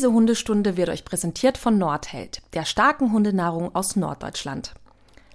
[0.00, 4.72] Diese Hundestunde wird euch präsentiert von Nordheld, der starken Hundenahrung aus Norddeutschland.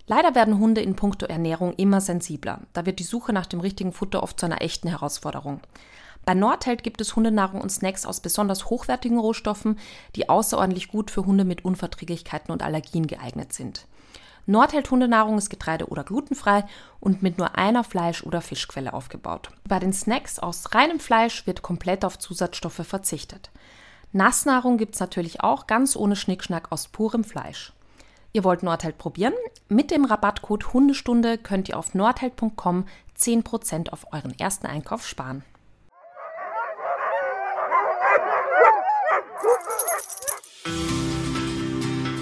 [0.08, 2.61] Leider werden Hunde in puncto Ernährung immer sensibler.
[2.74, 5.59] Da wird die Suche nach dem richtigen Futter oft zu einer echten Herausforderung.
[6.25, 9.78] Bei Nordheld gibt es Hundenahrung und Snacks aus besonders hochwertigen Rohstoffen,
[10.16, 13.86] die außerordentlich gut für Hunde mit Unverträglichkeiten und Allergien geeignet sind.
[14.47, 16.66] Nordheld Hundenahrung ist getreide- oder glutenfrei
[17.00, 19.52] und mit nur einer Fleisch- oder Fischquelle aufgebaut.
[19.68, 23.52] Bei den Snacks aus reinem Fleisch wird komplett auf Zusatzstoffe verzichtet.
[24.16, 27.73] Nassnahrung gibt es natürlich auch ganz ohne Schnickschnack aus purem Fleisch.
[28.32, 29.33] Ihr wollt Nordheld probieren?
[29.68, 32.85] Mit dem Rabattcode Hundestunde könnt ihr auf nordheld.com
[33.20, 35.43] 10% auf euren ersten Einkauf sparen.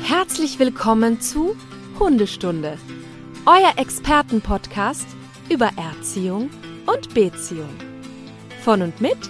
[0.02, 1.56] Herzlich willkommen zu
[2.00, 2.80] Hundestunde,
[3.46, 5.06] euer Expertenpodcast
[5.48, 6.50] über Erziehung
[6.88, 7.70] und Beziehung.
[8.64, 9.30] Von und mit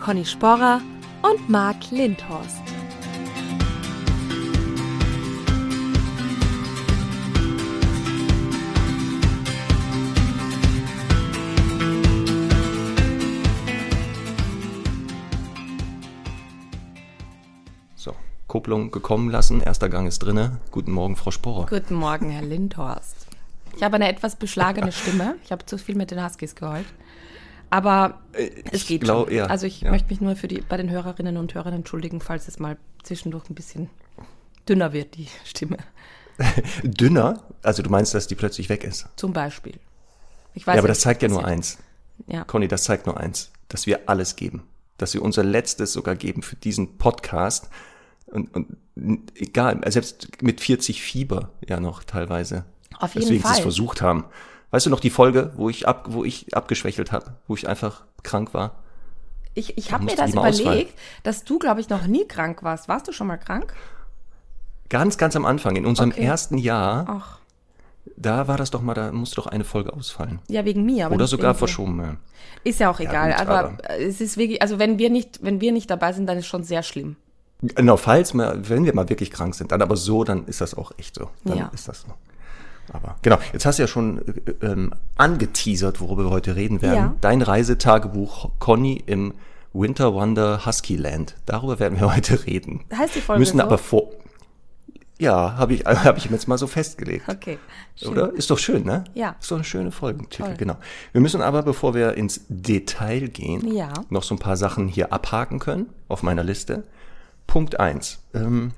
[0.00, 0.80] Conny Sporrer
[1.22, 2.62] und Marc Lindhorst.
[17.96, 18.14] So,
[18.46, 19.60] Kupplung gekommen lassen.
[19.60, 20.58] Erster Gang ist drinne.
[20.70, 21.66] Guten Morgen, Frau Sporer.
[21.66, 23.26] Guten Morgen, Herr Lindhorst.
[23.76, 25.36] Ich habe eine etwas beschlagene Stimme.
[25.44, 26.86] Ich habe zu viel mit den Huskies geheult.
[27.70, 28.20] Aber
[28.72, 29.36] es geht glaub, schon.
[29.36, 29.90] ja, also ich ja.
[29.90, 33.48] möchte mich nur für die, bei den Hörerinnen und Hörern entschuldigen, falls es mal zwischendurch
[33.48, 33.88] ein bisschen
[34.68, 35.78] dünner wird, die Stimme.
[36.82, 37.42] Dünner?
[37.62, 39.06] Also du meinst, dass die plötzlich weg ist?
[39.16, 39.78] Zum Beispiel.
[40.54, 41.78] Ich weiß Ja, aber das zeigt ja nur eins.
[42.26, 42.44] Ja.
[42.44, 43.50] Conny, das zeigt nur eins.
[43.68, 44.64] Dass wir alles geben.
[44.98, 47.68] Dass wir unser Letztes sogar geben für diesen Podcast.
[48.26, 48.76] Und, und
[49.34, 52.64] egal, selbst mit 40 Fieber ja noch teilweise.
[52.98, 53.62] Auf jeden Deswegen sie es Fall.
[53.62, 54.24] versucht haben.
[54.70, 58.04] Weißt du noch die Folge, wo ich, ab, wo ich abgeschwächelt habe, wo ich einfach
[58.22, 58.76] krank war?
[59.54, 60.60] Ich, ich habe mir das mal ausfallen.
[60.62, 62.88] überlegt, dass du, glaube ich, noch nie krank warst.
[62.88, 63.74] Warst du schon mal krank?
[64.88, 66.22] Ganz, ganz am Anfang, in unserem Okay.
[66.24, 67.38] ersten Jahr, Ach,
[68.16, 70.38] da war das doch mal, da musste doch eine Folge ausfallen.
[70.48, 71.06] ja, wegen mir.
[71.06, 72.00] Aber Oder sogar verschoben.
[72.00, 72.16] Ja.
[72.64, 73.30] Ist ja auch egal.
[73.32, 76.26] gut, aber, aber- es ist wirklich, also wenn wir nicht, wenn wir nicht dabei sind,
[76.26, 77.16] dann ist schon sehr schlimm.
[77.62, 80.74] Genau, falls mal, wenn wir mal wirklich krank sind, dann aber so, dann ist das
[80.74, 81.28] auch echt so.
[81.44, 81.70] Dann Ja.
[81.74, 82.08] ist das so.
[82.92, 86.96] Aber genau, jetzt hast du ja schon äh, ähm, angeteasert, worüber wir heute reden werden.
[86.96, 87.14] Ja.
[87.20, 89.34] Dein Reisetagebuch Conny im
[89.72, 91.36] Winter Wonder Husky Land.
[91.46, 92.84] Darüber werden wir heute reden.
[92.96, 93.62] Heißt die Folge Müssen so?
[93.64, 94.10] aber vor.
[95.18, 97.28] Ja, habe ich, hab ich mir jetzt mal so festgelegt.
[97.28, 97.58] Okay.
[97.94, 98.08] schön.
[98.08, 98.32] Oder?
[98.32, 99.04] Ist doch schön, ne?
[99.14, 99.36] Ja.
[99.40, 100.54] Ist doch eine schöne Folgentitel, Toll.
[100.56, 100.76] genau.
[101.12, 103.92] Wir müssen aber, bevor wir ins Detail gehen, Ja.
[104.08, 106.84] noch so ein paar Sachen hier abhaken können auf meiner Liste.
[107.46, 108.20] Punkt eins.
[108.34, 108.72] Ähm,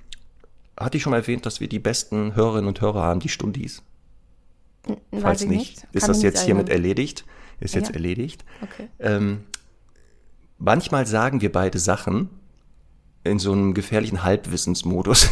[0.79, 3.83] hatte ich schon mal erwähnt, dass wir die besten Hörerinnen und Hörer haben, die Stundis?
[4.87, 7.25] Weiß Falls ich nicht, ist das jetzt hiermit erledigt?
[7.61, 7.95] Ist jetzt Ja.
[7.95, 8.45] erledigt.
[8.61, 8.89] Okay.
[8.99, 9.45] Ähm,
[10.59, 12.29] manchmal sagen wir beide Sachen
[13.25, 15.31] in so einem gefährlichen Halbwissensmodus.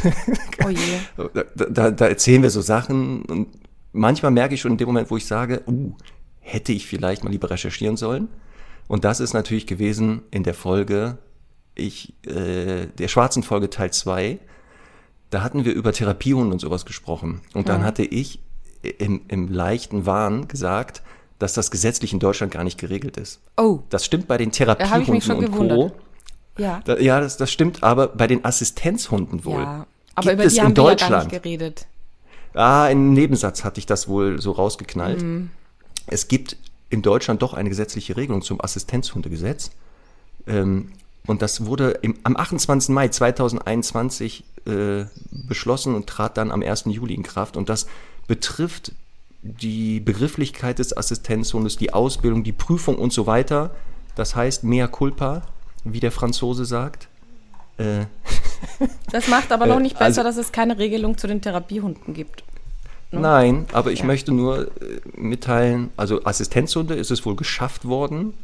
[0.65, 0.79] Oh je.
[1.35, 3.49] da, da, da erzählen wir so Sachen und
[3.93, 5.93] manchmal merke ich schon in dem Moment, wo ich sage, uh,
[6.39, 8.29] hätte ich vielleicht mal lieber recherchieren sollen.
[8.87, 11.19] Und das ist natürlich gewesen in der Folge,
[11.75, 14.39] ich, äh, der schwarzen Folge Teil 2,
[15.31, 17.41] da hatten wir über Therapiehunde und sowas gesprochen.
[17.55, 18.41] Und dann hatte ich
[18.83, 21.03] im, im leichten Wahn gesagt,
[21.39, 23.41] dass das gesetzlich in Deutschland gar nicht geregelt ist.
[23.57, 25.53] Oh, Das stimmt bei den Therapiehunden und Co.
[25.53, 25.93] gewundert.
[26.59, 26.81] ja.
[26.85, 29.63] Da, ja, das, das stimmt, aber bei den Assistenzhunden wohl.
[29.63, 29.87] Ja.
[30.15, 31.33] Aber Gibt über es die in haben wir ja gar Deutschland?
[31.33, 31.87] nicht geredet.
[32.53, 35.23] Ah, im Nebensatz hatte ich das wohl so rausgeknallt.
[35.23, 35.51] Mhm.
[36.09, 36.57] Es gibt
[36.91, 39.71] in Deutschland doch eine gesetzliche Regelung zum Assistenzhundegesetz.
[40.47, 40.91] Ähm,
[41.27, 42.89] und das wurde im, am 28.
[42.91, 46.85] Mai 2021 äh, beschlossen und trat dann am 1.
[46.87, 47.57] Juli in Kraft.
[47.57, 47.87] Und das
[48.31, 48.93] betrifft
[49.43, 53.71] die Begrifflichkeit des Assistenzhundes, die Ausbildung, die Prüfung und so weiter.
[54.15, 55.43] Das heißt mea culpa,
[55.83, 57.09] wie der Franzose sagt.
[57.77, 58.05] Äh,
[59.11, 62.15] Das macht aber noch Äh, nicht besser, also- dass es keine Regelung zu den Therapiehunden
[62.15, 62.45] gibt.
[63.13, 64.05] Nein, aber ich Ja.
[64.05, 68.35] möchte nur äh, mitteilen, also Assistenzhunde ist es wohl geschafft worden.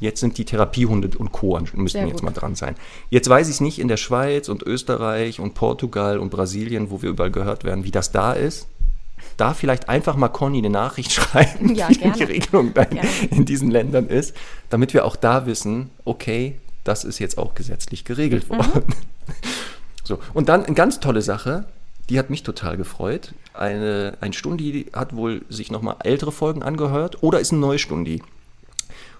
[0.00, 1.58] Jetzt sind die Therapiehunde und Co.
[1.72, 2.08] müssten Mhm.
[2.08, 2.74] Jetzt mal dran sein.
[3.08, 7.00] Jetzt weiß ich es nicht in der Schweiz und Österreich und Portugal und Brasilien, wo
[7.00, 8.66] wir überall gehört werden, wie das da ist.
[9.40, 12.14] Da vielleicht einfach mal Conny eine Nachricht schreiben, Ja, wie gerne.
[12.16, 13.08] die Regelung dann Gerne.
[13.30, 14.36] in diesen Ländern ist,
[14.68, 18.56] damit wir auch da wissen, okay, das ist jetzt auch gesetzlich geregelt Mhm.
[18.58, 18.94] worden.
[20.02, 21.64] So, und dann eine ganz tolle Sache,
[22.08, 23.32] die hat mich total gefreut.
[23.54, 28.20] Eine, ein Stundi hat wohl sich nochmal ältere Folgen angehört oder ist ein Neustundi.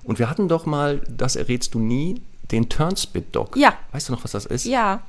[0.03, 2.21] Und wir hatten doch mal, das errätst du nie,
[2.51, 3.57] den Turnspit-Dog.
[3.57, 3.75] Ja.
[3.93, 4.65] Weißt du noch, was das ist?
[4.65, 5.03] Ja.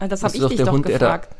[0.00, 1.36] Das habe ich doch dich der doch Hund, der da- gefragt.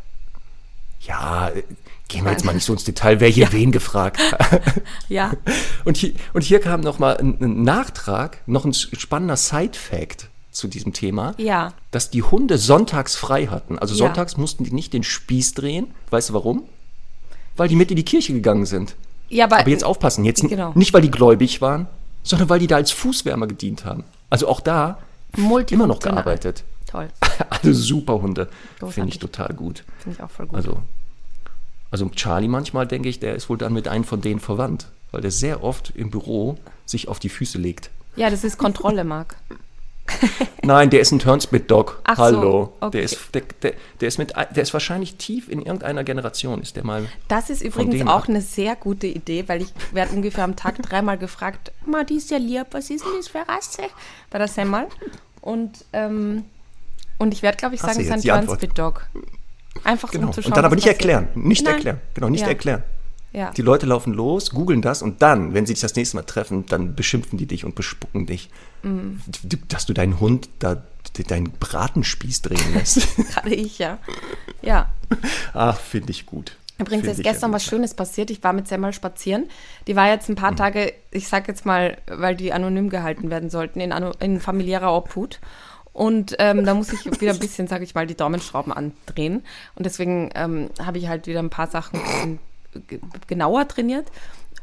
[1.01, 1.63] Ja, äh,
[2.09, 4.61] gehen wir jetzt mal nicht so ins Detail, wer hier wen gefragt hat.
[5.09, 5.33] Ja.
[5.85, 10.29] Und hier, und hier kam nochmal ein, ein Nachtrag, noch ein spannender Side-Fact.
[10.51, 11.73] zu diesem Thema, Ja.
[11.93, 13.79] dass die Hunde sonntags frei hatten.
[13.79, 13.99] Also Ja.
[14.07, 15.87] sonntags mussten die nicht den Spieß drehen.
[16.11, 16.65] Weißt du warum?
[17.57, 18.95] Weil die mit in die Kirche gegangen sind.
[19.31, 20.73] Ja, aber, Aber jetzt aufpassen, jetzt Genau.
[20.75, 21.87] nicht, weil die gläubig waren,
[22.23, 24.05] sondern weil die da als Fußwärmer gedient haben.
[24.29, 24.99] Also auch da
[25.71, 26.65] immer noch gearbeitet.
[26.87, 27.09] Toll.
[27.49, 28.49] Also super Hunde.
[28.91, 29.85] Finde ich total gut.
[30.01, 30.57] Finde ich auch voll gut.
[30.59, 30.83] Also,
[31.93, 34.89] also Charlie manchmal, denke ich, der ist wohl dann mit einem von denen verwandt.
[35.13, 36.57] Weil der sehr oft im Büro
[36.87, 37.91] sich auf die Füße legt.
[38.17, 39.37] ja, das ist Kontrolle, Marc.
[40.63, 42.01] Nein, der ist ein Turnspit-Dog.
[42.05, 42.73] Ach so, Hallo.
[42.81, 42.91] okay.
[42.93, 46.77] Der, ist, der, der, der, ist mit, der ist wahrscheinlich tief in irgendeiner Generation, ist
[46.77, 47.07] der mal.
[47.29, 48.29] Das ist übrigens auch ab.
[48.29, 52.31] eine sehr gute Idee, weil ich werde ungefähr am Tag dreimal gefragt, Ma, die ist
[52.31, 53.83] ja lieb, was ist denn das für Rasse?
[54.31, 54.87] Bei der Semmel.
[55.41, 56.45] Und, ähm,
[57.19, 58.23] und ich werde, glaube ich, sagen, es ist ein?
[58.23, 59.07] Transpit-Dog.
[59.85, 60.29] Einfach so, Genau.
[60.29, 60.53] um zu schauen.
[60.53, 61.01] und dann aber nicht passiert.
[61.01, 61.29] erklären.
[61.35, 61.75] Nicht Nein.
[61.75, 62.01] erklären.
[62.15, 62.49] Genau, nicht Ja.
[62.49, 62.83] erklären.
[63.33, 63.51] Ja.
[63.53, 66.67] Die Leute laufen los, googeln das und dann, wenn sie dich das nächste Mal treffen,
[66.67, 68.51] dann beschimpfen die dich und bespucken dich.
[68.83, 69.21] Mhm.
[69.69, 70.83] Dass du deinen Hund da
[71.29, 73.07] deinen Bratenspieß drehen lässt.
[73.17, 73.99] Gerade ich, ja.
[74.63, 74.93] Ja.
[75.53, 76.57] Ach, finde ich gut.
[76.79, 77.65] Übrigens ist gestern was.
[77.65, 78.31] Schönes passiert.
[78.31, 79.49] Ich war mit Semmel spazieren.
[79.87, 80.37] Die war jetzt ein Mhm.
[80.37, 84.93] paar Tage, ich sag jetzt mal, weil die anonym gehalten werden sollten, in, in familiärer
[84.95, 85.41] Obhut.
[85.93, 89.45] Und ähm, da muss ich wieder ein bisschen, sage ich mal, die Daumenschrauben andrehen.
[89.75, 92.39] Und deswegen ähm, habe ich halt wieder ein paar Sachen ein
[93.27, 94.11] genauer trainiert.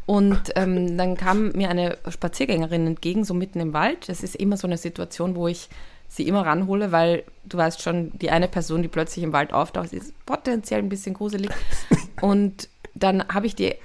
[0.06, 4.10] Und ähm, dann kam mir eine Spaziergängerin entgegen, so mitten im Wald.
[4.10, 5.70] Das ist immer so eine Situation, wo ich
[6.08, 9.94] sie immer ranhole, weil du weißt schon, die eine Person, die plötzlich im Wald auftaucht,
[9.94, 11.52] ist potenziell ein bisschen gruselig.
[12.22, 13.78] Und dann habe ich, die, äh,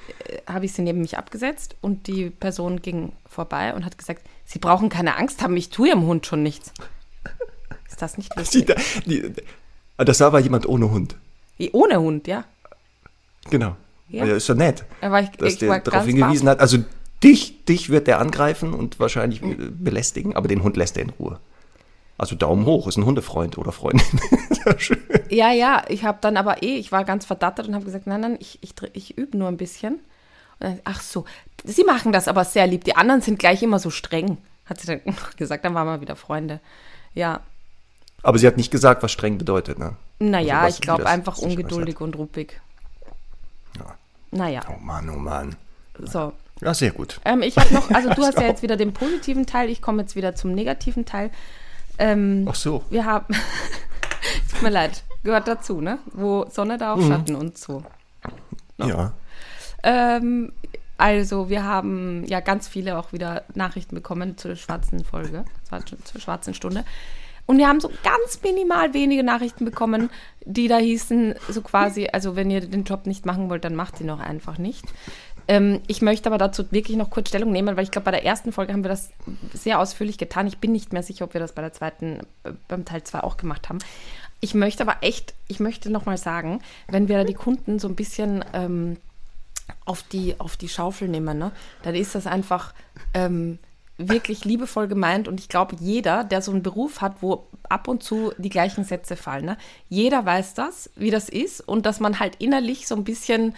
[0.48, 4.58] habe ich sie neben mich abgesetzt und die Person ging vorbei und hat gesagt, Sie
[4.58, 6.72] brauchen keine Angst haben, ich tue Ihrem Hund schon nichts.
[7.94, 8.74] Ist das nicht lustig?
[9.06, 9.32] die,
[9.96, 11.14] das war aber jemand ohne Hund.
[11.70, 12.44] Ohne Hund, ja.
[13.50, 13.76] Genau.
[14.08, 14.24] Ja.
[14.24, 14.34] Ja.
[14.34, 16.58] Ist doch nett, war ich, dass ich der darauf hingewiesen hat.
[16.58, 16.78] Also
[17.22, 21.10] dich, dich wird der angreifen und wahrscheinlich äh, belästigen, aber den Hund lässt er in
[21.10, 21.38] Ruhe.
[22.18, 24.06] Also Daumen hoch, ist ein Hundefreund oder Freundin.
[25.28, 28.22] Ja, ja, ich habe dann aber eh, ich war ganz verdattert und habe gesagt, nein,
[28.22, 29.94] nein, ich, ich, ich übe nur ein bisschen.
[29.94, 31.26] Und dann, ach so,
[31.64, 32.84] Sie machen das aber sehr lieb.
[32.84, 35.00] Die anderen sind gleich immer so streng, hat sie dann
[35.36, 35.64] gesagt.
[35.64, 36.60] Dann waren wir wieder Freunde.
[37.14, 37.40] Ja,
[38.24, 39.96] Aber sie hat nicht gesagt, was streng bedeutet, ne?
[40.18, 42.60] naja, Also ich glaube einfach ungeduldig und ruppig.
[43.78, 43.94] Ja.
[44.30, 45.54] Naja, Oh Mann, oh Mann.
[45.98, 46.32] so.
[46.60, 47.20] Ja, sehr gut.
[47.24, 50.02] Ähm, ich habe noch, also du hast ja jetzt wieder den positiven Teil, ich komme
[50.02, 51.30] jetzt wieder zum negativen Teil.
[51.98, 52.82] Ähm, Ach so.
[52.90, 53.26] wir haben,
[54.50, 55.98] tut mir leid, gehört dazu, ne?
[56.12, 57.08] Wo Sonne da auch Mhm.
[57.08, 57.82] Schatten und so.
[58.78, 59.12] Ja.
[59.82, 60.52] Ähm,
[60.96, 65.44] also, wir haben ja ganz viele auch wieder Nachrichten bekommen zur schwarzen Folge,
[66.04, 66.84] zur schwarzen Stunde.
[67.46, 70.10] Und wir haben so ganz minimal wenige Nachrichten bekommen,
[70.44, 74.00] die da hießen, so quasi, also wenn ihr den Job nicht machen wollt, dann macht
[74.00, 74.84] ihn doch einfach nicht.
[75.46, 78.24] Ähm, ich möchte aber dazu wirklich noch kurz Stellung nehmen, weil ich glaube, bei der
[78.24, 79.10] ersten Folge haben wir das
[79.52, 80.46] sehr ausführlich getan.
[80.46, 83.22] Ich bin nicht mehr sicher, ob wir das bei der zweiten, äh, beim Teil 2
[83.22, 83.78] auch gemacht haben.
[84.40, 87.94] Ich möchte aber echt, ich möchte nochmal sagen, wenn wir da die Kunden so ein
[87.94, 88.96] bisschen ähm,
[89.84, 91.52] auf die, auf die Schaufel nehmen, ne,
[91.82, 92.74] dann ist das einfach
[93.12, 93.58] ähm,
[93.96, 95.28] wirklich liebevoll gemeint.
[95.28, 98.84] Und ich glaube, jeder, der so einen Beruf hat, wo ab und zu die gleichen
[98.84, 99.56] Sätze fallen, ne,
[99.88, 103.54] jeder weiß das, wie das ist und dass man halt innerlich so ein bisschen,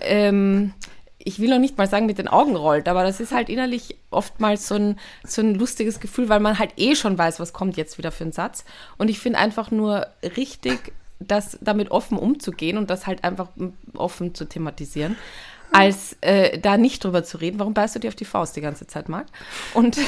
[0.00, 0.72] ähm,
[1.18, 3.96] ich will noch nicht mal sagen, mit den Augen rollt, aber das ist halt innerlich
[4.10, 7.76] oftmals so ein, so ein lustiges Gefühl, weil man halt eh schon weiß, was kommt
[7.76, 8.64] jetzt wieder für ein Satz.
[8.96, 10.06] Und ich finde einfach nur
[10.36, 13.48] richtig, das damit offen umzugehen und das halt einfach
[13.94, 15.16] offen zu thematisieren,
[15.72, 17.58] als äh, da nicht drüber zu reden.
[17.58, 19.26] Warum beißt du dir auf die Faust die ganze Zeit, Marc?
[19.74, 19.98] Und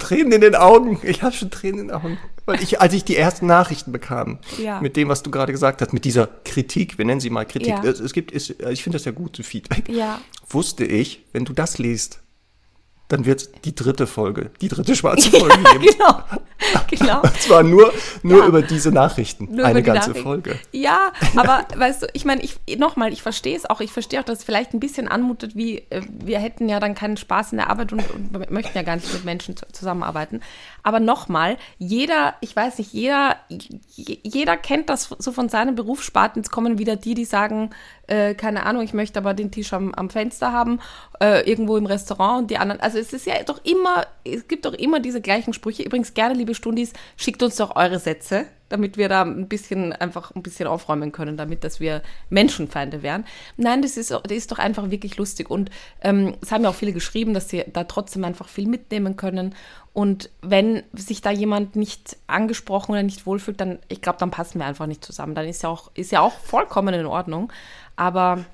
[0.00, 1.00] Tränen in den Augen.
[1.02, 2.18] Ich habe schon Tränen in den Augen.
[2.46, 4.80] Weil ich, als ich die ersten Nachrichten bekam, Ja.
[4.80, 7.68] mit dem, was du gerade gesagt hast, mit dieser Kritik, wir nennen sie mal Kritik,
[7.68, 7.84] Ja.
[7.84, 10.20] es, es gibt, es, ich finde das ja gut, so Feedback, Ja.
[10.48, 12.20] wusste ich, wenn du das liest,
[13.10, 15.84] dann wird es die dritte Folge, die dritte schwarze Folge geben.
[15.98, 16.20] genau,
[16.88, 17.20] genau.
[17.22, 18.46] Und zwar nur, nur Ja.
[18.46, 20.24] über diese Nachrichten, Nur eine die ganze Nachricht.
[20.24, 20.58] Folge.
[20.72, 23.80] Ja, aber weißt du, ich meine, ich nochmal, ich verstehe es auch.
[23.80, 26.94] Ich verstehe auch, dass es vielleicht ein bisschen anmutet, wie äh, wir hätten ja dann
[26.94, 30.40] keinen Spaß in der Arbeit und, und möchten ja gar nicht mit Menschen zu, zusammenarbeiten.
[30.82, 36.42] Aber nochmal, jeder, ich weiß nicht, jeder, jeder kennt das so von seinem Berufssparten.
[36.42, 37.70] Jetzt kommen wieder die, die sagen,
[38.06, 40.80] äh, keine Ahnung, ich möchte aber den Tisch am, am Fenster haben,
[41.20, 42.80] äh, irgendwo im Restaurant und die anderen.
[42.80, 45.82] Also es ist ja doch immer, es gibt doch immer diese gleichen Sprüche.
[45.82, 50.34] Übrigens gerne, liebe Stundis, schickt uns doch eure Sätze, damit wir da ein bisschen einfach
[50.34, 53.26] ein bisschen aufräumen können, damit dass wir Menschenfeinde wären.
[53.58, 56.74] Nein, das ist, das ist doch einfach wirklich lustig und ähm, es haben ja auch
[56.74, 59.54] viele geschrieben, dass sie da trotzdem einfach viel mitnehmen können.
[59.92, 64.60] Und wenn sich da jemand nicht angesprochen oder nicht wohlfühlt, dann, ich glaube, dann passen
[64.60, 65.34] wir einfach nicht zusammen.
[65.34, 67.52] Dann ist ja auch, ist ja auch vollkommen in Ordnung.
[67.96, 68.44] Aber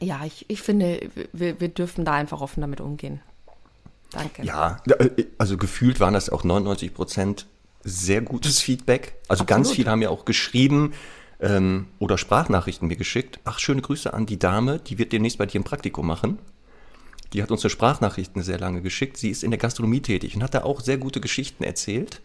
[0.00, 3.20] ja, ich, ich finde, wir, wir dürfen da einfach offen damit umgehen.
[4.10, 4.42] Danke.
[4.42, 4.82] Ja,
[5.38, 7.46] also gefühlt waren das auch 99 Prozent
[7.82, 9.14] sehr gutes Feedback.
[9.28, 9.48] Also Absolut.
[9.48, 10.92] ganz viele haben ja auch geschrieben
[11.40, 13.40] ähm, oder Sprachnachrichten mir geschickt.
[13.44, 16.38] Ach, schöne Grüße an die Dame, die wird demnächst bei dir ein Praktikum machen.
[17.32, 19.16] Die hat uns eine Sprachnachrichten sehr lange geschickt.
[19.16, 22.20] Sie ist in der Gastronomie tätig und hat da auch sehr gute Geschichten erzählt.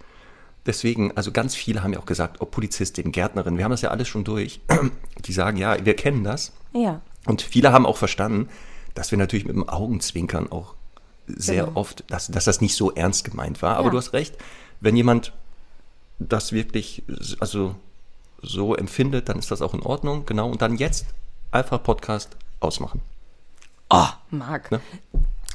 [0.65, 3.91] Deswegen, also ganz viele haben ja auch gesagt, ob Polizistin, Gärtnerin, wir haben das ja
[3.91, 4.61] alles schon durch.
[5.25, 6.53] Die sagen, ja, wir kennen das.
[6.73, 7.01] Ja.
[7.27, 8.49] Und viele haben auch verstanden,
[8.95, 10.73] dass wir natürlich mit dem Augenzwinkern auch
[11.27, 11.79] sehr Genau.
[11.79, 13.75] oft, dass, dass das nicht so ernst gemeint war.
[13.77, 13.91] Aber Ja.
[13.91, 14.35] du hast recht,
[14.81, 15.33] wenn jemand
[16.19, 17.03] das wirklich
[17.39, 17.75] also
[18.41, 20.25] so empfindet, dann ist das auch in Ordnung.
[20.25, 20.49] Genau.
[20.49, 21.05] Und dann jetzt
[21.51, 23.01] einfach Podcast ausmachen.
[23.89, 24.71] Oh, Marc.
[24.71, 24.79] Ne?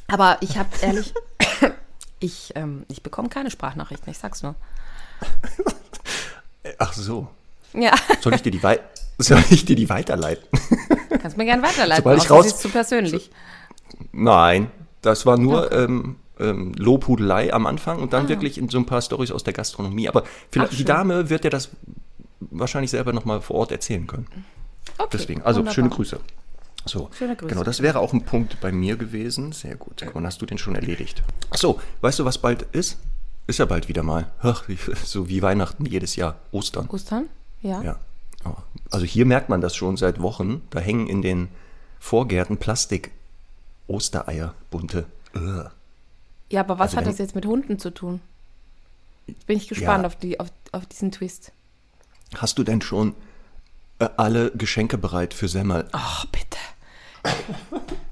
[0.09, 1.14] Aber ich habe ehrlich,
[2.21, 4.55] ich, ähm, ich bekomme keine Sprachnachrichten, ich sag's nur.
[6.79, 7.29] Ach so.
[7.73, 8.81] Ja, Soll ich dir die, wei
[9.19, 10.47] soll ich dir die weiterleiten?
[11.21, 12.02] kannst mir gern weiterleiten.
[12.02, 13.31] Sobald ich raus- ist zu persönlich.
[14.12, 14.71] Nein,
[15.02, 19.02] das war nur ähm, ähm, Lobhudelei am Anfang und dann wirklich in so ein paar
[19.02, 20.09] Stories aus der Gastronomie.
[20.09, 20.75] Aber vielleicht, Ah.
[20.75, 20.85] Ach, die.
[20.85, 21.68] Dame wird ja das
[22.40, 24.26] wahrscheinlich selber nochmal vor Ort erzählen können.
[24.99, 25.75] Okay, Deswegen, also wunderbar.
[25.75, 26.20] schöne Grüße.
[26.87, 27.49] So, Schöne Grüße.
[27.52, 29.52] genau, das wäre auch ein Punkt bei mir gewesen.
[29.52, 30.02] Sehr gut.
[30.14, 31.23] Mal, hast du den schon erledigt?
[31.50, 32.99] Ach so, weißt du, was bald ist?
[33.47, 34.30] Ist ja bald wieder mal.
[34.40, 34.64] Ach,
[35.04, 36.37] so wie Weihnachten jedes Jahr.
[36.52, 36.88] Ostern.
[36.88, 37.26] Ostern?
[37.61, 37.82] Ja.
[37.82, 37.97] Ja.
[38.47, 38.54] Oh.
[38.90, 40.62] Also hier merkt man das schon seit Wochen.
[40.70, 41.49] Da hängen in den
[41.99, 45.04] Vorgärten Plastik-Ostereier, bunte.
[45.37, 45.70] Ugh.
[46.50, 48.21] Ja, aber was Also hat das jetzt mit Hunden zu tun?
[49.26, 50.07] Jetzt bin ich gespannt Ja.
[50.09, 51.52] auf, die, auf, auf diesen Twist.
[52.37, 53.14] Hast du denn schon
[54.00, 55.88] äh, alle Geschenke bereit für Semmel?
[55.92, 56.59] Ach, bitte.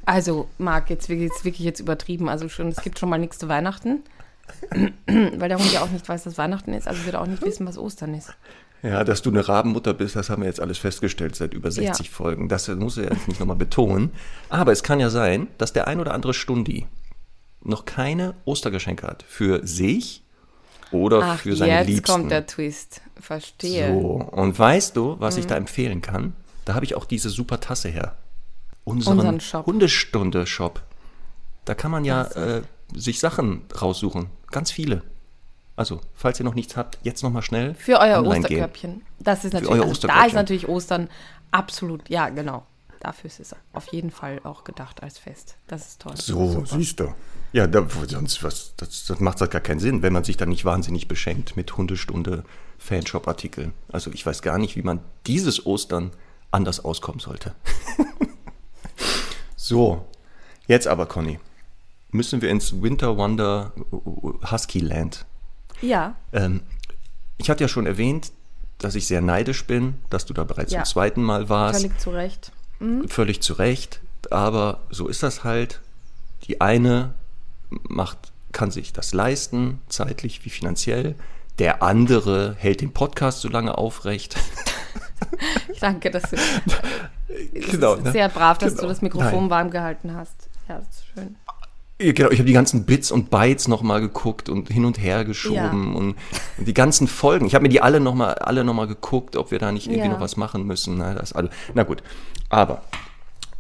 [0.04, 2.28] Also, Marc, jetzt wirklich, jetzt wirklich jetzt übertrieben.
[2.28, 4.02] Also schon, es gibt schon mal nichts zu Weihnachten.
[5.06, 7.42] Weil der Hund ja auch nicht weiß, dass Weihnachten ist, also wird er auch nicht
[7.42, 8.32] wissen, was Ostern ist.
[8.82, 12.06] Ja, dass du eine Rabenmutter bist, das haben wir jetzt alles festgestellt seit über 60
[12.06, 12.12] Ja.
[12.12, 12.48] Folgen.
[12.48, 14.10] Das muss er jetzt nicht nochmal betonen.
[14.48, 16.86] Aber es kann ja sein, dass der ein oder andere Stundi
[17.62, 19.22] noch keine Ostergeschenke hat.
[19.22, 20.22] Für sich
[20.90, 22.06] oder Ach, für seine jetzt Liebsten.
[22.12, 23.00] kommt der Twist.
[23.20, 23.88] Verstehe.
[23.92, 25.40] So, und weißt du, was Mhm.
[25.40, 26.34] ich da empfehlen kann?
[26.64, 28.16] Da habe ich auch diese super Tasse her.
[28.84, 29.66] Unseren, Unseren Shop.
[29.66, 30.82] Hundestunde-Shop.
[31.64, 32.62] Da kann man ja äh,
[32.94, 34.30] sich Sachen raussuchen.
[34.50, 35.02] Ganz viele.
[35.76, 37.74] Also, falls ihr noch nichts habt, jetzt nochmal schnell.
[37.74, 38.32] Für euer gehen.
[38.44, 39.02] Osterkörbchen.
[39.20, 41.08] Das ist natürlich, euer also da ist natürlich Ostern
[41.50, 42.64] absolut, ja, genau.
[43.00, 45.56] Dafür ist es auf jeden Fall auch gedacht als Fest.
[45.68, 46.16] Das ist toll.
[46.16, 47.14] So, siehst du.
[47.52, 50.50] Ja, da, sonst was, das, das macht halt gar keinen Sinn, wenn man sich dann
[50.50, 52.44] nicht wahnsinnig beschenkt mit Hundestunde
[52.78, 53.72] Fanshop-Artikeln.
[53.88, 56.12] Also ich weiß gar nicht, wie man dieses Ostern
[56.50, 57.54] anders auskommen sollte.
[59.56, 60.06] so,
[60.66, 61.38] jetzt aber, Conny,
[62.10, 63.72] müssen wir ins Winter Wonder
[64.50, 65.24] Husky Land.
[65.80, 66.62] Ja, Ähm,
[67.40, 68.32] ich hatte ja schon erwähnt,
[68.78, 70.82] dass ich sehr neidisch bin, dass du da bereits Ja.
[70.84, 72.52] zum zweiten Mal warst völlig zu Recht.
[73.08, 74.00] völlig zu Recht,
[74.30, 75.80] aber so ist das halt.
[76.44, 77.14] Die eine
[77.70, 78.18] macht,
[78.52, 81.14] kann sich das leisten, zeitlich wie finanziell.
[81.58, 84.36] Der andere hält den Podcast so lange aufrecht.
[85.72, 86.36] Ich danke, dass du
[87.70, 88.82] genau, ist sehr brav, dass Genau.
[88.82, 89.50] du das Mikrofon Nein.
[89.50, 90.48] warm gehalten hast.
[90.68, 91.36] Ja, das ist schön.
[92.14, 95.56] Genau, ich habe die ganzen Bits und Bytes nochmal geguckt und hin und her geschoben
[95.56, 95.70] Ja.
[95.98, 96.14] und,
[96.58, 97.46] und die ganzen Folgen.
[97.46, 100.06] Ich habe mir die alle nochmal alle noch mal geguckt, ob wir da nicht irgendwie
[100.06, 100.12] Ja.
[100.12, 100.98] noch was machen müssen.
[100.98, 101.50] Na, das alle.
[101.74, 102.02] Na gut,
[102.48, 102.82] aber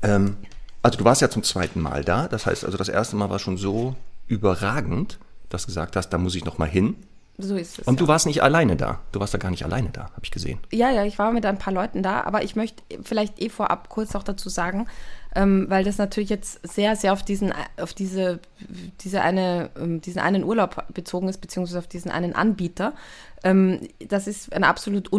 [0.02, 0.36] ähm,
[0.82, 2.28] also du warst ja zum zweiten Mal da.
[2.28, 5.18] Das heißt, also das erste Mal war schon so überragend,
[5.48, 6.96] dass du gesagt hast, da muss ich nochmal hin.
[7.40, 7.86] So ist es.
[7.86, 8.04] Und ja.
[8.04, 8.98] du warst nicht alleine da.
[9.12, 10.58] Du warst da gar nicht alleine da, habe ich gesehen.
[10.72, 13.88] Ja, ja, ich war mit ein paar Leuten da, aber ich möchte vielleicht eh vorab
[13.88, 14.88] kurz auch dazu sagen,
[15.36, 18.40] ähm, weil das natürlich jetzt sehr, sehr auf diesen, auf diese,
[19.02, 22.92] diese eine, ähm, diesen einen Urlaub bezogen ist, beziehungsweise auf diesen einen Anbieter.
[23.44, 25.12] Ähm, das ist ein absolut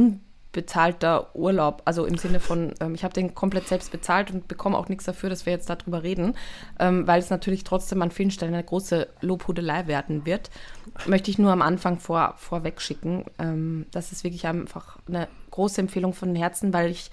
[0.56, 4.78] unbezahlter Urlaub, also im Sinne von, ähm, ich habe den komplett selbst bezahlt und bekomme
[4.78, 6.36] auch nichts dafür, dass wir jetzt darüber reden,
[6.80, 10.50] ähm, weil es natürlich trotzdem an vielen Stellen eine große Lobhudelei werden wird.
[11.06, 13.26] Möchte ich nur am Anfang vor, vorweg schicken.
[13.38, 17.12] Ähm, das ist wirklich einfach eine große Empfehlung von Herzen, weil ich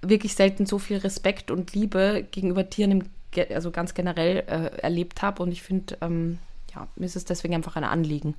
[0.00, 4.82] wirklich selten so viel Respekt und Liebe gegenüber Tieren, im, Ge- also ganz generell, äh,
[4.82, 5.42] erlebt habe.
[5.44, 6.38] Und ich finde, ähm,
[6.74, 8.34] ja, mir ist es deswegen einfach ein Anliegen,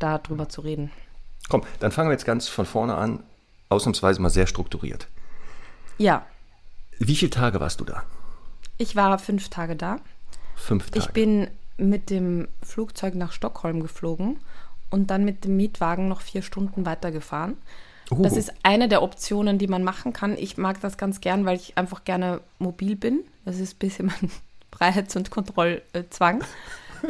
[0.00, 0.90] darüber zu reden.
[1.48, 3.22] Komm, dann fangen wir jetzt ganz von vorne an,
[3.74, 5.08] ausnahmsweise mal sehr strukturiert.
[5.98, 6.26] Ja,
[6.98, 8.04] Wie viele Tage warst du da?
[8.78, 9.98] ich war fünf Tage da.
[10.56, 10.98] Fünf Tage.
[10.98, 14.38] Ich bin mit dem Flugzeug nach Stockholm geflogen
[14.90, 17.56] und dann mit dem Mietwagen noch vier Stunden weitergefahren.
[18.10, 18.22] Uh.
[18.22, 20.36] Das ist eine der Optionen, die man machen kann.
[20.36, 23.20] Ich mag das ganz gern, weil ich einfach gerne mobil bin.
[23.44, 24.30] Das ist ein bisschen mein
[24.72, 26.44] Freiheits- und Kontrollzwang.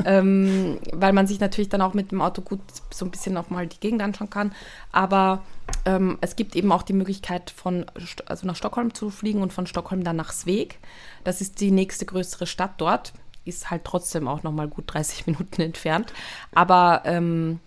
[0.05, 2.61] Ähm, weil man sich natürlich dann auch mit dem Auto gut
[2.91, 4.53] so ein bisschen auch mal die Gegend anschauen kann.
[4.93, 5.43] Aber
[5.85, 7.87] ähm, es gibt eben auch die Möglichkeit, von,
[8.27, 10.79] also nach Stockholm zu fliegen und von Stockholm dann nach Sveg.
[11.25, 13.13] Das ist die nächste größere Stadt dort.
[13.45, 16.13] Ist halt trotzdem auch noch mal gut 30 Minuten entfernt.
[16.55, 17.61] Aber ähm,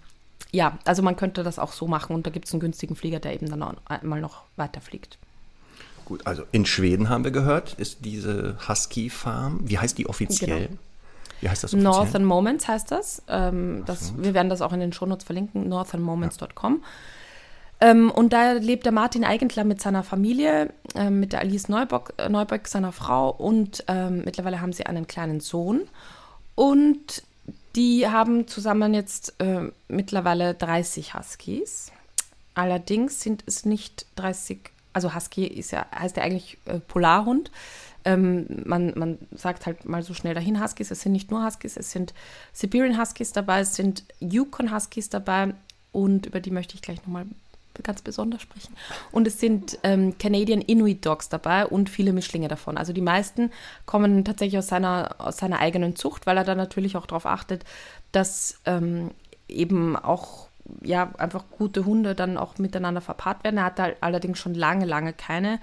[0.52, 3.20] ja, also man könnte das auch so machen und da gibt es einen günstigen Flieger,
[3.20, 5.18] der eben dann auch einmal noch weiterfliegt.
[6.06, 9.60] Gut, also in Schweden haben wir gehört, ist diese Husky Farm.
[9.66, 10.68] Wie heißt die offiziell?
[10.68, 10.80] Genau.
[11.42, 11.92] Wie heißt das offiziell?
[11.92, 13.24] Northern Moments heißt das.
[13.28, 16.82] Ähm, das wir werden das auch in den Shownotes verlinken, northernmoments.com.
[16.82, 16.88] Ja.
[17.80, 22.14] Ähm, und da lebt der Martin Eigentler mit seiner Familie, ähm, mit der Alice Neubock,
[22.18, 25.88] äh, Neubock seiner Frau und ähm, mittlerweile haben sie einen kleinen Sohn.
[26.56, 27.22] Und
[27.76, 31.92] die haben zusammen jetzt äh, mittlerweile 30 Huskies.
[32.56, 37.52] Allerdings sind es nicht 30, also Husky ist ja, heißt ja eigentlich äh, Polarhund.
[38.08, 40.92] Ähm, man, man sagt halt mal so schnell dahin Huskies.
[40.92, 42.14] Es sind nicht nur Huskies, es sind
[42.54, 45.54] Siberian Huskies dabei, es sind Yukon Huskies dabei
[45.92, 47.26] und über die möchte ich gleich nochmal
[47.84, 48.74] ganz besonders sprechen.
[49.12, 52.78] Und es sind ähm, Canadian Inuit Dogs dabei und viele Mischlinge davon.
[52.78, 53.52] Also die meisten
[53.86, 57.66] kommen tatsächlich aus seiner, aus seiner eigenen Zucht, weil er da natürlich auch darauf achtet,
[58.14, 59.12] dass ähm,
[59.50, 60.48] eben auch
[60.82, 63.58] ja, einfach gute Hunde dann auch miteinander verpaart werden.
[63.58, 65.60] Er hat da allerdings schon lange, lange keine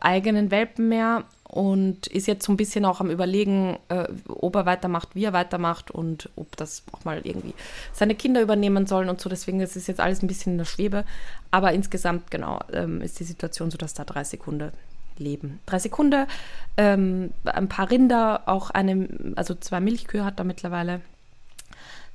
[0.00, 4.66] eigenen Welpen mehr und ist jetzt so ein bisschen auch am Überlegen, äh, ob er
[4.66, 7.54] weitermacht, wie er weitermacht und ob das auch mal irgendwie
[7.92, 9.28] seine Kinder übernehmen sollen und so.
[9.28, 11.04] Deswegen ist es jetzt alles ein bisschen in der Schwebe.
[11.50, 14.70] Aber insgesamt, genau, ähm, ist die Situation so, dass da drei Sekunden
[15.18, 15.58] leben.
[15.66, 16.26] Drei Sekunden,
[16.76, 21.00] ähm, ein paar Rinder, auch eine, also zwei Milchkühe hat er mittlerweile.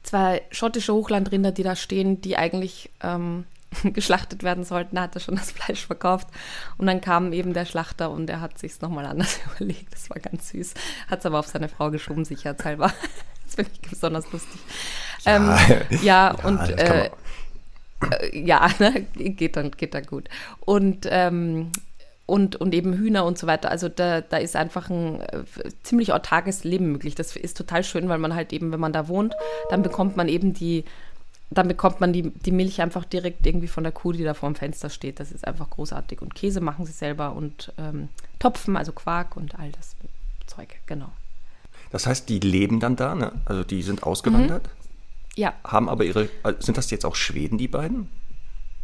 [0.01, 3.43] Zwei schottische Hochlandrinder, die da stehen, die eigentlich ähm,
[3.93, 6.27] geschlachtet werden sollten, hat er schon das Fleisch verkauft.
[6.77, 9.93] Und dann kam eben der Schlachter und er hat sich nochmal anders überlegt.
[9.93, 10.73] Das war ganz süß.
[11.09, 12.91] Hat es aber auf seine Frau geschoben, sicherheitshalber.
[13.45, 14.59] Das finde ich besonders lustig.
[15.23, 17.11] Ja, ähm, ja, ja und äh,
[18.09, 20.29] äh, ja, ne, geht, dann, geht dann gut.
[20.61, 21.71] Und ähm,
[22.25, 23.69] und, und eben Hühner und so weiter.
[23.69, 25.43] Also da, da ist einfach ein äh,
[25.83, 27.15] ziemlich autarkes Leben möglich.
[27.15, 29.35] Das ist total schön, weil man halt eben, wenn man da wohnt,
[29.69, 30.85] dann bekommt man eben die
[31.49, 34.49] dann bekommt man die, die Milch einfach direkt irgendwie von der Kuh, die da vor
[34.49, 35.19] dem Fenster steht.
[35.19, 36.21] Das ist einfach großartig.
[36.21, 38.09] Und Käse machen sie selber und ähm,
[38.39, 39.95] Topfen, also Quark und all das
[40.47, 41.11] Zeug, genau.
[41.91, 43.31] Das heißt, die leben dann da, ne?
[43.45, 44.63] Also die sind ausgewandert?
[44.63, 44.85] Mhm.
[45.35, 45.53] Ja.
[45.63, 48.09] Haben aber ihre, äh, sind das jetzt auch Schweden, die beiden?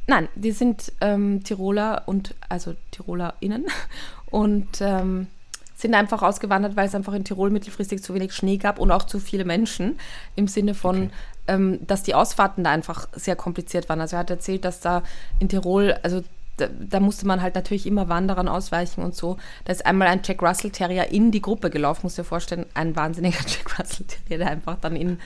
[0.07, 3.65] Nein, die sind ähm, Tiroler und, also TirolerInnen
[4.27, 5.27] und ähm,
[5.75, 9.03] sind einfach ausgewandert, weil es einfach in Tirol mittelfristig zu wenig Schnee gab und auch
[9.03, 9.97] zu viele Menschen
[10.35, 11.11] im Sinne von, okay
[11.47, 14.01] ähm, dass die Ausfahrten da einfach sehr kompliziert waren.
[14.01, 15.03] Also er hat erzählt, dass da
[15.39, 16.23] in Tirol, also
[16.57, 19.37] da, da, musste man halt natürlich immer Wanderern ausweichen und so.
[19.65, 22.95] Da ist einmal ein Jack Russell Terrier in die Gruppe gelaufen, muss dir vorstellen, ein
[22.95, 25.19] wahnsinniger Jack Russell Terrier, der einfach dann in,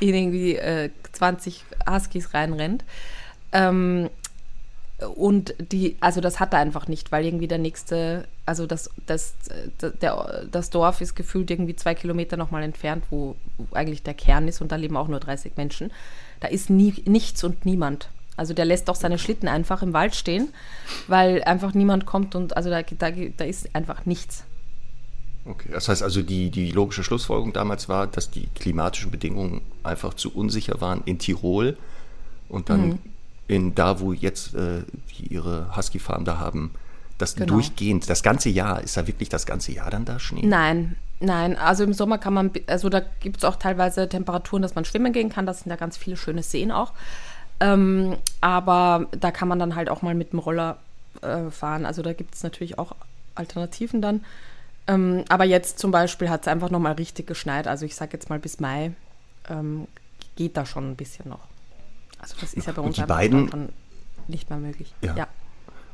[0.00, 2.84] in irgendwie äh, 20 Huskies reinrennt.
[3.52, 4.10] Ähm,
[5.06, 9.34] und die, also das hat er einfach nicht, weil irgendwie der nächste, also das, das,
[9.80, 13.36] der, das Dorf ist gefühlt irgendwie zwei Kilometer nochmal entfernt, wo
[13.72, 15.90] eigentlich der Kern ist und da leben auch nur 30 Menschen.
[16.40, 18.10] Da ist nie, nichts und niemand.
[18.36, 20.48] Also der lässt auch seine Schlitten einfach im Wald stehen,
[21.08, 24.44] weil einfach niemand kommt und also da, da, da ist einfach nichts.
[25.46, 30.12] Okay, das heißt also, die, die logische Schlussfolgerung damals war, dass die klimatischen Bedingungen einfach
[30.12, 31.78] zu unsicher waren in Tirol
[32.50, 32.98] und dann mhm
[33.50, 36.70] in da, wo jetzt äh, die ihre Husky-Farm da haben,
[37.18, 37.54] das genau.
[37.54, 40.46] durchgehend, das ganze Jahr, ist da wirklich das ganze Jahr dann da Schnee?
[40.46, 41.56] Nein, nein.
[41.56, 45.12] Also im Sommer kann man, also da gibt es auch teilweise Temperaturen, dass man schwimmen
[45.12, 45.46] gehen kann.
[45.46, 46.92] Das sind ja ganz viele schöne Seen auch.
[47.58, 50.78] Ähm, aber da kann man dann halt auch mal mit dem Roller
[51.20, 51.84] äh, fahren.
[51.86, 52.94] Also da gibt es natürlich auch
[53.34, 54.24] Alternativen dann.
[54.86, 57.66] Ähm, aber jetzt zum Beispiel hat es einfach nochmal richtig geschneit.
[57.66, 58.92] Also ich sage jetzt mal bis Mai
[59.48, 59.88] ähm,
[60.36, 61.49] geht da schon ein bisschen noch.
[62.20, 63.70] Also das ist ja bei uns die beiden,
[64.28, 64.94] nicht mehr möglich.
[65.02, 65.16] Ja.
[65.16, 65.28] ja.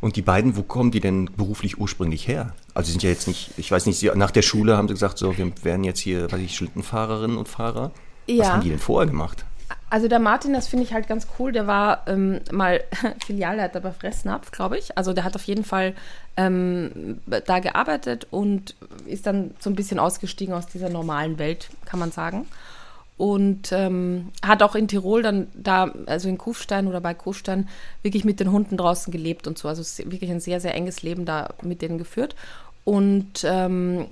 [0.01, 2.55] Und die beiden, wo kommen die denn beruflich ursprünglich her?
[2.75, 5.19] Also sie sind ja jetzt nicht, ich weiß nicht, nach der Schule haben sie gesagt,
[5.19, 7.93] so, wir werden jetzt hier, weiß ich, Schlittenfahrerinnen und Fahrer.
[8.27, 8.45] Ja.
[8.45, 9.45] Was haben die denn vorher gemacht?
[9.89, 12.85] Also der Martin, das finde ich halt ganz cool, der war ähm, mal
[13.25, 14.99] Filialleiter bei Fressnapf, glaube ich.
[14.99, 15.95] Also der hat auf jeden Fall
[16.37, 18.75] ähm, da gearbeitet und
[19.07, 22.47] ist dann so ein bisschen ausgestiegen aus dieser normalen Welt, kann man sagen
[23.19, 27.69] und ähm, hat auch in Tirol dann da, also in Kufstein oder bei Kufstein,
[28.03, 29.69] wirklich mit den Hunden draußen gelebt und so.
[29.69, 32.37] Also wirklich ein sehr, sehr enges Leben da mit denen geführt.
[32.85, 34.07] Und, ähm,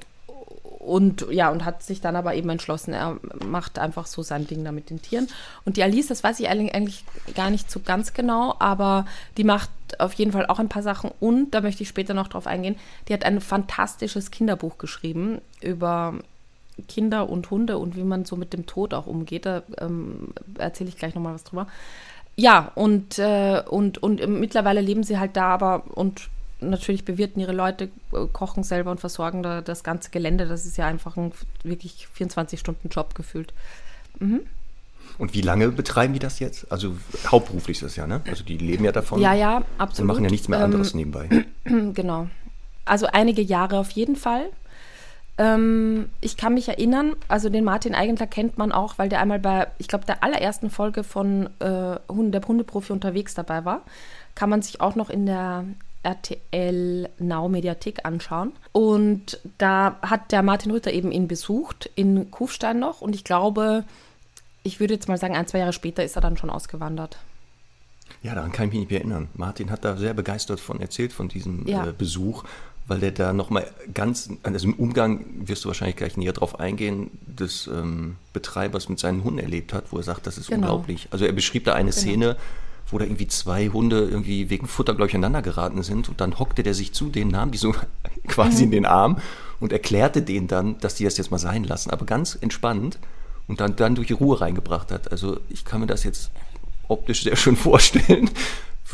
[0.79, 4.65] und ja, und hat sich dann aber eben entschlossen, er macht einfach so sein Ding
[4.65, 5.29] da mit den Tieren.
[5.67, 9.05] Und die Alice, das weiß ich eigentlich gar nicht so ganz genau, aber
[9.37, 11.11] die macht auf jeden Fall auch ein paar Sachen.
[11.21, 12.77] Und da möchte ich später noch drauf eingehen,
[13.09, 16.15] die hat ein fantastisches Kinderbuch geschrieben über
[16.89, 19.47] Kinder und Hunde und wie man so mit dem Tod auch umgeht.
[19.47, 21.67] Da ähm, erzähle ich gleich nochmal was drüber.
[22.37, 26.29] Ja, und, äh, und, und mittlerweile leben sie halt da, aber und
[26.61, 30.47] natürlich bewirten ihre Leute, äh, kochen selber und versorgen da das ganze Gelände.
[30.47, 31.33] Das ist ja einfach ein
[31.63, 33.53] wirklich 24-Stunden-Job gefühlt.
[34.19, 34.41] Mhm.
[35.19, 36.71] Und wie lange betreiben die das jetzt?
[36.73, 38.23] Also hauptberuflich ist das ja, ne?
[38.27, 39.21] Also die leben ja davon.
[39.21, 40.01] Ja, ja, absolut.
[40.01, 41.29] Und machen ja nichts mehr anderes ähm, nebenbei.
[41.95, 42.29] Genau.
[42.85, 44.47] Also einige Jahre auf jeden Fall.
[45.37, 49.41] Ähm, ich kann mich erinnern, also den Martin Eigentler kennt man auch, weil der einmal
[49.41, 53.83] bei, ich glaube, der allerersten Folge von äh, Hunde, der Hundeprofi unterwegs dabei war.
[54.35, 55.65] Kann man sich auch noch in der
[56.05, 58.53] RTL Now Mediathek anschauen.
[58.73, 63.01] Und da hat der Martin Rütter eben ihn besucht, in Kufstein noch.
[63.01, 63.85] Und ich glaube,
[64.63, 67.19] ich würde jetzt mal sagen, ein, zwei Jahre später ist er dann schon ausgewandert.
[68.23, 69.29] Ja, daran kann ich mich nicht mehr erinnern.
[69.35, 71.87] Martin hat da sehr begeistert von erzählt, von diesem ja.
[71.87, 72.45] äh, Besuch
[72.87, 77.11] weil der da nochmal ganz, also im Umgang wirst du wahrscheinlich gleich näher drauf eingehen,
[77.27, 80.75] des ähm, Betreibers mit seinen Hunden erlebt hat, wo er sagt, das ist genau.
[80.75, 81.09] unglaublich.
[81.11, 82.01] Also er beschrieb da eine genau.
[82.01, 82.37] Szene,
[82.91, 86.39] wo da irgendwie zwei Hunde irgendwie wegen Futter, glaube ich, aneinander geraten sind und dann
[86.39, 87.75] hockte der sich zu denen, nahm die so
[88.29, 88.65] quasi mhm.
[88.65, 89.19] in den Arm
[89.61, 92.99] und erklärte denen dann, dass die das jetzt mal sein lassen, aber ganz entspannt
[93.49, 95.11] und dann, dann durch die Ruhe reingebracht hat.
[95.11, 96.31] Also ich kann mir das jetzt
[96.89, 98.31] optisch sehr schön vorstellen,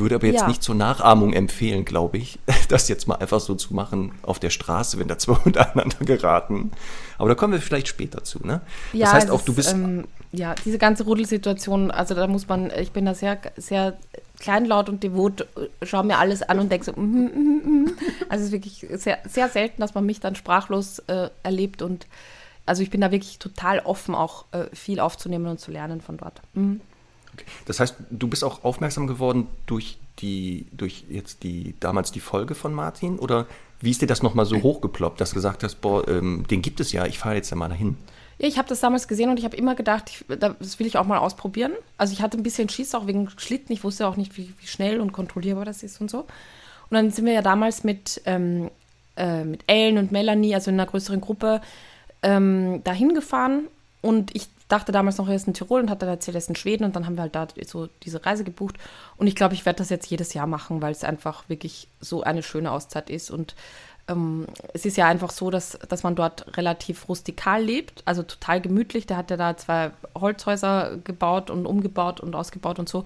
[0.00, 0.48] würde aber jetzt ja.
[0.48, 4.50] nicht zur Nachahmung empfehlen, glaube ich, das jetzt mal einfach so zu machen auf der
[4.50, 6.72] Straße, wenn da zwei untereinander geraten.
[7.18, 8.62] Aber da kommen wir vielleicht später zu, ne?
[8.92, 9.72] Ja, das heißt auch, du bist.
[9.72, 13.98] Ähm, ja, diese ganze Rudelsituation, also da muss man, ich bin da sehr, sehr
[14.38, 15.46] kleinlaut und devot,
[15.82, 17.92] schaue mir alles an und denke so, mm, mm, mm.
[18.28, 22.06] also es ist wirklich sehr, sehr selten, dass man mich dann sprachlos äh, erlebt und
[22.64, 26.16] also ich bin da wirklich total offen, auch äh, viel aufzunehmen und zu lernen von
[26.16, 26.40] dort.
[26.54, 26.80] Mhm.
[27.66, 32.55] Das heißt, du bist auch aufmerksam geworden durch die, durch jetzt die, damals die Folge
[32.55, 33.18] von Martin?
[33.18, 33.46] Oder
[33.81, 36.81] wie ist dir das nochmal so hochgeploppt, dass du gesagt hast, boah, ähm, den gibt
[36.81, 37.96] es ja, ich fahre jetzt ja mal dahin?
[38.38, 40.98] Ja, ich habe das damals gesehen und ich habe immer gedacht, ich, das will ich
[40.98, 41.72] auch mal ausprobieren.
[41.98, 43.72] Also ich hatte ein bisschen Schiss, auch wegen Schlitten.
[43.72, 46.20] Ich wusste auch nicht, wie, wie schnell und kontrollierbar das ist und so.
[46.20, 48.70] Und dann sind wir ja damals mit, ähm,
[49.16, 51.61] äh, mit Ellen und Melanie, also in einer größeren Gruppe,
[52.22, 53.68] ähm, dahin gefahren.
[54.00, 56.48] Und ich dachte damals noch, er ist in Tirol und hat dann erzählt, er ist
[56.48, 58.76] in Schweden und dann haben wir halt da so diese Reise gebucht.
[59.16, 62.22] Und ich glaube, ich werde das jetzt jedes Jahr machen, weil es einfach wirklich so
[62.22, 63.30] eine schöne Auszeit ist.
[63.30, 63.54] Und
[64.09, 68.61] ähm, es ist ja einfach so, dass, dass man dort relativ rustikal lebt, also total
[68.61, 69.06] gemütlich.
[69.06, 73.04] Der hat ja da zwei Holzhäuser gebaut und umgebaut und ausgebaut und so.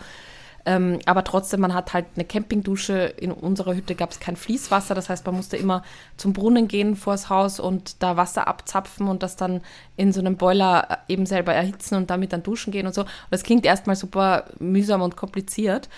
[0.67, 2.95] Ähm, aber trotzdem, man hat halt eine Campingdusche.
[3.19, 4.95] In unserer Hütte gab es kein Fließwasser.
[4.95, 5.83] Das heißt, man musste immer
[6.17, 9.61] zum Brunnen gehen vors Haus und da Wasser abzapfen und das dann
[9.97, 13.03] in so einem Boiler äh, eben selber erhitzen und damit dann duschen gehen und so.
[13.03, 15.89] Und das klingt erstmal super mühsam und kompliziert.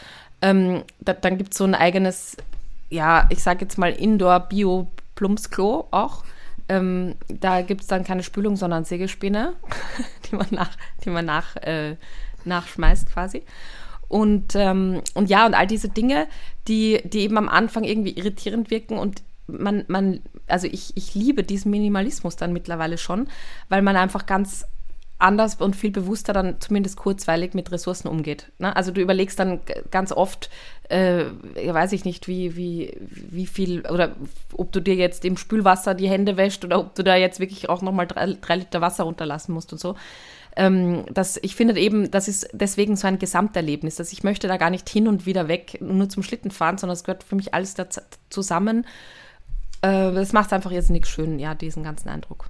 [0.42, 2.36] Ähm, da, dann gibt es so ein eigenes,
[2.90, 6.24] ja, ich sage jetzt mal Indoor-Bio-Plumpsklo auch.
[6.68, 9.54] Ähm, da gibt es dann keine Spülung, sondern Sägespäne,
[10.30, 10.70] die man, nach,
[11.04, 11.96] die man nach, äh,
[12.44, 13.44] nachschmeißt quasi.
[14.08, 16.26] Und, ähm, und ja, und all diese Dinge,
[16.68, 21.42] die, die eben am Anfang irgendwie irritierend wirken und man, man, also ich, ich liebe
[21.42, 23.28] diesen Minimalismus dann mittlerweile schon,
[23.68, 24.66] weil man einfach ganz
[25.18, 28.52] anders und viel bewusster dann zumindest kurzweilig mit Ressourcen umgeht.
[28.58, 28.76] Ne?
[28.76, 30.50] Also du überlegst dann ganz oft,
[30.90, 34.14] äh, weiß ich nicht, wie, wie, wie viel oder
[34.52, 37.68] ob du dir jetzt im Spülwasser die Hände wäscht oder ob du da jetzt wirklich
[37.70, 39.96] auch nochmal drei, drei Liter Wasser runterlassen musst und so
[40.56, 44.56] ähm, dass ich finde eben, das ist deswegen so ein Gesamterlebnis, dass ich möchte da
[44.56, 47.52] gar nicht hin und wieder weg, nur zum Schlitten fahren, sondern es gehört für mich
[47.54, 47.86] alles da
[48.30, 48.86] zusammen.
[49.82, 52.48] Äh, das macht einfach jetzt nichts schön, ja, diesen ganzen Eindruck.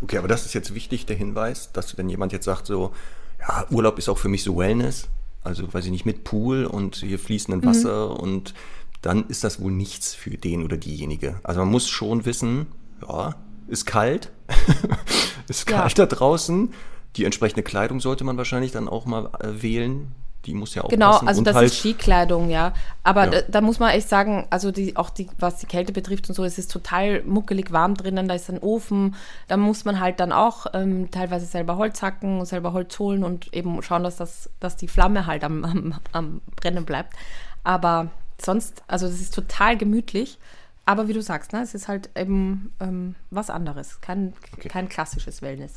[0.00, 2.92] Okay, aber das ist jetzt wichtig, der Hinweis, dass wenn jemand jetzt sagt so,
[3.40, 5.08] ja, Urlaub ist auch für mich so Wellness,
[5.42, 8.16] also weiß ich nicht, mit Pool und hier fließendem Wasser mhm.
[8.16, 8.54] und
[9.02, 11.40] dann ist das wohl nichts für den oder diejenige.
[11.42, 12.68] Also man muss schon wissen,
[13.06, 13.34] ja,
[13.66, 14.30] ist kalt,
[15.48, 16.06] ist kalt ja.
[16.06, 16.72] da draußen,
[17.16, 20.14] die entsprechende Kleidung sollte man wahrscheinlich dann auch mal äh, wählen.
[20.46, 21.28] Die muss ja auch Genau, passen.
[21.28, 22.72] also und das halt, ist Skikleidung, ja.
[23.04, 23.30] Aber ja.
[23.30, 26.34] Da, da, muss man echt sagen, also die, auch die, was die Kälte betrifft und
[26.34, 29.14] so, es ist total muckelig warm drinnen, da ist ein Ofen,
[29.46, 33.54] da muss man halt dann auch ähm, teilweise selber Holz hacken, selber Holz holen und
[33.54, 37.14] eben schauen, dass, das, dass die Flamme halt am, am, am Brennen bleibt.
[37.62, 40.38] Aber sonst, also das ist total gemütlich.
[40.84, 44.68] Aber wie du sagst, ne, es ist halt eben ähm, was anderes, kein, okay.
[44.68, 45.74] kein klassisches Wellness.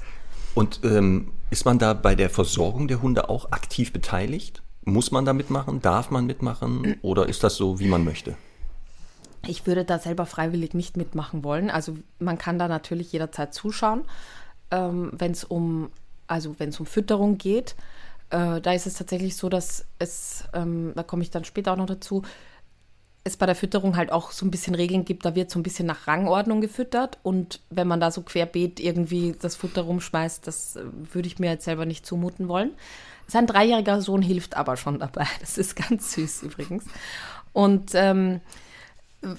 [0.56, 4.64] Und ähm, ist man da bei der Versorgung der Hunde auch aktiv beteiligt?
[4.84, 5.82] Muss man da mitmachen?
[5.82, 6.96] Darf man mitmachen?
[7.02, 8.36] Oder ist das so, wie man möchte?
[9.48, 11.70] Ich würde da selber freiwillig nicht mitmachen wollen.
[11.70, 14.06] Also man kann da natürlich jederzeit zuschauen,
[14.72, 15.90] ähm, wenn es um,
[16.28, 17.76] also um Fütterung geht.
[18.30, 21.78] Äh, da ist es tatsächlich so, dass es, ähm, da komme ich dann später auch
[21.78, 22.24] noch dazu,
[23.26, 25.64] es bei der Fütterung halt auch so ein bisschen Regeln gibt, da wird so ein
[25.64, 30.76] bisschen nach Rangordnung gefüttert und wenn man da so querbeet irgendwie das Futter rumschmeißt, das
[30.76, 32.72] äh, würde ich mir jetzt selber nicht zumuten wollen.
[33.28, 35.26] Sein dreijähriger Sohn hilft aber schon dabei.
[35.40, 36.86] Das ist ganz süß übrigens.
[37.52, 38.42] Und ähm,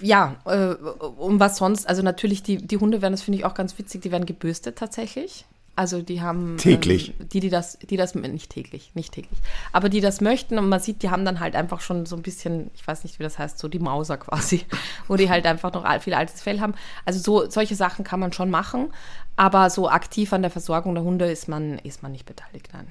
[0.01, 3.55] ja, äh, um was sonst, also natürlich, die, die Hunde werden, das finde ich auch
[3.55, 5.45] ganz witzig, die werden gebürstet tatsächlich.
[5.77, 7.11] Also die haben täglich.
[7.21, 9.39] Ähm, die, die das, die das nicht täglich, nicht täglich,
[9.73, 12.23] aber die das möchten und man sieht, die haben dann halt einfach schon so ein
[12.23, 14.65] bisschen, ich weiß nicht, wie das heißt, so die Mauser quasi,
[15.07, 16.75] wo die halt einfach noch viel altes Fell haben.
[17.05, 18.91] Also so solche Sachen kann man schon machen,
[19.37, 22.71] aber so aktiv an der Versorgung der Hunde ist man, ist man nicht beteiligt.
[22.73, 22.91] Nein.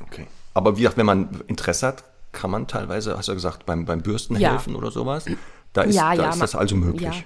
[0.00, 0.28] Okay.
[0.54, 3.84] Aber wie gesagt, wenn man Interesse hat, kann man teilweise, hast du ja gesagt, beim,
[3.84, 4.52] beim Bürsten ja.
[4.52, 5.24] helfen oder sowas.
[5.72, 7.24] Da ist, ja, da ja, ist das also möglich.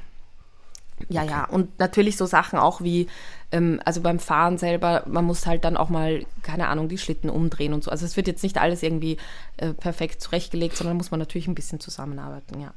[1.08, 1.30] Ja, okay.
[1.30, 1.44] ja.
[1.44, 3.08] Und natürlich so Sachen auch wie,
[3.52, 7.30] ähm, also beim Fahren selber, man muss halt dann auch mal, keine Ahnung, die Schlitten
[7.30, 7.90] umdrehen und so.
[7.90, 9.16] Also es wird jetzt nicht alles irgendwie
[9.56, 12.72] äh, perfekt zurechtgelegt, sondern muss man natürlich ein bisschen zusammenarbeiten, ja.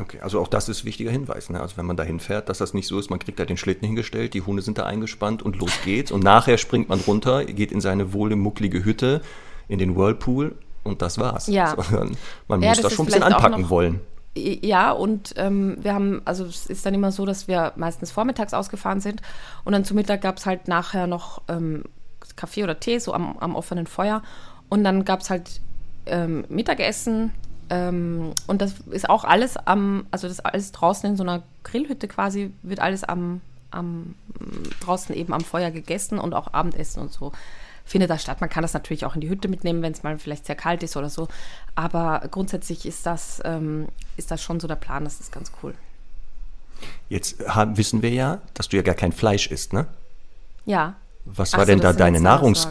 [0.00, 1.50] Okay, also auch das ist ein wichtiger Hinweis.
[1.50, 1.60] Ne?
[1.60, 3.84] Also wenn man da hinfährt, dass das nicht so ist, man kriegt da den Schlitten
[3.86, 6.10] hingestellt, die Hunde sind da eingespannt und los geht's.
[6.10, 9.20] Und nachher springt man runter, geht in seine wohle mucklige Hütte,
[9.68, 11.46] in den Whirlpool und das war's.
[11.48, 11.76] Ja.
[11.76, 12.16] Sondern
[12.48, 14.00] man ja, muss das schon ein bisschen anpacken wollen.
[14.36, 18.54] Ja, und ähm, wir haben, also es ist dann immer so, dass wir meistens vormittags
[18.54, 19.22] ausgefahren sind
[19.64, 21.84] und dann zu Mittag gab es halt nachher noch ähm,
[22.36, 24.22] Kaffee oder Tee, so am, am offenen Feuer.
[24.68, 25.60] Und dann gab es halt
[26.06, 27.32] ähm, Mittagessen
[27.70, 32.06] ähm, und das ist auch alles am, also das alles draußen in so einer Grillhütte
[32.06, 33.40] quasi, wird alles am,
[33.72, 34.14] am
[34.80, 37.32] draußen eben am Feuer gegessen und auch Abendessen und so
[37.90, 38.40] findet da statt.
[38.40, 40.84] Man kann das natürlich auch in die Hütte mitnehmen, wenn es mal vielleicht sehr kalt
[40.84, 41.26] ist oder so.
[41.74, 45.74] Aber grundsätzlich ist das, ähm, ist das schon so der Plan, das ist ganz cool.
[47.08, 49.86] Jetzt haben, wissen wir ja, dass du ja gar kein Fleisch isst, ne?
[50.66, 50.94] Ja.
[51.24, 52.66] Was war so, denn da deine Nahrungs...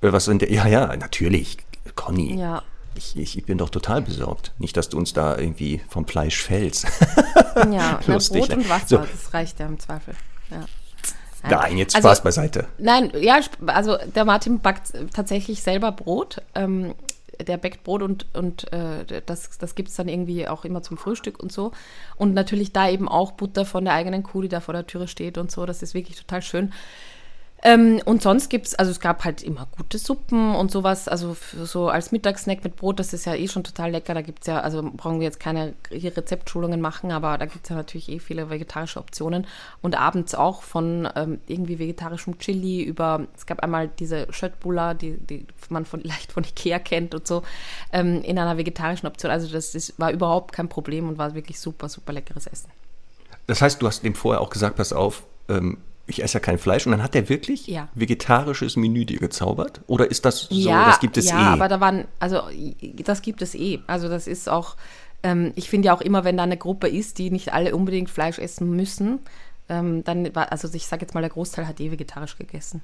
[0.00, 1.58] Äh, was sind ja, ja, natürlich,
[1.96, 2.38] Conny.
[2.38, 2.62] Ja.
[2.94, 4.52] Ich, ich, ich, bin doch total besorgt.
[4.58, 6.86] Nicht, dass du uns da irgendwie vom Fleisch fällst.
[7.72, 8.96] ja, Lustig, Brot und Wasser, so.
[8.98, 10.14] das reicht ja im Zweifel.
[10.50, 10.64] Ja.
[11.50, 12.66] Nein, jetzt also, Spaß beiseite.
[12.78, 16.42] Nein, ja, also der Martin backt tatsächlich selber Brot.
[16.54, 16.94] Ähm,
[17.46, 20.96] der backt Brot und, und äh, das, das gibt es dann irgendwie auch immer zum
[20.96, 21.72] Frühstück und so.
[22.16, 25.08] Und natürlich da eben auch Butter von der eigenen Kuh, die da vor der Türe
[25.08, 25.66] steht und so.
[25.66, 26.72] Das ist wirklich total schön.
[27.66, 31.34] Ähm, und sonst gibt es, also es gab halt immer gute Suppen und sowas, also
[31.62, 34.12] so als Mittagssnack mit Brot, das ist ja eh schon total lecker.
[34.12, 37.70] Da gibt es ja, also brauchen wir jetzt keine Rezeptschulungen machen, aber da gibt es
[37.70, 39.46] ja natürlich eh viele vegetarische Optionen.
[39.80, 45.16] Und abends auch von ähm, irgendwie vegetarischem Chili über, es gab einmal diese Schöttbulla, die,
[45.16, 47.44] die man von, leicht von Ikea kennt und so,
[47.94, 49.30] ähm, in einer vegetarischen Option.
[49.30, 52.70] Also das ist, war überhaupt kein Problem und war wirklich super, super leckeres Essen.
[53.46, 56.58] Das heißt, du hast dem vorher auch gesagt, pass auf, ähm, ich esse ja kein
[56.58, 56.86] Fleisch.
[56.86, 57.88] Und dann hat er wirklich ja.
[57.94, 59.80] vegetarisches Menü dir gezaubert?
[59.86, 61.42] Oder ist das so, ja, das gibt es ja, eh?
[61.42, 62.42] Ja, aber da waren, also
[63.04, 63.80] das gibt es eh.
[63.86, 64.76] Also das ist auch,
[65.22, 68.10] ähm, ich finde ja auch immer, wenn da eine Gruppe ist, die nicht alle unbedingt
[68.10, 69.20] Fleisch essen müssen,
[69.68, 72.82] ähm, dann war, also ich sage jetzt mal, der Großteil hat eh vegetarisch gegessen.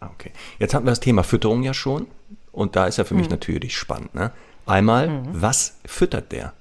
[0.00, 0.32] Ah, okay.
[0.58, 2.06] Jetzt hatten wir das Thema Fütterung ja schon.
[2.50, 3.32] Und da ist ja für mich mhm.
[3.32, 4.14] natürlich spannend.
[4.14, 4.30] Ne?
[4.66, 5.28] Einmal, mhm.
[5.32, 6.52] was füttert der?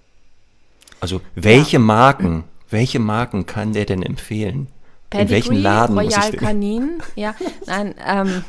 [1.02, 1.80] Also welche ja.
[1.80, 4.68] Marken, welche Marken kann der denn empfehlen?
[5.12, 7.36] Pedigree, in welchem Laden Royal muss ich Canin, ja,
[7.68, 8.44] nein, ähm,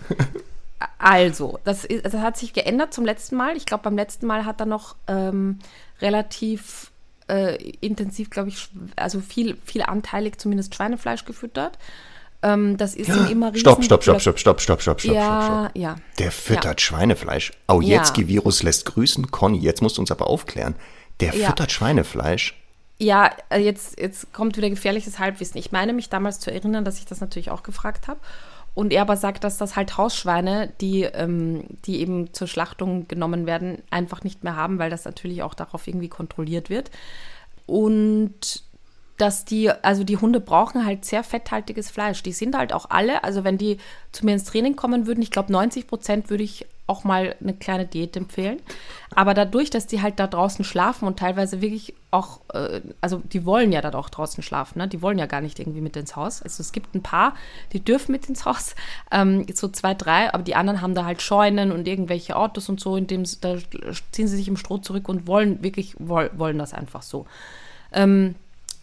[0.98, 3.56] also, das, ist, das hat sich geändert zum letzten Mal.
[3.56, 5.58] Ich glaube, beim letzten Mal hat er noch ähm,
[6.00, 6.92] relativ
[7.28, 11.78] äh, intensiv, glaube ich, also viel, viel anteilig zumindest Schweinefleisch gefüttert.
[12.42, 15.42] Ähm, das ist ja, immer riesen Stopp, stopp, stopp, stopp, stopp, stopp, stopp, stopp, ja,
[15.42, 15.76] stopp, stopp.
[15.76, 16.86] Ja, Der füttert ja.
[16.86, 17.52] Schweinefleisch.
[17.68, 18.28] Oh, jetzt ja.
[18.28, 19.30] Virus lässt grüßen.
[19.30, 20.74] Conny, jetzt musst du uns aber aufklären.
[21.20, 22.61] Der füttert Schweinefleisch.
[23.02, 25.58] Ja, äh, jetzt, jetzt kommt wieder gefährliches Halbwissen.
[25.58, 28.20] Ich meine mich damals zu erinnern, dass ich das natürlich auch gefragt habe.
[28.74, 33.44] Und er aber sagt, dass das halt Hausschweine, die, ähm, die eben zur Schlachtung genommen
[33.44, 36.92] werden, einfach nicht mehr haben, weil das natürlich auch darauf irgendwie kontrolliert wird.
[37.66, 38.62] Und
[39.18, 42.22] dass die, also die Hunde brauchen halt sehr fetthaltiges Fleisch.
[42.22, 43.78] Die sind halt auch alle, also wenn die
[44.10, 47.54] zu mir ins Training kommen würden, ich glaube 90 Prozent würde ich auch mal eine
[47.54, 48.60] kleine Diät empfehlen.
[49.14, 53.46] Aber dadurch, dass die halt da draußen schlafen und teilweise wirklich auch, äh, also die
[53.46, 54.88] wollen ja da auch draußen schlafen, ne?
[54.88, 56.42] die wollen ja gar nicht irgendwie mit ins Haus.
[56.42, 57.34] Also es gibt ein paar,
[57.72, 58.74] die dürfen mit ins Haus,
[59.10, 62.80] ähm, so zwei, drei, aber die anderen haben da halt Scheunen und irgendwelche Autos und
[62.80, 63.56] so, in dem da
[64.10, 67.26] ziehen sie sich im Stroh zurück und wollen wirklich, wollen das einfach so.
[67.92, 68.34] Ähm,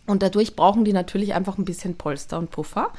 [0.10, 2.92] und dadurch brauchen die natürlich einfach ein bisschen Polster und Puffer.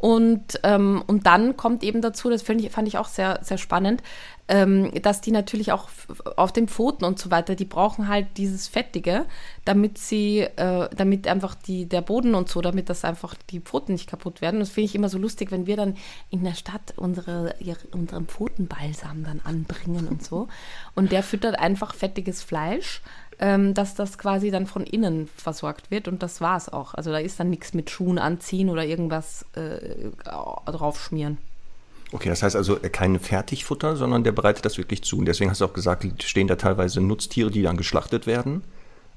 [0.00, 4.02] Und, ähm, und dann kommt eben dazu, das ich, fand ich auch sehr, sehr spannend,
[4.48, 5.90] ähm, dass die natürlich auch
[6.36, 9.26] auf den Pfoten und so weiter, die brauchen halt dieses Fettige,
[9.66, 13.92] damit sie, äh, damit einfach die, der Boden und so, damit das einfach die Pfoten
[13.92, 14.60] nicht kaputt werden.
[14.60, 15.96] Das finde ich immer so lustig, wenn wir dann
[16.30, 17.54] in der Stadt unsere,
[17.92, 20.48] unseren Pfotenbalsam dann anbringen und so.
[20.94, 23.02] Und der füttert einfach fettiges Fleisch
[23.40, 26.94] ähm, dass das quasi dann von innen versorgt wird und das war es auch.
[26.94, 30.10] Also da ist dann nichts mit Schuhen anziehen oder irgendwas äh,
[30.66, 31.38] draufschmieren.
[32.12, 35.18] Okay, das heißt also kein Fertigfutter, sondern der bereitet das wirklich zu.
[35.18, 38.62] Und deswegen hast du auch gesagt, stehen da teilweise Nutztiere, die dann geschlachtet werden.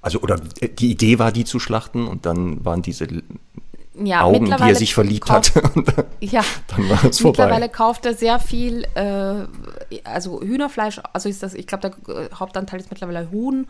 [0.02, 3.08] Also, oder äh, die Idee war, die zu schlachten und dann waren diese
[3.96, 5.76] ja, Augen, die er sich verliebt kauft- hat.
[5.76, 7.44] Dann, Ja, dann war es vorbei.
[7.44, 9.46] mittlerweile kauft er sehr viel, äh,
[10.04, 13.68] also Hühnerfleisch, also ist das, ich glaube, der äh, Hauptanteil ist mittlerweile Huhn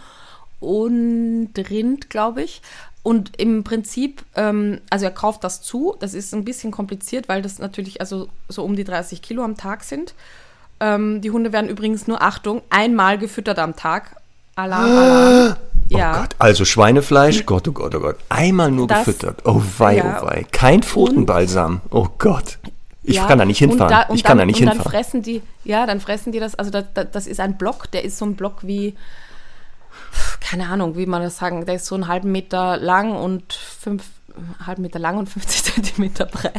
[0.63, 2.61] und Rind, glaube ich.
[3.03, 7.41] Und im Prinzip, ähm, also er kauft das zu, das ist ein bisschen kompliziert, weil
[7.41, 10.13] das natürlich also so um die 30 Kilo am Tag sind.
[10.79, 14.15] Ähm, die Hunde werden übrigens nur, Achtung, einmal gefüttert am Tag.
[14.55, 15.55] Alarm, Alarm.
[15.89, 16.13] Ja.
[16.15, 18.15] Oh Gott, also Schweinefleisch, Gott, oh Gott, oh Gott.
[18.29, 19.41] Einmal nur Das- gefüttert.
[19.45, 20.19] Oh wei, Ja.
[20.21, 20.45] oh wei.
[20.51, 21.81] Kein Pfotenbalsam.
[21.91, 22.57] Oh Gott.
[23.05, 23.89] Ich Ja, kann da nicht hinfahren.
[23.91, 24.81] da- und ich kann dann, da nicht und hinfahren.
[24.83, 27.91] dann fressen die, ja, dann fressen die das, also das, das, das ist ein Block,
[27.91, 28.95] der ist so ein Block wie,
[30.39, 34.03] keine Ahnung, wie man das sagen, der ist so einen halben Meter lang und fünf,
[34.35, 36.53] einen halben Meter lang und 50 Zentimeter breit.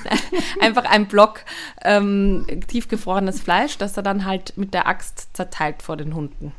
[0.60, 1.40] Einfach ein Block
[1.82, 6.52] ähm, tiefgefrorenes Fleisch, das er dann halt mit der Axt zerteilt vor den Hunden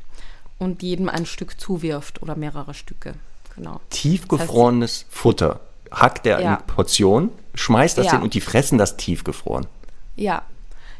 [0.60, 3.14] und jedem ein Stück zuwirft oder mehrere Stücke.
[3.56, 3.80] Genau.
[3.90, 5.60] Tiefgefrorenes Futter.
[5.92, 6.56] Hackt er Ja.
[6.56, 8.12] in Portionen, schmeißt das Ja.
[8.14, 9.66] hin und die fressen das tiefgefroren.
[10.16, 10.42] Ja.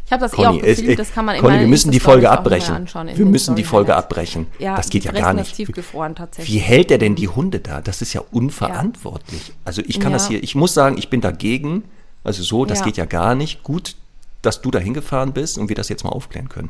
[0.08, 1.68] Ich habe das eh Conny, auch es- gefilmt, äh, das kann man Conny, meinen wir
[1.68, 2.88] müssen die Folge abbrechen.
[3.14, 4.48] Wir müssen die Folge abbrechen.
[4.58, 5.54] Ja, das geht ja gar nicht.
[5.56, 6.56] tiefgefroren tatsächlich.
[6.56, 7.82] Wie hält er denn die Hunde da?
[7.82, 9.52] Das ist ja unverantwortlich.
[9.66, 10.18] Also ich kann Ja.
[10.18, 11.84] das hier, ich muss sagen, ich bin dagegen.
[12.24, 12.86] Also so, das Ja.
[12.86, 13.64] geht ja gar nicht.
[13.64, 13.96] Gut,
[14.42, 16.70] dass du da hingefahren bist und wir das jetzt mal aufklären können.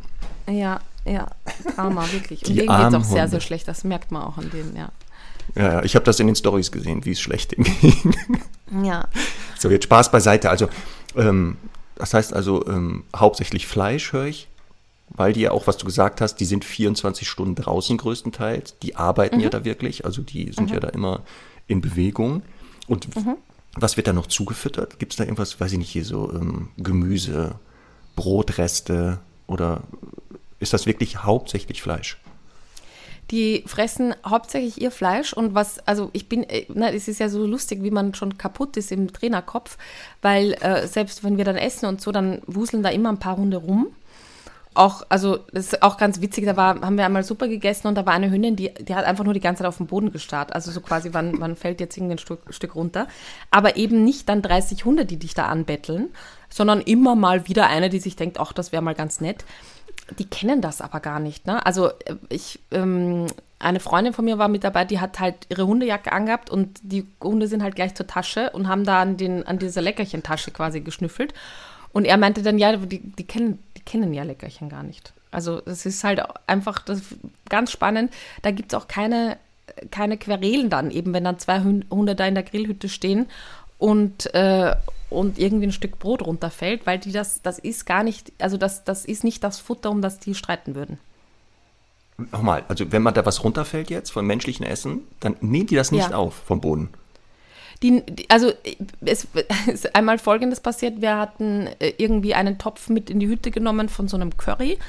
[0.50, 1.28] Ja, ja,
[1.76, 2.42] Drama, wirklich.
[2.42, 3.68] Und Die denen geht es auch sehr, sehr schlecht.
[3.68, 4.90] Das merkt man auch an denen, ja.
[5.56, 7.66] Ja, ja, ich habe das in den Stories gesehen, wie es schlecht ging.
[8.84, 9.08] Ja,
[9.60, 10.50] So, jetzt Spaß beiseite.
[10.50, 10.68] Also,
[11.16, 11.58] ähm,
[11.98, 14.48] das heißt also ähm, hauptsächlich Fleisch, höre ich.
[15.10, 18.76] Weil die ja auch, was du gesagt hast, die sind 24 Stunden draußen größtenteils.
[18.84, 19.42] Die arbeiten Mhm.
[19.44, 21.22] ja da wirklich, also die sind ja da immer
[21.68, 22.42] in Bewegung.
[22.88, 23.36] Und Mhm.
[23.76, 25.00] was wird da noch zugefüttert?
[25.00, 27.56] Gibt es da irgendwas, weiß ich nicht, hier so ähm, Gemüse,
[28.18, 29.82] Brotreste oder
[30.60, 32.18] ist das wirklich hauptsächlich Fleisch?
[33.32, 37.30] Die fressen hauptsächlich ihr Fleisch und was, also ich bin, äh, na, es ist ja
[37.30, 39.78] so lustig, wie man schon kaputt ist im Trainerkopf,
[40.22, 43.38] weil äh, selbst wenn wir dann essen und so, dann wuseln da immer ein paar
[43.38, 43.88] Hunde rum.
[44.74, 47.96] Auch, also das ist auch ganz witzig, da war, haben wir einmal Suppe gegessen und
[47.96, 50.12] da war eine Hündin, die, die hat einfach nur die ganze Zeit auf dem Boden
[50.12, 50.54] gestarrt.
[50.54, 53.08] Also so quasi, wann, wann fällt jetzt irgendein Stück, Stück runter.
[53.50, 56.10] Aber eben nicht dann 30 Hunde, die dich da anbetteln,
[56.48, 59.46] sondern immer mal wieder eine, die sich denkt, ach, das wäre mal ganz nett.
[60.18, 61.48] Die kennen das aber gar nicht.
[61.48, 61.66] Ne?
[61.66, 63.28] Also äh, ich, ähm,
[63.60, 67.08] eine Freundin von mir war mit dabei, die hat halt ihre Hundejacke angehabt und die
[67.22, 70.82] Hunde sind halt gleich zur Tasche und haben da an, den, an dieser Leckerchentasche quasi
[70.82, 71.34] geschnüffelt.
[71.92, 75.14] Und er meinte dann, ja, die, die, kennen, die kennen ja Leckerchen gar nicht.
[75.32, 77.02] Also es ist halt einfach das
[77.50, 78.14] ganz spannend.
[78.44, 79.38] Da gibt es auch keine,
[79.92, 83.28] keine Querelen dann, eben wenn dann zwei Hunde da in der Grillhütte stehen
[83.78, 84.76] und, äh,
[85.10, 88.84] und irgendwie ein Stück Brot runterfällt, weil die das, das ist gar nicht, also das,
[88.84, 91.00] das ist nicht das Futter, um das die streiten würden.
[92.32, 95.92] Nochmal, also wenn man da was runterfällt jetzt von menschlichen Essen, dann nehmen die das
[95.92, 96.18] nicht Ja.
[96.18, 96.90] auf vom Boden.
[97.84, 98.52] Die, also
[99.02, 99.28] es
[99.68, 101.00] ist einmal Folgendes passiert.
[101.00, 104.80] Wir hatten äh, irgendwie einen Topf mit in die Hütte genommen von so einem Curry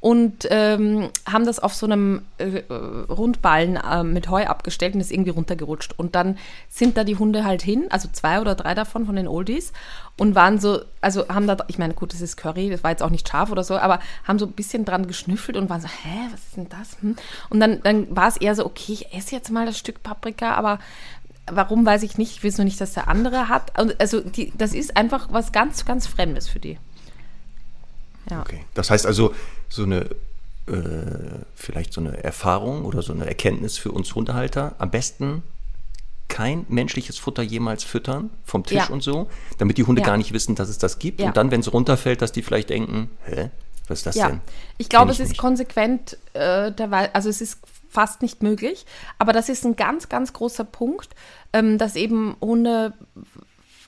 [0.00, 5.12] und ähm, haben das auf so einem äh, Rundballen äh, mit Heu abgestellt und ist
[5.12, 5.92] irgendwie runtergerutscht.
[5.98, 6.38] Und dann
[6.70, 9.74] sind da die Hunde halt hin, also zwei oder drei davon von den Oldies
[10.16, 13.02] und waren so, also haben da, ich meine, gut, das ist Curry, das war jetzt
[13.02, 15.88] auch nicht scharf oder so, aber haben so ein bisschen dran geschnüffelt und waren so,
[15.88, 16.96] hä, was ist denn das?
[17.02, 17.16] Hm?
[17.50, 20.54] Und dann, dann war es eher so, okay, ich esse jetzt mal das Stück Paprika,
[20.54, 20.78] aber
[21.52, 22.30] Warum weiß ich nicht.
[22.30, 23.72] Ich will nur nicht, dass der andere hat.
[23.98, 26.78] Also die, das ist einfach was ganz, ganz Fremdes für die.
[28.30, 28.40] Ja.
[28.40, 28.64] Okay.
[28.74, 29.34] Das heißt also,
[29.68, 30.06] so eine,
[30.66, 35.42] äh, vielleicht so eine Erfahrung oder so eine Erkenntnis für uns Hundehalter, am besten
[36.28, 38.88] kein menschliches Futter jemals füttern, vom Tisch Ja.
[38.88, 40.06] und so, damit die Hunde Ja.
[40.06, 41.20] gar nicht wissen, dass es das gibt.
[41.20, 43.50] Und dann, wenn es runterfällt, dass die vielleicht denken, hä,
[43.88, 44.40] was ist das denn?
[44.78, 45.38] ich glaube, es ist nicht.
[45.40, 48.86] konsequent, äh, derweil, also es ist fast nicht möglich,
[49.18, 51.08] aber das ist ein ganz, ganz großer Punkt,
[51.52, 52.92] ähm, dass eben Hunde,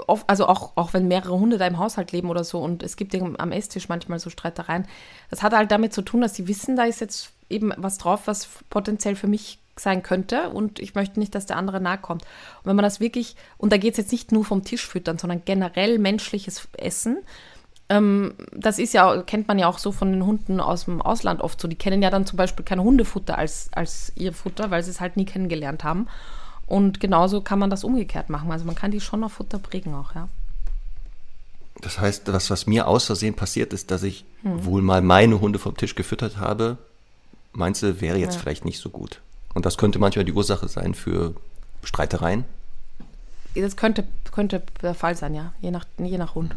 [0.09, 2.97] oft, also auch, auch wenn mehrere Hunde da im Haushalt leben oder so und es
[2.97, 4.87] gibt am Esstisch manchmal so Streitereien,
[5.31, 8.23] das hat halt damit zu tun, dass sie wissen, da ist jetzt eben was drauf,
[8.27, 12.23] was potenziell für mich sein könnte und ich möchte nicht, dass der andere nahe kommt.
[12.23, 15.19] Und wenn man das wirklich, und da geht es jetzt nicht nur vom Tisch füttern,
[15.19, 17.19] sondern generell menschliches Essen,
[17.88, 21.43] ähm, das ist ja, kennt man ja auch so von den Hunden aus dem Ausland
[21.43, 21.68] oft so.
[21.68, 25.01] Die kennen ja dann zum Beispiel kein Hundefutter als, als ihr Futter, weil sie es
[25.01, 26.07] halt nie kennengelernt haben.
[26.67, 28.51] Und genauso kann man das umgekehrt machen.
[28.51, 30.29] Also man kann die schon auf Futter prägen auch, ja.
[31.81, 34.65] Das heißt, das, was mir aus Versehen passiert ist, dass ich Hm.
[34.65, 36.79] wohl mal meine Hunde vom Tisch gefüttert habe,
[37.53, 38.41] meinst du, wäre jetzt Ja.
[38.41, 39.21] vielleicht nicht so gut.
[39.55, 41.35] Und das könnte manchmal die Ursache sein für
[41.83, 42.45] Streitereien.
[43.55, 45.53] Das könnte, könnte der Fall sein, ja.
[45.61, 46.55] Je nach, je nach Hund.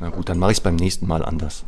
[0.00, 1.64] Na gut, dann mache ich es beim nächsten Mal anders.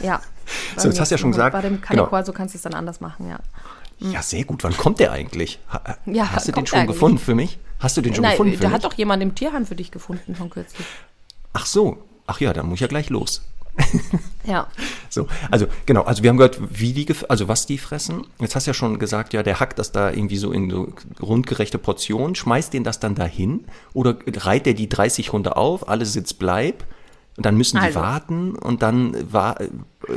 [0.00, 0.20] Ja.
[0.78, 1.86] So, jetzt hast du ja schon gesagt, Bei dem genau.
[2.06, 3.38] Kanekor, so kannst du es dann anders machen, ja.
[4.00, 4.64] Ja, sehr gut.
[4.64, 5.58] Wann kommt der eigentlich?
[5.72, 6.94] Ha, Ja, hast du den schon eigentlich.
[6.94, 7.58] gefunden für mich?
[7.80, 8.58] Hast du den schon Nein, gefunden?
[8.60, 10.86] da hat doch jemand im Tierheim für dich gefunden schon kürzlich.
[11.52, 11.98] Ach so.
[12.26, 13.42] Ach ja, dann muss ich ja gleich los.
[14.44, 14.66] Ja.
[15.10, 18.26] So, also genau, also wir haben gehört, wie die, also was die fressen.
[18.40, 20.92] Jetzt hast du ja schon gesagt, ja, der hackt das da irgendwie so in so
[21.22, 26.04] rundgerechte Portionen, schmeißt den das dann dahin oder reiht der die 30 Hunde auf, alle
[26.04, 26.84] Sitz bleib
[27.38, 28.00] und dann müssen die Also.
[28.00, 29.56] warten und dann war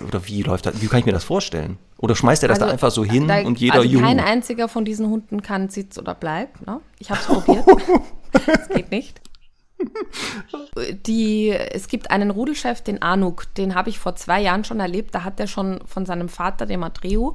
[0.07, 0.81] oder wie läuft das?
[0.81, 1.77] Wie kann ich mir das vorstellen?
[1.99, 4.03] Oder schmeißt er das da Also, einfach so hin da, und jeder also Juhu?
[4.03, 6.65] kein einziger von diesen Hunden kann Sitz oder Bleib.
[6.65, 6.79] Ne?
[6.97, 7.65] Ich habe es probiert.
[8.47, 9.21] das geht nicht.
[11.05, 15.13] Die, es gibt einen Rudelchef, den Anuk, den habe ich vor zwei Jahren schon erlebt.
[15.13, 17.33] Da hat er schon von seinem Vater, dem Atreu,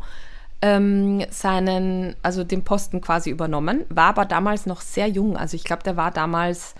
[0.62, 5.36] ähm, seinen, also den Posten quasi übernommen, war aber damals noch sehr jung.
[5.36, 6.74] Also ich glaube, der war damals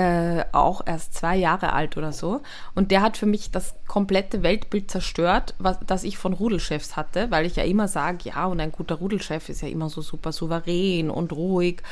[0.00, 2.40] äh, auch erst zwei Jahre alt oder so.
[2.74, 7.30] Und der hat für mich das komplette Weltbild zerstört, was, das ich von Rudelchefs hatte,
[7.30, 10.32] weil ich ja immer sage, ja, und ein guter Rudelchef ist ja immer so super
[10.32, 11.82] souverän und ruhig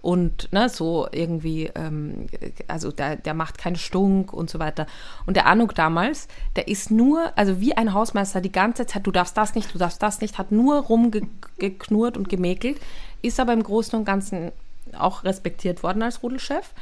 [0.00, 2.28] und ne, so irgendwie, ähm,
[2.68, 4.86] also der, der macht keinen Stunk und so weiter.
[5.26, 9.10] Und der Anuk damals, der ist nur, also wie ein Hausmeister die ganze Zeit, du
[9.10, 12.80] darfst das nicht, du darfst das nicht, hat nur rumgeknurrt und gemäkelt,
[13.20, 14.52] ist aber im Großen und Ganzen
[14.96, 16.72] auch respektiert worden als Rudelchef.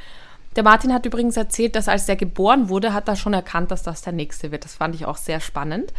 [0.57, 3.83] Der Martin hat übrigens erzählt, dass als der geboren wurde, hat er schon erkannt, dass
[3.83, 4.65] das der nächste wird.
[4.65, 5.93] Das fand ich auch sehr spannend.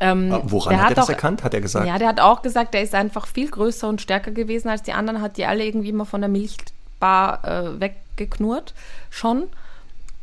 [0.00, 1.44] Ähm, Ah, Woran hat er das auch- erkannt?
[1.44, 1.86] Hat er gesagt?
[1.86, 4.92] Ja, der hat auch gesagt, der ist einfach viel größer und stärker gewesen als die
[4.94, 8.72] anderen, hat die alle irgendwie immer von der Milchbar äh, weggeknurrt
[9.10, 9.44] schon.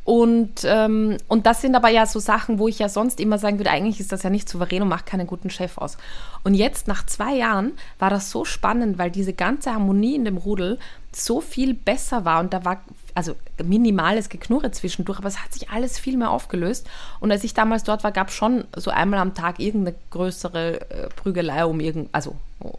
[0.03, 3.59] Und, ähm, und das sind aber ja so Sachen, wo ich ja sonst immer sagen
[3.59, 5.97] würde, eigentlich ist das ja nicht souverän und macht keinen guten Chef aus.
[6.45, 10.38] Und jetzt nach zwei Jahren war das so spannend, weil diese ganze Harmonie in dem
[10.38, 10.80] Rudel
[11.11, 12.80] so viel besser war und da war
[13.18, 16.88] also minimales Geknurre zwischendurch, aber es hat sich alles viel mehr aufgelöst.
[17.20, 20.82] Und als ich damals dort war, gab es schon so einmal am Tag irgendeine größere
[20.91, 22.36] äh, Prügelei um irgend, also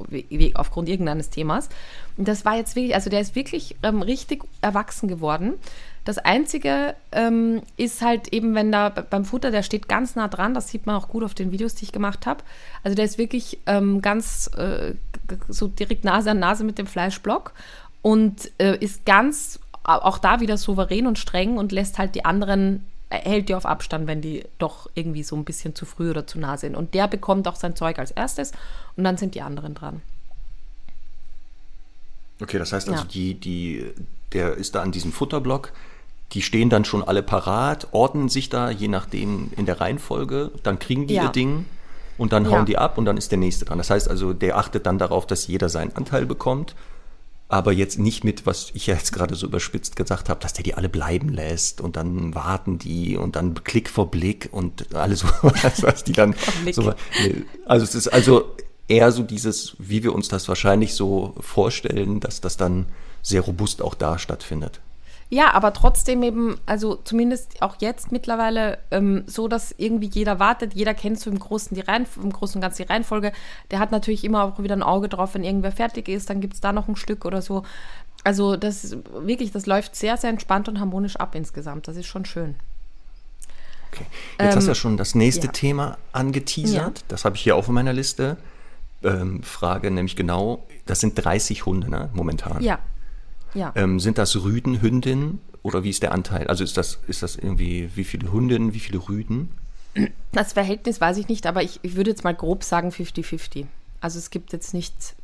[0.08, 1.68] wie, aufgrund irgendeines Themas.
[2.16, 5.54] Und das war jetzt wirklich, also der ist wirklich ähm, richtig erwachsen geworden.
[6.04, 10.54] Das Einzige ähm, ist halt eben, wenn da beim Futter, der steht ganz nah dran,
[10.54, 12.44] das sieht man auch gut auf den Videos, die ich gemacht habe.
[12.84, 14.94] Also der ist wirklich ähm, ganz äh,
[15.48, 17.52] so direkt Nase an Nase mit dem Fleischblock
[18.02, 19.58] und äh, ist ganz
[19.88, 23.66] auch da wieder souverän und streng und lässt halt die anderen, äh, hält die auf
[23.66, 26.74] Abstand, wenn die doch irgendwie so ein bisschen zu früh oder zu nah sind.
[26.76, 28.52] Und der bekommt auch sein Zeug als erstes
[28.96, 30.02] und dann sind die anderen dran.
[32.40, 33.08] Okay, das heißt also, Ja.
[33.08, 33.92] die, die,
[34.32, 35.72] der ist da an diesem Futterblock,
[36.32, 40.78] die stehen dann schon alle parat, ordnen sich da, je nachdem in der Reihenfolge, dann
[40.78, 41.24] kriegen die Ja.
[41.24, 41.64] ihr Ding
[42.18, 42.50] und dann Ja.
[42.50, 43.78] hauen die ab und dann ist der nächste dran.
[43.78, 46.74] Das heißt also, der achtet dann darauf, dass jeder seinen Anteil bekommt,
[47.48, 50.64] aber jetzt nicht mit, was ich ja jetzt gerade so überspitzt gesagt habe, dass der
[50.64, 55.24] die alle bleiben lässt und dann warten die und dann Klick vor Blick und alles,
[55.42, 56.34] was, was die dann
[56.72, 56.92] so,
[57.64, 58.54] also es ist also
[58.86, 62.86] eher so dieses, wie wir uns das wahrscheinlich so vorstellen, dass das dann
[63.22, 64.80] sehr robust auch da stattfindet.
[65.30, 70.72] Ja, aber trotzdem eben, also zumindest auch jetzt mittlerweile ähm, so, dass irgendwie jeder wartet,
[70.72, 73.32] jeder kennt so im Großen, die Reihenf im Großen und Ganzen die Reihenfolge.
[73.70, 76.54] Der hat natürlich immer auch wieder ein Auge drauf, wenn irgendwer fertig ist, dann gibt
[76.54, 77.62] es da noch ein Stück oder so.
[78.24, 81.88] Also das ist wirklich, das läuft sehr, sehr entspannt und harmonisch ab insgesamt.
[81.88, 82.54] Das ist schon schön.
[83.92, 84.06] Okay.
[84.40, 85.52] Jetzt hast du Ähm, ja schon das nächste ja.
[85.52, 86.98] Thema angeteasert.
[86.98, 87.04] Ja.
[87.08, 88.38] Das habe ich hier auf meiner Liste.
[89.02, 92.62] Ähm, Frage nämlich genau, das sind 30 Hunde ne, momentan.
[92.62, 92.80] Ja.
[93.54, 93.72] Ja.
[93.74, 96.46] Ähm, sind das Rüden, Hündinnen oder wie ist der Anteil?
[96.46, 99.50] Also ist das, ist das irgendwie, wie viele Hundinnen, wie viele Rüden?
[100.32, 103.66] Das Verhältnis weiß ich nicht, aber ich, ich würde jetzt mal grob sagen 50-50.
[104.00, 105.14] Also es gibt jetzt nicht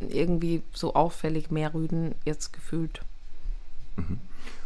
[0.00, 3.00] irgendwie so auffällig mehr Rüden jetzt gefühlt.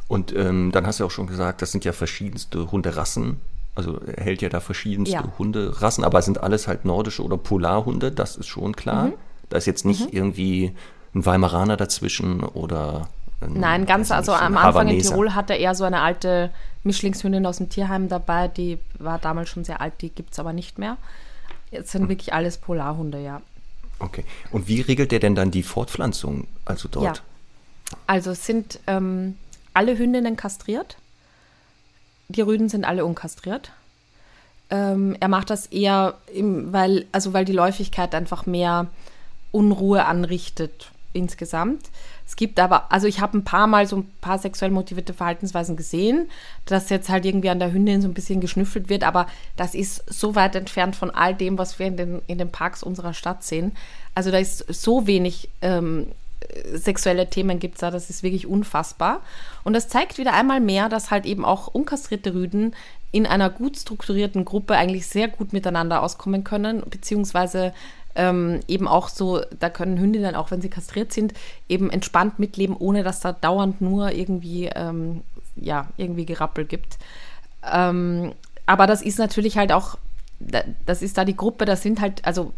[0.09, 3.38] Und ähm, dann hast du auch schon gesagt, das sind ja verschiedenste Hunderassen.
[3.74, 5.32] Also er hält ja da verschiedenste Ja.
[5.38, 9.09] Hunderassen, aber sind alles halt nordische oder Polarhunde, das ist schon klar.
[9.09, 9.12] Mhm.
[9.49, 10.72] Da ist jetzt nicht irgendwie
[11.14, 13.08] ein Weimaraner dazwischen oder
[13.40, 15.10] ein, Nein, ganz, also am Anfang in Havaneser.
[15.10, 16.50] Tirol hatte er so eine alte
[16.82, 20.52] Mischlingshündin aus dem Tierheim dabei, die war damals schon sehr alt, die gibt es aber
[20.52, 20.96] nicht mehr.
[21.70, 23.42] Jetzt sind wirklich alles Polarhunde, ja.
[23.98, 24.24] Okay.
[24.50, 27.18] Und wie regelt der denn dann die Fortpflanzung, also dort?
[27.18, 27.22] Ja.
[28.06, 29.36] Also es sind ähm,
[29.72, 30.96] alle Hündinnen kastriert.
[32.28, 33.72] Die Rüden sind alle unkastriert.
[34.70, 38.86] Ähm, er macht das eher, im, weil, also weil die Läufigkeit einfach mehr
[39.52, 41.90] Unruhe anrichtet insgesamt.
[42.26, 45.76] Es gibt aber, also ich habe ein paar Mal so ein paar sexuell motivierte Verhaltensweisen
[45.76, 46.28] gesehen,
[46.66, 50.04] dass jetzt halt irgendwie an der Hündin so ein bisschen geschnüffelt wird, aber das ist
[50.12, 53.42] so weit entfernt von all dem, was wir in den, in den Parks unserer Stadt
[53.42, 53.72] sehen.
[54.14, 56.06] Also da ist so wenig ähm,
[56.72, 59.22] sexuelle Themen gibt es da, das ist wirklich unfassbar.
[59.62, 62.74] Und das zeigt wieder einmal mehr, dass halt eben auch unkastrierte Rüden
[63.12, 67.72] in einer gut strukturierten Gruppe eigentlich sehr gut miteinander auskommen können, beziehungsweise
[68.14, 71.34] ähm, eben auch so, da können Hündinnen, auch wenn sie kastriert sind,
[71.68, 75.22] eben entspannt mitleben, ohne dass da dauernd nur irgendwie, ähm,
[75.56, 76.98] ja, irgendwie Gerappel gibt.
[77.70, 78.32] Ähm,
[78.66, 79.96] aber das ist natürlich halt auch
[80.84, 82.52] das ist da die Gruppe, das sind halt, also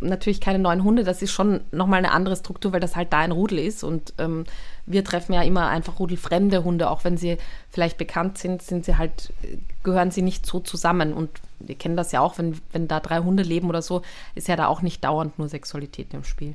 [0.00, 3.18] natürlich keine neuen Hunde, das ist schon nochmal eine andere Struktur, weil das halt da
[3.20, 4.44] ein Rudel ist und ähm,
[4.90, 7.36] wir treffen ja immer einfach rudelfremde Hunde, auch wenn sie
[7.70, 9.32] vielleicht bekannt sind, sind sie halt,
[9.82, 13.18] gehören sie nicht so zusammen und wir kennen das ja auch, wenn, wenn da drei
[13.20, 14.02] Hunde leben oder so,
[14.34, 16.54] ist ja da auch nicht dauernd nur Sexualität im Spiel.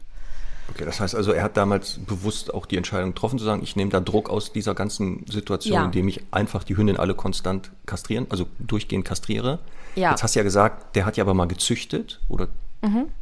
[0.67, 3.75] Okay, das heißt also, er hat damals bewusst auch die Entscheidung getroffen zu sagen, ich
[3.75, 5.85] nehme da Druck aus dieser ganzen Situation, Ja.
[5.85, 9.59] indem ich einfach die Hündin alle konstant kastrieren, also durchgehend kastriere.
[9.95, 10.09] Ja.
[10.09, 12.47] Jetzt hast du ja gesagt, der hat ja aber mal gezüchtet, oder?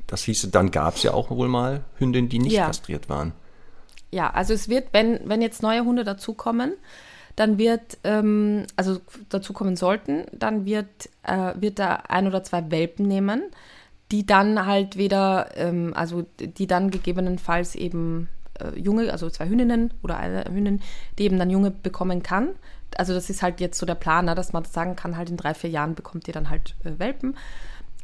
[0.08, 2.58] Das hieße, dann gab es ja auch wohl mal Hündinnen, die nicht Mhm.
[2.58, 2.66] Ja.
[2.68, 3.32] kastriert waren.
[4.14, 6.74] Ja, also es wird, wenn, wenn jetzt neue Hunde dazukommen,
[7.36, 9.00] dann wird, ähm, also
[9.30, 13.42] dazukommen sollten, dann wird, äh, wird da ein oder zwei Welpen nehmen,
[14.12, 19.96] die dann halt wieder, ähm, also die dann gegebenenfalls eben äh, Junge, also zwei Hündinnen
[20.04, 20.82] oder eine Hündin,
[21.18, 22.50] die eben dann Junge bekommen kann.
[22.96, 25.38] Also das ist halt jetzt so der Plan, ne, dass man sagen kann, halt in
[25.38, 27.36] drei, vier Jahren bekommt ihr dann halt äh, Welpen.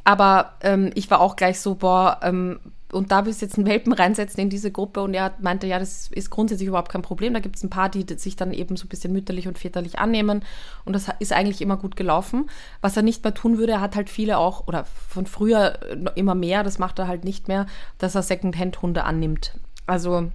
[0.03, 2.59] Aber ähm, ich war auch gleich so, boah, ähm,
[2.91, 6.07] und da du jetzt einen Welpen reinsetzen in diese Gruppe und er meinte, ja, das
[6.07, 7.33] ist grundsätzlich überhaupt kein Problem.
[7.33, 9.99] Da gibt es ein paar, die sich dann eben so ein bisschen mütterlich und väterlich
[9.99, 10.43] annehmen
[10.85, 12.49] und das ist eigentlich immer gut gelaufen.
[12.81, 15.79] Was er nicht mehr tun würde, er hat halt viele auch, oder von früher
[16.15, 17.67] immer mehr, das macht er halt nicht mehr,
[17.97, 19.53] dass er Second-Hand-Hunde annimmt.
[19.85, 20.29] Also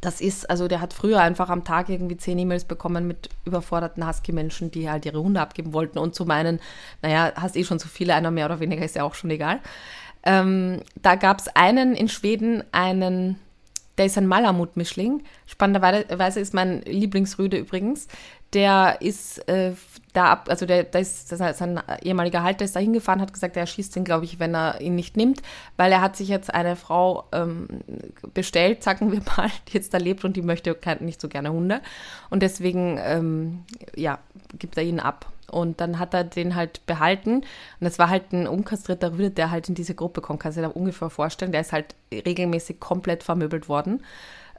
[0.00, 4.06] das ist, also der hat früher einfach am Tag irgendwie zehn E-Mails bekommen mit überforderten
[4.06, 6.60] Husky-Menschen, die halt ihre Hunde abgeben wollten und zu meinen,
[7.02, 9.60] naja, hast eh schon so viele, einer mehr oder weniger ist ja auch schon egal.
[10.26, 13.38] Ähm, da gab es einen in Schweden, einen,
[13.96, 15.22] der ist ein Malamut-Mischling.
[15.46, 18.08] Spannenderweise ist mein Lieblingsrüde übrigens.
[18.52, 19.72] Der ist äh,
[20.12, 23.56] da ab, also der, der ist, das sein ehemaliger Halter ist da hingefahren, hat gesagt,
[23.56, 25.42] er schießt ihn, glaube ich, wenn er ihn nicht nimmt,
[25.76, 27.68] weil er hat sich jetzt eine Frau ähm,
[28.32, 31.80] bestellt, sagen wir mal, die jetzt da lebt und die möchte nicht so gerne Hunde.
[32.30, 34.18] Und deswegen, ähm, ja,
[34.58, 35.26] gibt er ihn ab.
[35.50, 37.36] Und dann hat er den halt behalten.
[37.36, 37.44] Und
[37.80, 40.40] das war halt ein unkastrierter Rüde, der halt in diese Gruppe kommt.
[40.40, 41.52] Kannst du dir da ungefähr vorstellen.
[41.52, 44.02] Der ist halt regelmäßig komplett vermöbelt worden.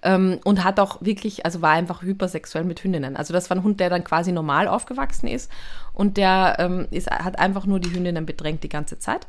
[0.04, 3.18] Ähm, und hat auch wirklich, also war einfach hypersexuell mit Hündinnen.
[3.18, 5.50] Also das war ein Hund, der dann quasi normal aufgewachsen ist.
[5.94, 9.26] Und der ähm, ist, hat einfach nur die Hündinnen bedrängt die ganze Zeit.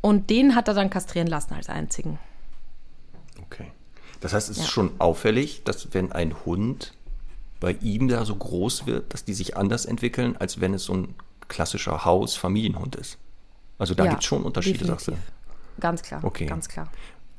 [0.00, 2.18] Und den hat er dann kastrieren lassen als einzigen.
[3.42, 3.70] Okay.
[4.20, 4.70] Das heißt, es ist Ja.
[4.70, 6.94] schon auffällig, dass wenn ein Hund
[7.58, 10.94] bei ihm da so groß wird, dass die sich anders entwickeln, als wenn es so
[10.94, 11.14] ein
[11.48, 13.18] klassischer Haus-Familienhund ist.
[13.78, 15.12] Also da Ja, gibt es schon Unterschiede, sagst du.
[15.12, 15.34] definitiv.
[15.80, 16.46] Ganz klar, Okay.
[16.46, 16.88] ganz klar.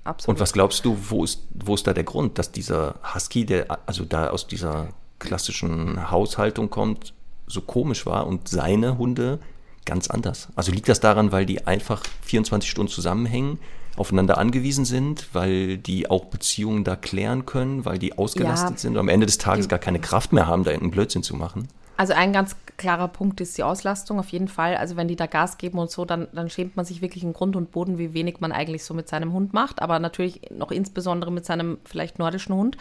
[0.04, 0.36] Absolut.
[0.38, 3.68] Und was glaubst du, wo ist, wo ist da der Grund, dass dieser Husky, der
[3.86, 4.90] also da aus dieser
[5.20, 7.14] klassischen Haushaltung kommt,
[7.48, 9.40] so komisch war und seine Hunde
[9.86, 10.48] ganz anders?
[10.56, 13.60] Also liegt das daran, weil die einfach 24 Stunden zusammenhängen,
[13.98, 18.78] aufeinander angewiesen sind, weil die auch Beziehungen da klären können, weil die ausgelastet Ja.
[18.78, 21.24] sind und am Ende des Tages Die- gar keine Kraft mehr haben, da irgendeinen Blödsinn
[21.24, 21.68] zu machen?
[22.02, 24.76] Also ein ganz klarer Punkt ist die Auslastung auf jeden Fall.
[24.76, 27.32] Also wenn die da Gas geben und so, dann, dann schämt man sich wirklich in
[27.32, 29.84] Grund und Boden, wie wenig man eigentlich so mit seinem Hund macht.
[29.84, 32.76] Aber natürlich noch insbesondere mit seinem vielleicht nordischen Hund.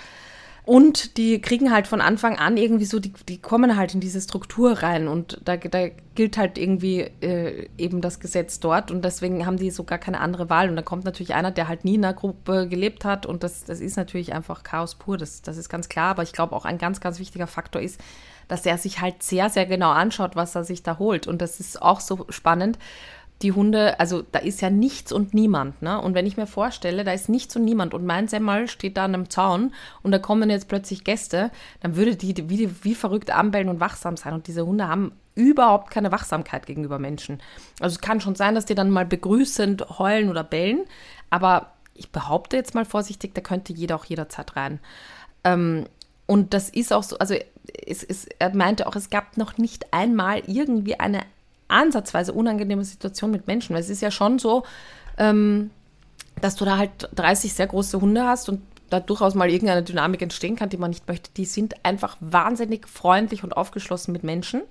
[0.65, 4.23] Und die kriegen halt von Anfang an irgendwie so, die, die kommen halt in diese
[4.23, 9.45] Struktur rein und da, da gilt halt irgendwie äh, eben das Gesetz dort und deswegen
[9.45, 10.71] haben die so gar keine andere Wahl.
[10.71, 13.65] Und dann kommt natürlich einer, der halt nie in einer Gruppe gelebt hat und das,
[13.65, 16.11] das ist natürlich einfach Chaos pur, das, das ist ganz klar.
[16.11, 18.01] Aber ich glaube auch ein ganz, ganz wichtiger Faktor ist,
[18.51, 21.27] dass er sich halt sehr, sehr genau anschaut, was er sich da holt.
[21.27, 22.79] Und das ist auch so spannend.
[23.43, 25.99] Die Hunde, also da ist ja nichts und niemand, ne?
[25.99, 29.05] Und wenn ich mir vorstelle, da ist nichts und niemand und mein Semmel steht da
[29.05, 29.73] an einem Zaun
[30.03, 34.19] und da kommen jetzt plötzlich Gäste, dann würde die wie, wie verrückt anbellen und wachsam
[34.19, 34.35] sein.
[34.35, 37.41] Und diese Hunde haben überhaupt keine Wachsamkeit gegenüber Menschen.
[37.79, 40.85] Also es kann schon sein, dass die dann mal begrüßend heulen oder bellen,
[41.31, 44.81] aber ich behaupte jetzt mal vorsichtig, da könnte jeder auch jederzeit rein.
[45.45, 45.87] Ähm,
[46.27, 47.35] und das ist auch so, also
[47.87, 51.21] es, es, er meinte auch, es gab noch nicht einmal irgendwie eine
[51.69, 54.65] ansatzweise unangenehme Situation mit Menschen, weil es ist ja schon so,
[55.19, 55.71] ähm,
[56.41, 60.21] dass du da halt 30 sehr große Hunde hast und da durchaus mal irgendeine Dynamik
[60.21, 61.31] entstehen kann, die man nicht möchte.
[61.37, 64.63] Die sind einfach wahnsinnig freundlich und aufgeschlossen mit Menschen,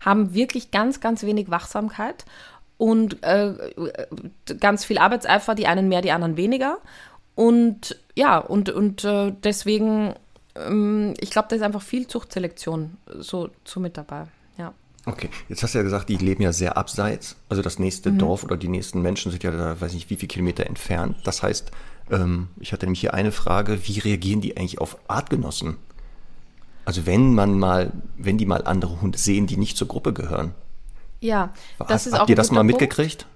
[0.00, 2.24] haben wirklich ganz, ganz wenig Wachsamkeit
[2.78, 3.54] und äh,
[4.60, 6.78] ganz viel Arbeitseifer, die einen mehr, die anderen weniger.
[7.34, 10.14] Und ja, und, und äh, deswegen,
[11.20, 14.26] ich glaube, da ist einfach viel Zuchtselektion so, so mit dabei.
[14.58, 14.72] Ja.
[15.04, 17.36] Okay, jetzt hast du ja gesagt, die leben ja sehr abseits.
[17.48, 18.18] Also das nächste Mhm.
[18.18, 21.16] Dorf oder die nächsten Menschen sind ja da, weiß nicht, wie viele Kilometer entfernt.
[21.24, 21.70] Das heißt,
[22.10, 25.76] ähm, ich hatte nämlich hier eine Frage, wie reagieren die eigentlich auf Artgenossen?
[26.84, 30.54] Also wenn man mal, wenn die mal andere Hunde sehen, die nicht zur Gruppe gehören.
[31.20, 32.72] Ja, das Hast, ist habt auch ihr ein das mal Punkt.
[32.80, 33.26] mitgekriegt?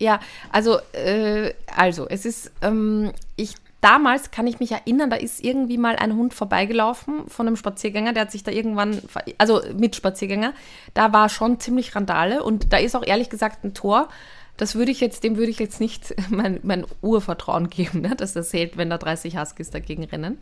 [0.00, 0.20] Ja,
[0.50, 3.54] also, äh, also, es ist, ähm, ich,
[3.84, 8.14] damals kann ich mich erinnern, da ist irgendwie mal ein Hund vorbeigelaufen von einem Spaziergänger,
[8.14, 8.98] der hat sich da irgendwann,
[9.36, 10.54] also mit Spaziergänger,
[10.94, 14.08] da war schon ziemlich Randale und da ist auch ehrlich gesagt ein Tor,
[14.56, 18.32] das würde ich jetzt, dem würde ich jetzt nicht mein, mein Urvertrauen geben, ne, dass
[18.32, 20.38] das hält, wenn da 30 Huskies dagegen rennen.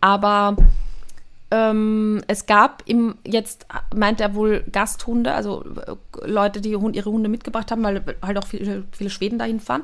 [0.00, 0.56] Aber
[1.50, 7.28] ähm, es gab im, jetzt meint er wohl Gasthunde, also äh, Leute, die ihre Hunde
[7.28, 9.82] mitgebracht haben, weil halt auch viele, viele Schweden dahin fahren.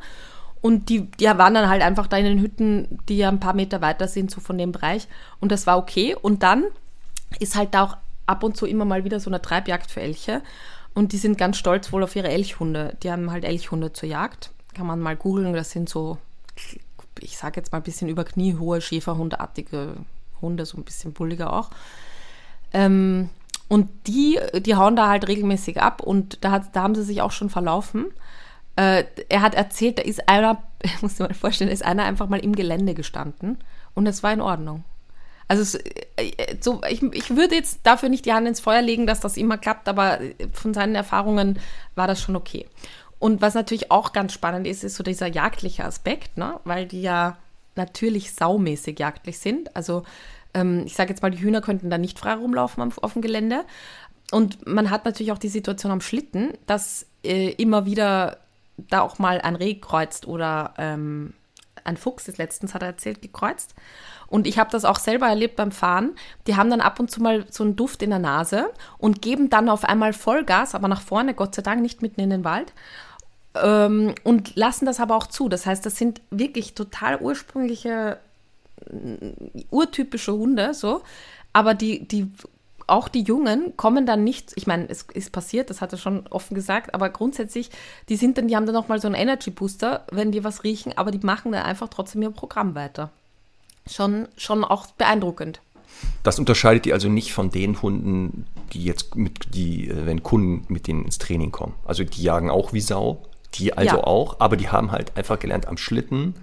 [0.62, 3.54] Und die, die waren dann halt einfach da in den Hütten, die ja ein paar
[3.54, 5.08] Meter weiter sind, so von dem Bereich.
[5.40, 6.14] Und das war okay.
[6.14, 6.64] Und dann
[7.40, 7.96] ist halt da auch
[8.26, 10.40] ab und zu immer mal wieder so eine Treibjagd für Elche.
[10.94, 12.96] Und die sind ganz stolz wohl auf ihre Elchhunde.
[13.02, 14.50] Die haben halt Elchhunde zur Jagd.
[14.74, 15.52] Kann man mal googeln.
[15.52, 16.18] Das sind so,
[17.18, 19.96] ich sage jetzt mal ein bisschen über kniehohe Schäferhundeartige
[20.40, 21.70] Hunde, so ein bisschen bulliger auch.
[22.72, 23.30] Ähm,
[23.68, 27.22] und die, die hauen da halt regelmäßig ab und da, hat, da haben sie sich
[27.22, 28.06] auch schon verlaufen.
[28.76, 30.62] Äh, er hat erzählt, da ist einer,
[31.02, 33.58] muss dir mal vorstellen, da ist einer einfach mal im Gelände gestanden
[33.94, 34.84] und es war in Ordnung.
[35.48, 35.78] Also
[36.16, 39.36] äh, so, ich, ich würde jetzt dafür nicht die Hand ins Feuer legen, dass das
[39.36, 40.18] immer klappt, aber
[40.52, 41.58] von seinen Erfahrungen
[41.94, 42.66] war das schon okay.
[43.18, 46.58] Und was natürlich auch ganz spannend ist, ist so dieser jagdliche Aspekt, ne?
[46.64, 47.36] weil die ja
[47.76, 49.76] natürlich saumäßig jagdlich sind.
[49.76, 50.04] Also
[50.54, 53.22] ähm, ich sage jetzt mal, die Hühner könnten da nicht frei rumlaufen auf, auf dem
[53.22, 53.64] Gelände.
[54.32, 58.38] Und man hat natürlich auch die Situation am Schlitten, dass äh, immer wieder
[58.76, 61.34] da auch mal ein Reh kreuzt oder ähm,
[61.84, 63.74] ein Fuchs, das letztens hat er erzählt, gekreuzt.
[64.26, 66.12] Und ich habe das auch selber erlebt beim Fahren.
[66.46, 69.50] Die haben dann ab und zu mal so einen Duft in der Nase und geben
[69.50, 72.72] dann auf einmal Vollgas, aber nach vorne, Gott sei Dank, nicht mitten in den Wald.
[73.54, 75.48] Ähm, und lassen das aber auch zu.
[75.48, 78.18] Das heißt, das sind wirklich total ursprüngliche,
[78.86, 81.02] äh, urtypische Hunde, so.
[81.52, 82.32] Aber die, die,
[82.86, 86.26] auch die Jungen kommen dann nicht, ich meine, es ist passiert, das hat er schon
[86.28, 87.70] offen gesagt, aber grundsätzlich,
[88.08, 90.96] die sind dann, die haben dann nochmal so einen Energy Booster, wenn die was riechen,
[90.96, 93.10] aber die machen dann einfach trotzdem ihr Programm weiter.
[93.90, 95.60] Schon, schon auch beeindruckend.
[96.22, 100.72] Das unterscheidet die also nicht von den Hunden, die jetzt mit, die, äh, wenn Kunden
[100.72, 101.74] mit denen ins Training kommen.
[101.84, 103.22] Also die jagen auch wie Sau,
[103.54, 104.04] die also ja.
[104.04, 106.34] auch, aber die haben halt einfach gelernt, am Schlitten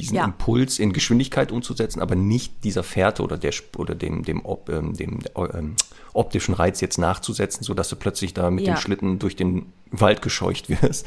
[0.00, 0.24] diesen ja.
[0.24, 5.18] Impuls in Geschwindigkeit umzusetzen, aber nicht dieser Fährte oder, der, oder dem, dem, ähm, dem
[5.36, 5.76] ähm,
[6.12, 8.74] optischen Reiz jetzt nachzusetzen, sodass du plötzlich da mit ja.
[8.74, 11.06] dem Schlitten durch den Wald gescheucht wirst.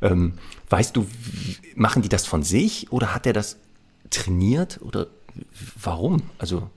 [0.00, 0.34] Ähm,
[0.68, 3.58] weißt du, wie, machen die das von sich oder hat er das
[4.10, 5.06] trainiert oder
[5.80, 6.22] warum?
[6.38, 6.68] Also.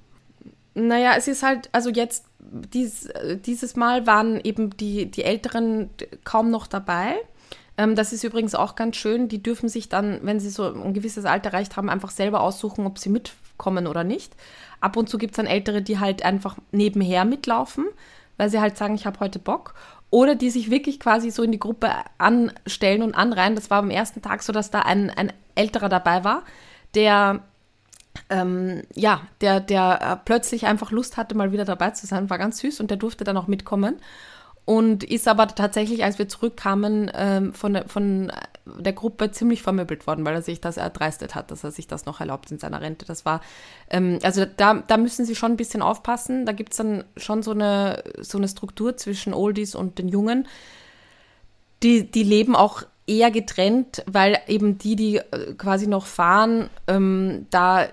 [0.76, 3.09] Naja, es ist halt, also jetzt, dies,
[3.45, 5.89] dieses Mal waren eben die, die Älteren
[6.24, 7.16] kaum noch dabei.
[7.78, 9.28] Ähm, das ist übrigens auch ganz schön.
[9.28, 12.86] Die dürfen sich dann, wenn sie so ein gewisses Alter erreicht haben, einfach selber aussuchen,
[12.86, 14.34] ob sie mitkommen oder nicht.
[14.80, 17.86] Ab und zu gibt es dann Ältere, die halt einfach nebenher mitlaufen,
[18.38, 19.74] weil sie halt sagen, ich habe heute Bock.
[20.10, 23.56] Oder die sich wirklich quasi so in die Gruppe anstellen und anreihen.
[23.56, 26.44] Das war am ersten Tag so, dass da ein, ein Älterer dabei war,
[26.94, 27.42] der
[28.30, 32.38] ähm, ja, der, der äh, plötzlich einfach Lust hatte, mal wieder dabei zu sein, war
[32.38, 33.98] ganz süß und der durfte dann auch mitkommen
[34.66, 38.32] und ist aber tatsächlich, als wir zurückkamen, ähm, von, der, von
[38.66, 42.07] der Gruppe ziemlich vermöbelt worden, weil er sich das erdreistet hat, dass er sich das
[42.07, 43.05] noch erlaubt in seiner Rente.
[43.05, 43.41] Das war,
[43.91, 46.47] ähm, also da, da müssen sie schon ein bisschen aufpassen.
[46.47, 50.47] Da gibt es dann schon so eine, so eine Struktur zwischen Oldies und den Jungen.
[51.84, 57.45] Die, die leben auch eher getrennt, weil eben die, die äh, quasi noch fahren, ähm,
[57.51, 57.88] da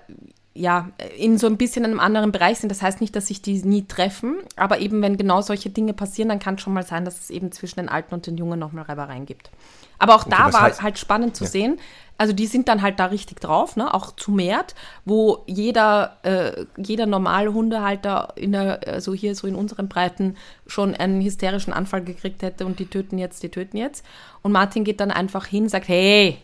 [0.55, 2.71] ja, in so ein bisschen einem anderen Bereich sind.
[2.71, 6.29] Das heißt nicht, dass sich die nie treffen, aber eben wenn genau solche Dinge passieren,
[6.29, 8.59] dann kann es schon mal sein, dass es eben zwischen den Alten und den Jungen
[8.59, 9.51] nochmal Reibereien gibt.
[9.99, 11.51] Aber auch okay, da war heißt, halt spannend zu ja.
[11.51, 11.81] sehen.
[12.19, 13.93] Also die sind dann halt da richtig drauf, ne?
[13.95, 14.75] auch zu Mert,
[15.05, 20.37] wo jeder, äh, jeder normale Hundehalter in der, also hier so in unseren Breiten
[20.67, 24.05] schon einen hysterischen Anfall gekriegt hätte und die töten jetzt, die töten jetzt.
[24.43, 26.39] Und Martin geht dann einfach hin, sagt, hey!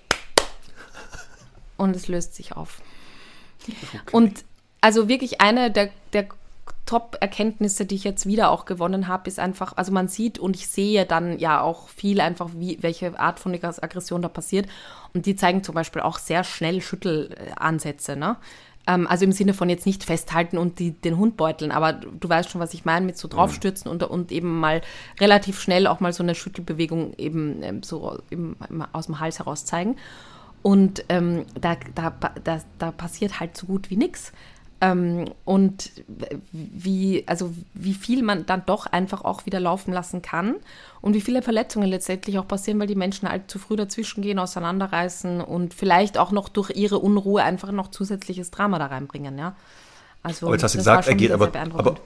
[1.76, 2.80] Und es löst sich auf.
[3.68, 4.00] Okay.
[4.12, 4.44] Und
[4.80, 6.28] also wirklich eine der, der
[6.88, 10.68] Top-Erkenntnisse, die ich jetzt wieder auch gewonnen habe, ist einfach, also man sieht und ich
[10.68, 14.66] sehe dann ja auch viel einfach, wie, welche Art von Aggression da passiert.
[15.12, 18.36] Und die zeigen zum Beispiel auch sehr schnell Schüttelansätze, ne?
[18.86, 22.26] Ähm, also im Sinne von jetzt nicht festhalten und die, den Hund beuteln, aber du
[22.26, 24.80] weißt schon, was ich meine, mit so draufstürzen und, und eben mal
[25.20, 28.56] relativ schnell auch mal so eine Schüttelbewegung eben ähm, so eben
[28.92, 29.96] aus dem Hals heraus zeigen.
[30.62, 34.32] Und ähm, da, da, da, da passiert halt so gut wie nichts.
[34.80, 35.90] Ähm, und
[36.52, 40.54] wie, also wie viel man dann doch einfach auch wieder laufen lassen kann
[41.00, 44.38] und wie viele Verletzungen letztendlich auch passieren, weil die Menschen halt zu früh dazwischen gehen,
[44.38, 49.56] auseinanderreißen und vielleicht auch noch durch ihre Unruhe einfach noch zusätzliches Drama da reinbringen, ja.
[50.22, 51.96] Also, aber jetzt hast du gesagt, er geht aber, aber,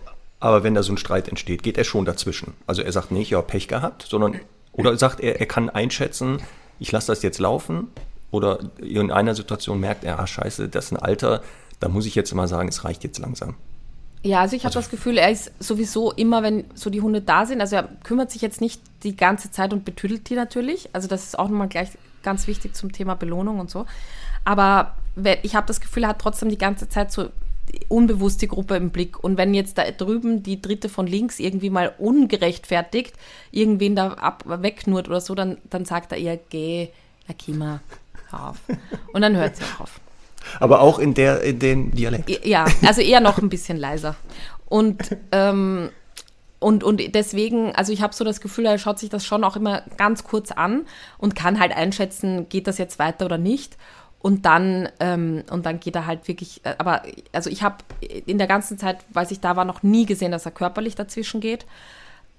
[0.40, 2.54] aber wenn da so ein Streit entsteht, geht er schon dazwischen.
[2.66, 4.40] Also er sagt nicht, ja, Pech gehabt, sondern
[4.72, 6.40] oder sagt er, er kann einschätzen,
[6.78, 7.88] ich lasse das jetzt laufen
[8.32, 11.42] oder in einer Situation merkt er, ah scheiße, das ist ein Alter,
[11.78, 13.54] da muss ich jetzt immer sagen, es reicht jetzt langsam.
[14.24, 17.20] Ja, also ich habe also, das Gefühl, er ist sowieso immer, wenn so die Hunde
[17.20, 20.88] da sind, also er kümmert sich jetzt nicht die ganze Zeit und betüdelt die natürlich.
[20.92, 21.90] Also das ist auch nochmal gleich
[22.22, 23.84] ganz wichtig zum Thema Belohnung und so.
[24.44, 24.94] Aber
[25.42, 27.30] ich habe das Gefühl, er hat trotzdem die ganze Zeit so
[27.88, 29.22] unbewusst die Gruppe im Blick.
[29.22, 33.14] Und wenn jetzt da drüben die dritte von links irgendwie mal ungerechtfertigt
[33.50, 36.88] irgendwen da ab, wegnurrt oder so, dann, dann sagt er eher, geh,
[37.28, 37.80] Akima,
[38.32, 38.56] hör auf.
[39.12, 40.00] Und dann hört sie auch auf.
[40.60, 42.44] Aber auch in, der, in den Dialekt.
[42.44, 44.16] Ja, also eher noch ein bisschen leiser.
[44.66, 45.90] Und, ähm,
[46.58, 49.56] und, und deswegen, also ich habe so das Gefühl, er schaut sich das schon auch
[49.56, 50.86] immer ganz kurz an
[51.18, 53.76] und kann halt einschätzen, geht das jetzt weiter oder nicht.
[54.20, 57.02] Und dann, ähm, und dann geht er halt wirklich, äh, aber
[57.32, 57.78] also ich habe
[58.24, 61.40] in der ganzen Zeit, weil ich da war, noch nie gesehen, dass er körperlich dazwischen
[61.40, 61.66] geht.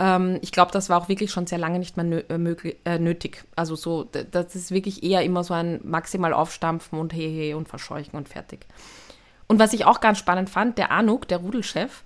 [0.03, 2.99] Ähm, ich glaube, das war auch wirklich schon sehr lange nicht mehr nö äh, äh,
[2.99, 3.45] nötig.
[3.55, 8.17] Also so, das ist wirklich eher immer so ein maximal aufstampfen und hehe und verscheuchen
[8.17, 8.67] und fertig.
[9.47, 12.03] Und was ich auch ganz spannend fand, der Anuk, der Rudelchef,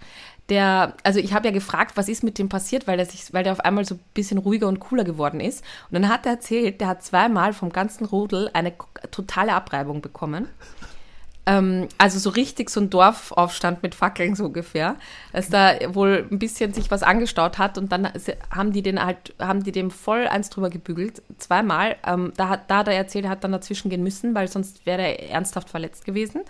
[0.49, 3.43] der, also ich habe ja gefragt, was ist mit dem passiert, weil der sich, weil
[3.43, 5.63] der auf einmal so ein bisschen ruhiger und cooler geworden ist.
[5.89, 8.73] Und dann hat er erzählt, der hat zweimal vom ganzen Rudel eine
[9.11, 10.47] totale Abreibung bekommen.
[11.47, 14.97] Ähm, also so richtig so ein Dorfaufstand mit Fackeln so ungefähr,
[15.31, 18.09] dass da wohl ein bisschen sich was angestaut hat und dann
[18.53, 21.95] haben die den halt, haben die dem voll eins drüber gebügelt, zweimal.
[22.05, 24.85] Ähm, da, hat, da hat er erzählt, er hat dann dazwischen gehen müssen, weil sonst
[24.85, 26.41] wäre er ernsthaft verletzt gewesen.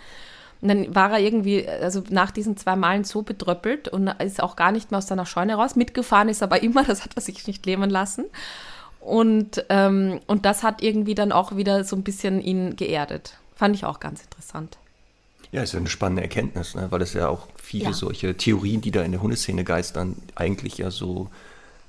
[0.60, 4.56] Und dann war er irgendwie, also nach diesen zwei Malen so bedröppelt und ist auch
[4.56, 5.76] gar nicht mehr aus seiner Scheune raus.
[5.76, 8.24] Mitgefahren ist aber immer, das hat er sich nicht leben lassen.
[8.98, 13.38] Und, ähm, und das hat irgendwie dann auch wieder so ein bisschen ihn geerdet.
[13.54, 14.76] Fand ich auch ganz interessant.
[15.52, 16.86] Ja, ist ja eine spannende Erkenntnis, ne?
[16.90, 17.92] weil es ja auch viele ja.
[17.92, 21.28] solche Theorien, die da in der Hundeszene geistern, eigentlich ja so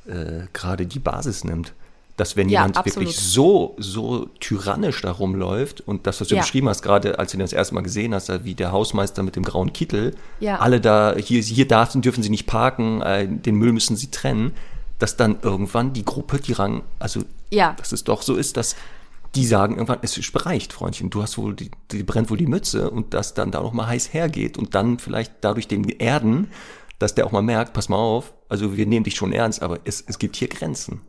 [0.07, 1.74] äh, gerade die Basis nimmt
[2.20, 3.07] dass wenn ja, jemand absolut.
[3.07, 6.41] wirklich so, so tyrannisch da rumläuft und das, was du ja.
[6.41, 9.43] beschrieben hast, gerade als du das erste Mal gesehen hast, wie der Hausmeister mit dem
[9.43, 10.57] grauen Kittel, ja.
[10.57, 14.53] alle da, hier, hier darf, dürfen sie nicht parken, äh, den Müll müssen sie trennen,
[14.99, 17.74] dass dann irgendwann die Gruppe, die Rang, also, ja.
[17.78, 18.76] dass es doch so ist, dass
[19.36, 22.47] die sagen irgendwann, es ist bereicht, Freundchen, du hast wohl, die, die brennt wohl die
[22.47, 26.49] Mütze und dass dann da noch mal heiß hergeht und dann vielleicht dadurch den Erden,
[26.97, 29.80] dass der auch mal merkt, pass mal auf, also wir nehmen dich schon ernst, aber
[29.86, 31.01] es, es gibt hier Grenzen.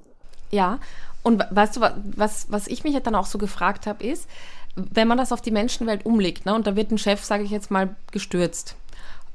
[0.51, 0.79] Ja,
[1.23, 1.81] und weißt du,
[2.17, 4.29] was, was ich mich dann auch so gefragt habe, ist,
[4.77, 7.51] wenn man das auf die Menschenwelt umlegt, ne, und da wird ein Chef, sage ich
[7.51, 8.77] jetzt mal, gestürzt,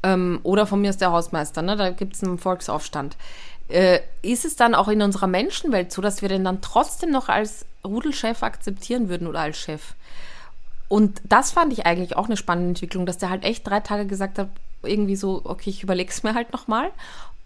[0.03, 3.17] ähm, oder von mir ist der Hausmeister, ne, da gibt es einen Volksaufstand,
[3.69, 7.29] äh, ist es dann auch in unserer Menschenwelt so, dass wir den dann trotzdem noch
[7.29, 9.95] als Rudelchef akzeptieren würden oder als Chef?
[10.87, 14.05] Und das fand ich eigentlich auch eine spannende Entwicklung, dass der halt echt drei Tage
[14.05, 14.49] gesagt hat,
[14.83, 16.91] irgendwie so, okay, ich überlege es mir halt nochmal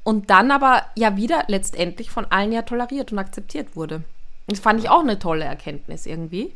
[0.03, 4.03] und dann aber ja wieder letztendlich von allen ja toleriert und akzeptiert wurde.
[4.47, 6.53] Das fand ich auch eine tolle Erkenntnis irgendwie.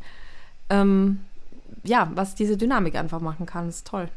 [0.68, 1.20] Ähm,
[1.84, 4.08] ja, was diese Dynamik einfach machen kann, ist toll.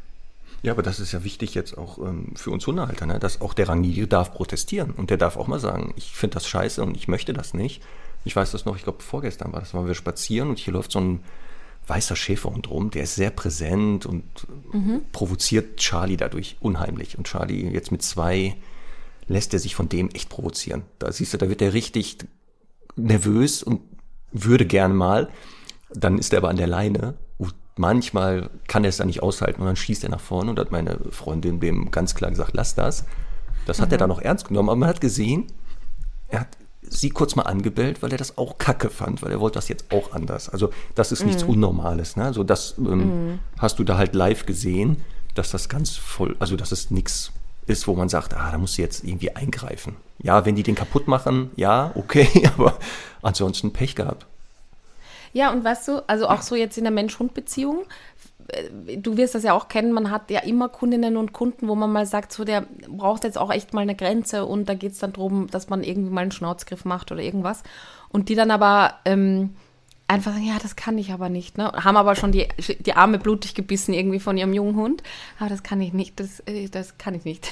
[0.62, 3.18] Ja, aber das ist ja wichtig jetzt auch ähm, für uns Hundehalter, ne?
[3.18, 6.48] dass auch der Rangnide darf protestieren und der darf auch mal sagen, ich finde das
[6.48, 7.82] scheiße und ich möchte das nicht.
[8.24, 10.92] Ich weiß das noch, ich glaube vorgestern war das, waren wir spazieren und hier läuft
[10.92, 11.20] so ein
[11.86, 14.24] weißer Schäferhund rum, der ist sehr präsent und
[14.72, 15.02] mhm.
[15.12, 17.16] provoziert Charlie dadurch unheimlich.
[17.16, 18.56] Und Charlie jetzt mit zwei
[19.26, 20.82] lässt er sich von dem echt provozieren.
[20.98, 22.18] Da siehst du, da wird er richtig
[22.96, 23.80] nervös und
[24.32, 25.30] würde gern mal.
[25.90, 27.14] Dann ist er aber an der Leine.
[27.78, 30.72] Manchmal kann er es dann nicht aushalten und dann schießt er nach vorne und hat
[30.72, 33.04] meine Freundin dem ganz klar gesagt, lass das.
[33.66, 33.92] Das hat mhm.
[33.92, 34.68] er dann auch ernst genommen.
[34.68, 35.46] Aber man hat gesehen,
[36.28, 36.48] er hat
[36.82, 39.92] sie kurz mal angebellt, weil er das auch kacke fand, weil er wollte das jetzt
[39.92, 40.48] auch anders.
[40.48, 41.50] Also das ist nichts mhm.
[41.50, 42.16] Unnormales.
[42.16, 42.24] Ne?
[42.24, 43.38] Also das ähm, mhm.
[43.58, 44.98] hast du da halt live gesehen,
[45.34, 47.32] dass das ganz voll, also das ist nichts
[47.68, 49.96] ist, wo man sagt, ah, da muss sie jetzt irgendwie eingreifen.
[50.18, 52.78] Ja, wenn die den kaputt machen, ja, okay, aber
[53.22, 54.26] ansonsten Pech gehabt.
[55.32, 57.84] Ja, und weißt du, also auch so jetzt in der Mensch-Hund-Beziehung,
[58.48, 61.74] äh, du wirst das ja auch kennen, man hat ja immer Kundinnen und Kunden, wo
[61.74, 64.92] man mal sagt, so der braucht jetzt auch echt mal eine Grenze und da geht
[64.92, 67.62] es dann darum, dass man irgendwie mal einen Schnauzgriff macht oder irgendwas.
[68.10, 69.54] Und die dann aber ähm,
[70.08, 71.58] einfach sagen, ja, das kann ich aber nicht.
[71.58, 71.70] Ne?
[71.72, 72.48] Haben aber schon die,
[72.80, 75.02] die Arme blutig gebissen irgendwie von ihrem jungen Hund.
[75.38, 77.50] Aber das kann ich nicht, das, äh, das kann ich nicht.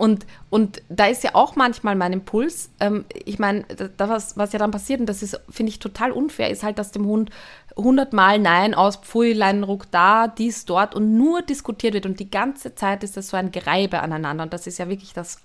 [0.00, 3.64] Und, und da ist ja auch manchmal mein Impuls, ähm, ich meine,
[3.98, 6.78] das, was, was ja dann passiert, und das ist, finde ich, total unfair, ist halt,
[6.78, 7.28] dass dem Hund
[7.76, 12.06] hundertmal Nein aus Pfui, Leinenruck da, dies, dort und nur diskutiert wird.
[12.06, 14.44] Und die ganze Zeit ist das so ein Gereibe aneinander.
[14.44, 15.36] Und das ist ja wirklich das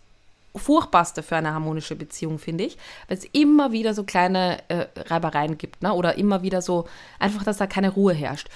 [0.56, 2.78] Furchtbarste für eine harmonische Beziehung, finde ich,
[3.10, 5.92] weil es immer wieder so kleine äh, Reibereien gibt, ne?
[5.92, 6.88] oder immer wieder so,
[7.20, 8.48] einfach, dass da keine Ruhe herrscht.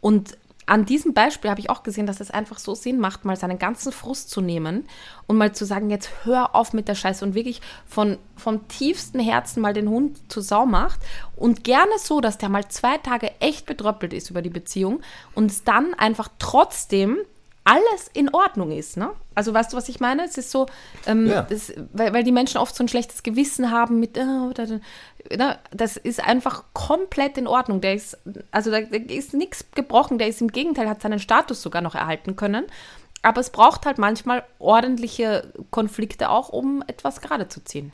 [0.00, 0.38] Und
[0.68, 3.58] an diesem Beispiel habe ich auch gesehen, dass es einfach so Sinn macht, mal seinen
[3.58, 4.86] ganzen Frust zu nehmen
[5.26, 9.18] und mal zu sagen, jetzt hör auf mit der Scheiße und wirklich von, vom tiefsten
[9.18, 11.00] Herzen mal den Hund zur Sau macht
[11.36, 15.00] und gerne so, dass der mal zwei Tage echt betröppelt ist über die Beziehung
[15.34, 17.18] und es dann einfach trotzdem
[17.68, 18.96] alles in Ordnung ist.
[18.96, 19.10] Ne?
[19.34, 20.24] Also weißt du, was ich meine?
[20.24, 20.66] Es ist so,
[21.06, 21.42] ähm, ja.
[21.42, 24.50] das, weil, weil die Menschen oft so ein schlechtes Gewissen haben mit, da,
[25.36, 25.58] ne?
[25.70, 27.80] das ist einfach komplett in Ordnung.
[27.80, 28.18] Der ist,
[28.50, 32.36] also da, ist nichts gebrochen, der ist im Gegenteil, hat seinen Status sogar noch erhalten
[32.36, 32.66] können.
[33.22, 37.92] Aber es braucht halt manchmal ordentliche Konflikte auch, um etwas gerade zu ziehen.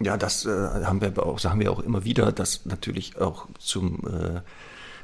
[0.00, 4.00] Ja, das äh, haben wir auch, sagen wir auch immer wieder, dass natürlich auch zum
[4.06, 4.40] äh,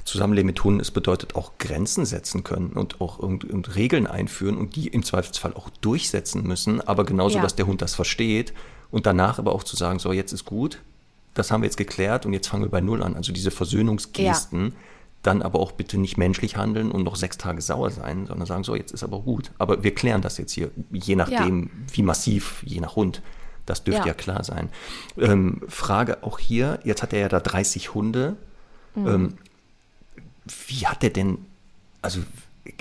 [0.04, 4.56] Zusammenleben mit Hunden, es bedeutet auch Grenzen setzen können und auch und, und Regeln einführen
[4.56, 7.42] und die im Zweifelsfall auch durchsetzen müssen, aber genauso, ja.
[7.42, 8.54] dass der Hund das versteht
[8.90, 10.80] und danach aber auch zu sagen, so jetzt ist gut,
[11.35, 13.14] das haben wir jetzt geklärt und jetzt fangen wir bei Null an.
[13.14, 14.72] Also diese Versöhnungsgesten, ja.
[15.22, 18.64] dann aber auch bitte nicht menschlich handeln und noch sechs Tage sauer sein, sondern sagen,
[18.64, 19.53] so jetzt ist aber gut.
[19.59, 21.70] Aber wir klären das jetzt hier, je nachdem, ja.
[21.93, 23.22] wie massiv, je nach Hund.
[23.66, 24.70] Das dürfte ja, klar sein.
[25.18, 28.37] Ähm, Frage auch hier, jetzt hat er ja da 30 Hunde.
[28.95, 29.07] Mhm.
[29.07, 29.35] Ähm,
[30.66, 31.39] wie hat er denn,
[32.01, 32.20] also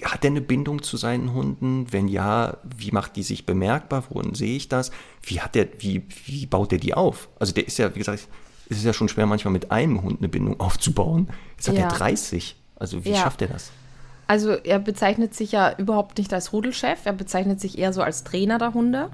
[0.04, 1.88] hat er eine Bindung zu seinen Hunden?
[1.92, 4.04] Wenn ja, wie macht die sich bemerkbar?
[4.10, 4.92] Wohin sehe ich das?
[5.22, 7.30] Wie hat er, wie, wie baut er die auf?
[7.40, 8.28] Also der ist ja, wie gesagt,
[8.70, 11.30] es ist ja schon schwer, manchmal mit einem Hund eine Bindung aufzubauen.
[11.56, 11.84] Jetzt hat ja.
[11.84, 12.56] er 30.
[12.76, 13.18] Also wie ja.
[13.18, 13.72] schafft er das?
[14.28, 18.26] Also er bezeichnet sich ja überhaupt nicht als Rudelchef, er bezeichnet sich eher so als
[18.26, 19.10] Trainer der Hunde.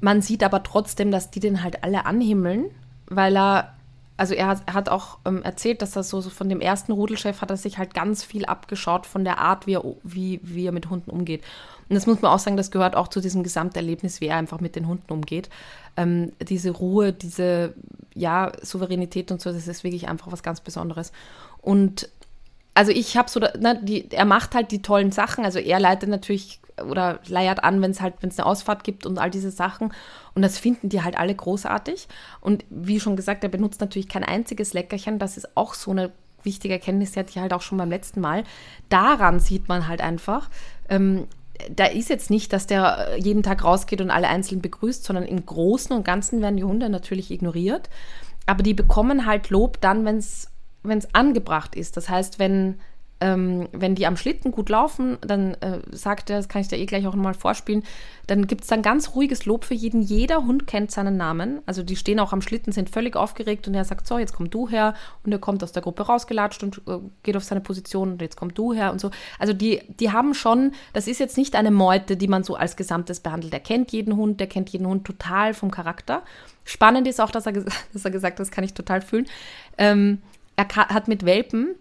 [0.00, 2.66] Man sieht aber trotzdem, dass die den halt alle anhimmeln,
[3.06, 3.74] weil er
[4.16, 6.92] also er hat, er hat auch ähm, erzählt, dass er so, so, von dem ersten
[6.92, 10.66] Rudelchef hat er sich halt ganz viel abgeschaut von der Art, wie er, wie, wie
[10.66, 11.42] er mit Hunden umgeht.
[11.88, 14.60] Und das muss man auch sagen, das gehört auch zu diesem Gesamterlebnis, wie er einfach
[14.60, 15.50] mit den Hunden umgeht.
[15.96, 17.74] Ähm, diese Ruhe, diese
[18.14, 21.12] ja, Souveränität und so, das ist wirklich einfach was ganz Besonderes.
[21.60, 22.08] Und
[22.74, 25.44] also ich habe so, na, die, er macht halt die tollen Sachen.
[25.44, 29.06] Also er leitet natürlich oder leiert an, wenn es halt, wenn es eine Ausfahrt gibt
[29.06, 29.92] und all diese Sachen.
[30.34, 32.08] Und das finden die halt alle großartig.
[32.40, 35.20] Und wie schon gesagt, er benutzt natürlich kein einziges Leckerchen.
[35.20, 36.10] Das ist auch so eine
[36.42, 38.44] wichtige Erkenntnis, die hatte ich halt auch schon beim letzten Mal.
[38.88, 40.50] Daran sieht man halt einfach,
[40.88, 41.26] ähm,
[41.70, 45.46] da ist jetzt nicht, dass der jeden Tag rausgeht und alle einzeln begrüßt, sondern im
[45.46, 47.88] Großen und Ganzen werden die Hunde natürlich ignoriert.
[48.46, 50.48] Aber die bekommen halt Lob dann, wenn es
[50.84, 51.96] wenn es angebracht ist.
[51.96, 52.78] Das heißt, wenn,
[53.20, 56.78] ähm, wenn die am Schlitten gut laufen, dann äh, sagt er, das kann ich dir
[56.78, 57.82] eh gleich auch nochmal vorspielen,
[58.26, 60.02] dann gibt es dann ganz ruhiges Lob für jeden.
[60.02, 61.60] Jeder Hund kennt seinen Namen.
[61.64, 64.50] Also die stehen auch am Schlitten, sind völlig aufgeregt und er sagt, so, jetzt komm
[64.50, 64.94] du her.
[65.24, 68.36] Und er kommt aus der Gruppe rausgelatscht und äh, geht auf seine Position und jetzt
[68.36, 69.10] komm du her und so.
[69.38, 72.76] Also die, die haben schon, das ist jetzt nicht eine Meute, die man so als
[72.76, 73.52] Gesamtes behandelt.
[73.52, 76.22] Er kennt jeden Hund, der kennt jeden Hund total vom Charakter.
[76.64, 77.52] Spannend ist auch, dass er,
[77.92, 79.26] dass er gesagt hat, das kann ich total fühlen.
[79.78, 80.20] Ähm,
[80.56, 81.74] er hat mit Welpen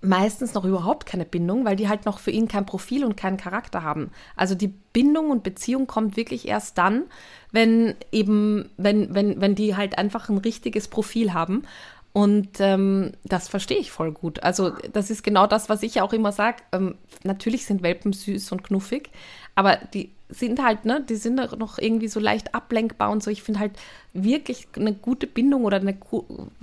[0.00, 3.36] meistens noch überhaupt keine Bindung, weil die halt noch für ihn kein Profil und keinen
[3.36, 4.12] Charakter haben.
[4.36, 7.04] Also die Bindung und Beziehung kommt wirklich erst dann,
[7.50, 11.64] wenn eben, wenn, wenn, wenn die halt einfach ein richtiges Profil haben.
[12.12, 14.42] Und ähm, das verstehe ich voll gut.
[14.42, 16.58] Also das ist genau das, was ich auch immer sage.
[16.72, 19.10] Ähm, natürlich sind Welpen süß und knuffig,
[19.56, 23.30] aber die sind halt, ne, die sind noch irgendwie so leicht ablenkbar und so.
[23.30, 23.72] Ich finde halt
[24.12, 25.96] wirklich eine gute Bindung oder eine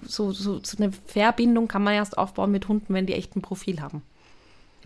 [0.03, 3.41] so, so, so eine Verbindung kann man erst aufbauen mit Hunden, wenn die echt ein
[3.41, 4.03] Profil haben.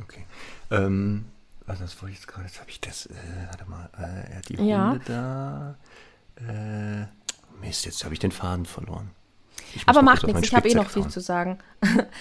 [0.02, 0.26] Okay.
[0.72, 1.26] Ähm,
[1.68, 3.14] also das wollte ich jetzt gerade, jetzt habe ich das, äh,
[3.48, 5.00] warte mal, äh, die Hunde ja.
[5.06, 5.76] da.
[6.38, 7.06] Äh,
[7.62, 9.12] Mist, jetzt habe ich den Faden verloren.
[9.86, 11.60] Aber macht nichts, ich habe eh noch viel zu sagen.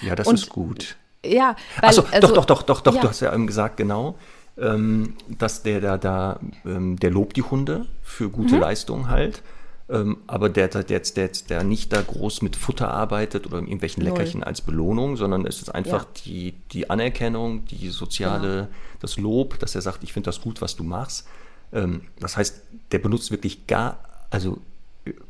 [0.03, 0.97] Ja, das und, ist gut.
[1.25, 3.01] Ja, weil, Achso, also, doch, doch, doch, doch, ja.
[3.01, 4.19] du hast ja eben gesagt, genau
[4.61, 8.61] ähm, dass der da, da ähm, der lobt die Hunde für gute mhm.
[8.61, 9.43] Leistung halt.
[9.91, 14.03] Ähm, aber der, der, der, der, der nicht da groß mit Futter arbeitet oder irgendwelchen
[14.03, 14.49] Leckerchen Null.
[14.49, 16.11] als Belohnung, sondern es ist einfach ja.
[16.25, 18.69] die, die Anerkennung, die soziale, ja.
[19.01, 21.27] das Lob, dass er sagt, ich finde das gut, was du machst.
[21.73, 23.99] Ähm, das heißt, der benutzt wirklich gar,
[24.29, 24.59] also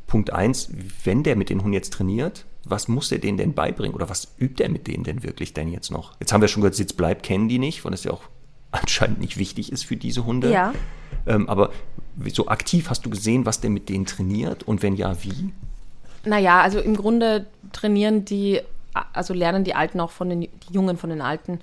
[0.07, 0.69] Punkt eins,
[1.05, 4.27] wenn der mit den Hunden jetzt trainiert, was muss er denen denn beibringen oder was
[4.39, 6.13] übt er mit denen denn wirklich denn jetzt noch?
[6.19, 8.23] Jetzt haben wir schon gehört, Sitz bleibt, kennen die nicht, weil das ja auch
[8.71, 10.51] anscheinend nicht wichtig ist für diese Hunde.
[10.51, 10.73] Ja.
[11.25, 11.71] Ähm, aber
[12.31, 15.51] so aktiv hast du gesehen, was der mit denen trainiert und wenn ja, wie?
[16.25, 18.61] Naja, also im Grunde trainieren die,
[19.13, 21.59] also lernen die Alten auch von den die Jungen von den Alten.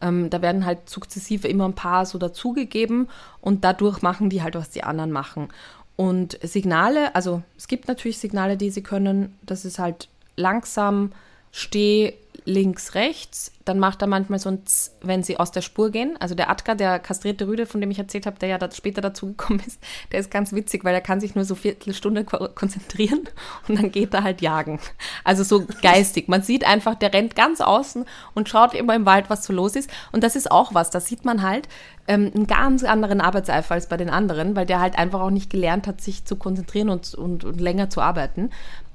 [0.00, 3.08] Ähm, da werden halt sukzessive immer ein paar so dazugegeben
[3.40, 5.48] und dadurch machen die halt, was die anderen machen.
[5.96, 9.36] Und Signale, also es gibt natürlich Signale, die sie können.
[9.42, 11.12] Das ist halt langsam,
[11.50, 13.52] steh, links, rechts.
[13.64, 16.16] Dann macht er manchmal so ein Z, wenn sie aus der Spur gehen.
[16.18, 19.00] Also der Atka, der kastrierte Rüde, von dem ich erzählt habe, der ja da später
[19.00, 19.80] dazugekommen ist,
[20.12, 23.28] der ist ganz witzig, weil er kann sich nur so Viertelstunde konzentrieren
[23.68, 24.80] und dann geht er halt jagen.
[25.24, 26.28] Also so geistig.
[26.28, 29.76] Man sieht einfach, der rennt ganz außen und schaut immer im Wald, was so los
[29.76, 29.90] ist.
[30.12, 30.90] Und das ist auch was.
[30.90, 31.68] Da sieht man halt
[32.08, 35.50] ähm, einen ganz anderen Arbeitseifer als bei den anderen, weil der halt einfach auch nicht
[35.50, 38.50] gelernt hat, sich zu konzentrieren und, und, und länger zu arbeiten.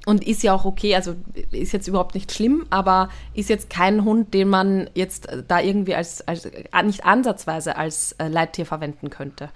[0.06, 1.16] Und ist ja auch okay, also
[1.50, 5.96] ist jetzt überhaupt nicht schlimm, aber ist jetzt kein Hund, den man jetzt da irgendwie
[5.96, 6.48] als, als
[6.84, 9.50] nicht ansatzweise als äh, Leittier verwenden könnte.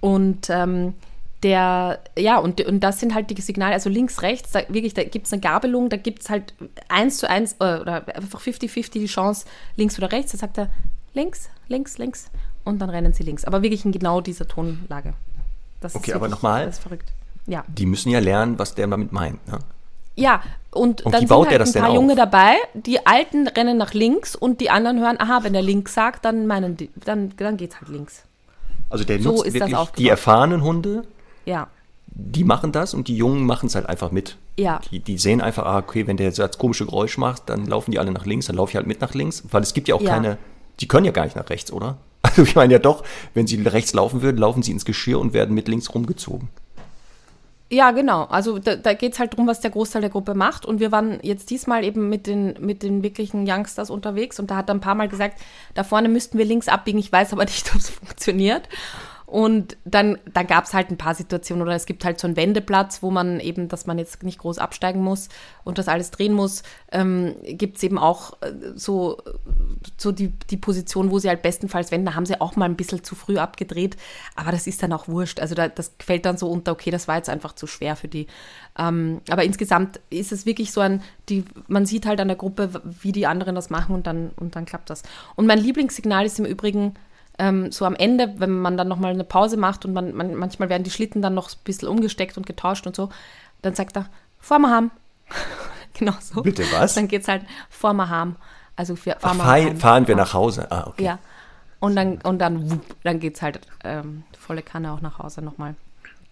[0.00, 0.94] Und ähm,
[1.42, 5.04] der, ja, und, und das sind halt die Signale, also links, rechts, da wirklich, da
[5.04, 6.54] gibt es eine Gabelung, da gibt es halt
[6.88, 9.44] eins zu eins äh, oder einfach 50-50 die Chance,
[9.76, 10.32] links oder rechts.
[10.32, 10.70] Da sagt er
[11.12, 12.30] links, links, links
[12.64, 13.44] und dann rennen sie links.
[13.44, 15.12] Aber wirklich in genau dieser Tonlage.
[15.80, 16.64] Das okay, aber nochmal.
[16.64, 17.12] Das ist verrückt.
[17.46, 17.64] Ja.
[17.68, 19.46] Die müssen ja lernen, was der damit meint.
[19.46, 19.58] Ne?
[20.16, 22.18] Ja, und, und dann sind halt ein paar Junge auf?
[22.18, 26.24] dabei, die Alten rennen nach links und die anderen hören, aha, wenn er links sagt,
[26.24, 28.22] dann meinen die, dann, dann geht's halt links.
[28.90, 31.04] Also der So nutzt wirklich die erfahrenen Hunde,
[31.46, 31.68] Ja,
[32.06, 34.36] die machen das und die Jungen machen es halt einfach mit.
[34.56, 37.66] ja, Die, die sehen einfach, ah, okay, wenn der jetzt das komische Geräusch macht, dann
[37.66, 39.88] laufen die alle nach links, dann laufe ich halt mit nach links, weil es gibt
[39.88, 40.10] ja auch Ja.
[40.14, 40.38] keine,
[40.80, 41.96] die können ja gar nicht nach rechts, oder?
[42.22, 43.04] Also ich meine ja doch,
[43.34, 46.48] wenn sie rechts laufen würden, laufen sie ins Geschirr und werden mit links rumgezogen.
[47.74, 48.24] Ja, genau.
[48.24, 50.64] Also da, da geht's halt drum, was der Großteil der Gruppe macht.
[50.64, 54.56] Und wir waren jetzt diesmal eben mit den, mit den wirklichen Youngsters unterwegs und da
[54.56, 55.40] hat er ein paar Mal gesagt,
[55.74, 58.68] da vorne müssten wir links abbiegen, ich weiß aber nicht, ob es funktioniert.
[59.34, 62.36] Und dann, dann gab es halt ein paar Situationen oder es gibt halt so einen
[62.36, 65.28] Wendeplatz, wo man eben, dass man jetzt nicht groß absteigen muss
[65.64, 66.62] und das alles drehen muss,
[66.92, 69.20] ähm, gibt es eben auch äh, so,
[69.96, 72.06] so die, die Position, wo sie halt bestenfalls wenden.
[72.06, 73.96] Da haben sie auch mal ein bisschen zu früh abgedreht,
[74.36, 75.40] aber das ist dann auch wurscht.
[75.40, 78.06] Also da, das fällt dann so unter, okay, das war jetzt einfach zu schwer für
[78.06, 78.28] die.
[78.78, 82.80] Ähm, aber insgesamt ist es wirklich so ein, die, man sieht halt an der Gruppe,
[83.02, 85.02] wie die anderen das machen und dann, und dann klappt das.
[85.34, 86.94] Und mein Lieblingssignal ist im Übrigen,
[87.38, 90.68] ähm, so am Ende, wenn man dann nochmal eine Pause macht und man, man, manchmal
[90.68, 93.08] werden die Schlitten dann noch ein bisschen umgesteckt und getauscht und so,
[93.62, 94.06] dann sagt er,
[94.38, 94.90] vor wir haben.
[95.94, 96.42] genau so.
[96.42, 96.94] Bitte was?
[96.94, 98.36] Dann geht es halt vor wir haben.
[98.76, 100.70] Also für, Ach, fahren wir fahr, fahren wir nach Hause.
[100.70, 101.04] Ah, okay.
[101.04, 101.18] Ja.
[101.80, 105.42] Und dann, und dann, wupp, dann geht es halt ähm, volle Kanne auch nach Hause
[105.42, 105.74] nochmal.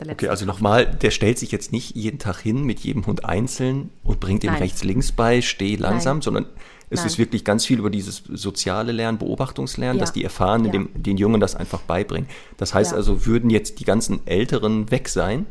[0.00, 3.90] Okay, also nochmal, der stellt sich jetzt nicht jeden Tag hin mit jedem Hund einzeln
[4.02, 6.22] und bringt ihm rechts-links bei, steh langsam, Nein.
[6.22, 6.46] sondern
[6.90, 7.06] es Nein.
[7.06, 10.00] ist wirklich ganz viel über dieses soziale Lernen, Beobachtungslernen, Ja.
[10.00, 10.72] dass die Erfahrenen Ja.
[10.72, 12.28] dem, den Jungen das einfach beibringen.
[12.56, 12.96] Das heißt Ja.
[12.96, 15.46] also, würden jetzt die ganzen Älteren weg sein,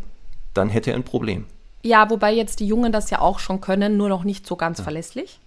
[0.54, 1.46] dann hätte er ein Problem.
[1.84, 4.82] Ja, wobei jetzt die Jungen das ja auch schon können, nur noch nicht so ganz
[4.82, 5.40] verlässlich.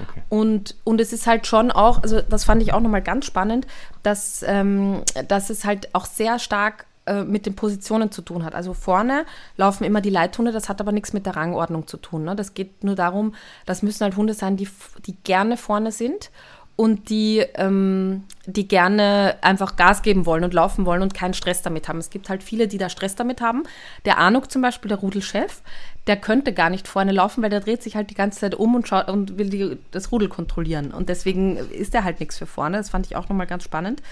[0.00, 0.22] Okay.
[0.28, 3.66] Und, und es ist halt schon auch, also das fand ich auch nochmal ganz spannend,
[4.02, 6.86] dass, ähm, dass es halt auch sehr stark
[7.24, 8.54] mit den Positionen zu tun hat.
[8.54, 9.26] Also vorne
[9.56, 12.24] laufen immer die Leithunde, das hat aber nichts mit der Rangordnung zu tun.
[12.24, 12.34] Ne?
[12.34, 13.34] Das geht nur darum,
[13.66, 14.68] das müssen halt Hunde sein, die,
[15.06, 16.30] die gerne vorne sind
[16.76, 21.62] und die, ähm, die gerne einfach Gas geben wollen und laufen wollen und keinen Stress
[21.62, 21.98] damit haben.
[21.98, 23.62] Es gibt halt viele, die da Stress damit haben.
[24.04, 25.62] Der Anuk zum Beispiel, der Rudelchef,
[26.06, 28.74] der könnte gar nicht vorne laufen, weil der dreht sich halt die ganze Zeit um
[28.74, 30.90] und schaut und will die, das Rudel kontrollieren.
[30.90, 32.78] Und deswegen ist er halt nichts für vorne.
[32.78, 34.02] Das fand ich auch nochmal ganz spannend.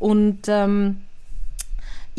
[0.00, 1.02] Und ähm,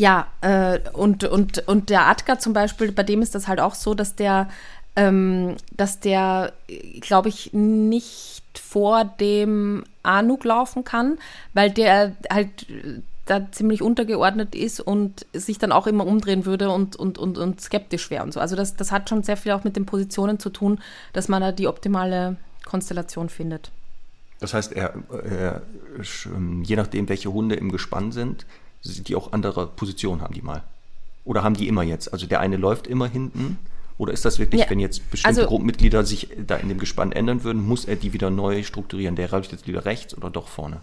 [0.00, 3.74] ja, äh, und, und, und der Atka zum Beispiel, bei dem ist das halt auch
[3.74, 4.48] so, dass der,
[4.96, 6.54] ähm, dass der,
[7.02, 11.18] glaube ich, nicht vor dem Anuk laufen kann,
[11.52, 16.70] weil der halt äh, da ziemlich untergeordnet ist und sich dann auch immer umdrehen würde
[16.70, 18.40] und, und, und, und skeptisch wäre und so.
[18.40, 20.80] Also das, das hat schon sehr viel auch mit den Positionen zu tun,
[21.12, 23.70] dass man da die optimale Konstellation findet.
[24.40, 25.62] Das heißt, er, er,
[26.00, 28.46] sch- je nachdem, welche Hunde im Gespann sind,
[28.82, 30.62] die auch andere Positionen haben die mal.
[31.24, 32.12] Oder haben die immer jetzt?
[32.12, 33.58] Also der eine läuft immer hinten.
[33.98, 37.12] Oder ist das wirklich, Ja, wenn jetzt bestimmte also- Gruppenmitglieder sich da in dem Gespann
[37.12, 39.14] ändern würden, muss er die wieder neu strukturieren?
[39.16, 40.78] Der läuft jetzt wieder rechts oder doch vorne?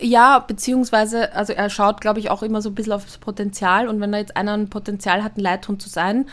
[0.00, 4.00] Ja, beziehungsweise, also er schaut, glaube ich, auch immer so ein bisschen aufs Potenzial und
[4.00, 6.28] wenn da jetzt einer ein Potenzial hat, ein Leithund zu sein,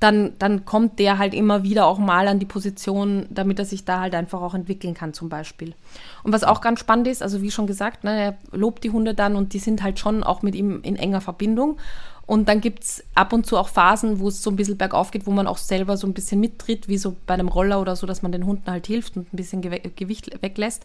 [0.00, 3.84] dann, dann kommt der halt immer wieder auch mal an die Position, damit er sich
[3.84, 5.74] da halt einfach auch entwickeln kann, zum Beispiel.
[6.22, 9.14] Und was auch ganz spannend ist, also wie schon gesagt, ne, er lobt die Hunde
[9.14, 11.78] dann und die sind halt schon auch mit ihm in enger Verbindung.
[12.26, 15.12] Und dann gibt es ab und zu auch Phasen, wo es so ein bisschen bergauf
[15.12, 17.94] geht, wo man auch selber so ein bisschen mittritt, wie so bei einem Roller oder
[17.94, 20.84] so, dass man den Hunden halt hilft und ein bisschen Gewicht weglässt.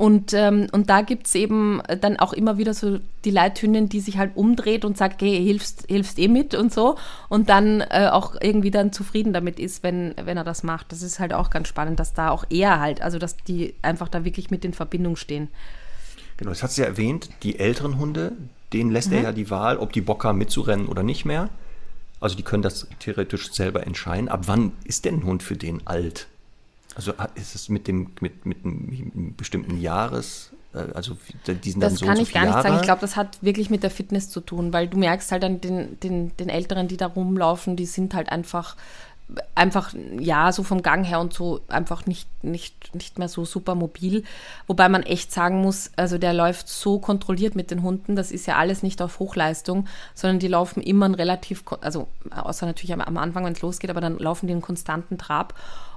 [0.00, 4.00] Und, ähm, und da gibt es eben dann auch immer wieder so die Leithündin, die
[4.00, 6.96] sich halt umdreht und sagt, hey, hilfst, hilfst eh mit und so.
[7.28, 10.90] Und dann äh, auch irgendwie dann zufrieden damit ist, wenn, wenn er das macht.
[10.90, 14.08] Das ist halt auch ganz spannend, dass da auch er halt, also dass die einfach
[14.08, 15.48] da wirklich mit in Verbindung stehen.
[16.38, 18.32] Genau, das hat sie ja erwähnt, die älteren Hunde,
[18.72, 19.16] denen lässt Mhm.
[19.18, 21.50] er ja die Wahl, ob die Bock haben mitzurennen oder nicht mehr.
[22.20, 24.30] Also die können das theoretisch selber entscheiden.
[24.30, 26.26] Ab wann ist denn ein Hund für den alt?
[27.00, 32.16] Also ist es mit dem mit, mit einem bestimmten Jahres äh, also diesen Das kann
[32.16, 32.56] so ich gar Jahre.
[32.56, 32.76] nicht sagen.
[32.76, 35.62] Ich glaube, das hat wirklich mit der Fitness zu tun, weil du merkst halt an
[35.62, 38.76] den, den, den Älteren, die da rumlaufen, die sind halt einfach
[39.54, 43.76] einfach, ja, so vom Gang her und so einfach nicht, nicht, nicht mehr so super
[43.76, 44.24] mobil.
[44.66, 48.46] Wobei man echt sagen muss, also der läuft so kontrolliert mit den Hunden, das ist
[48.46, 49.86] ja alles nicht auf Hochleistung,
[50.16, 53.90] sondern die laufen immer ein relativ, also außer natürlich am, am Anfang, wenn es losgeht,
[53.90, 55.54] aber dann laufen die einen konstanten Trab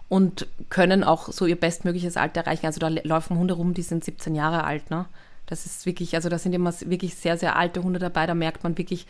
[0.09, 2.65] und können auch so ihr bestmögliches Alter erreichen.
[2.65, 5.05] Also da laufen Hunde rum, die sind 17 Jahre alt, ne?
[5.45, 8.63] Das ist wirklich, also da sind immer wirklich sehr, sehr alte Hunde dabei, da merkt
[8.63, 9.05] man wirklich,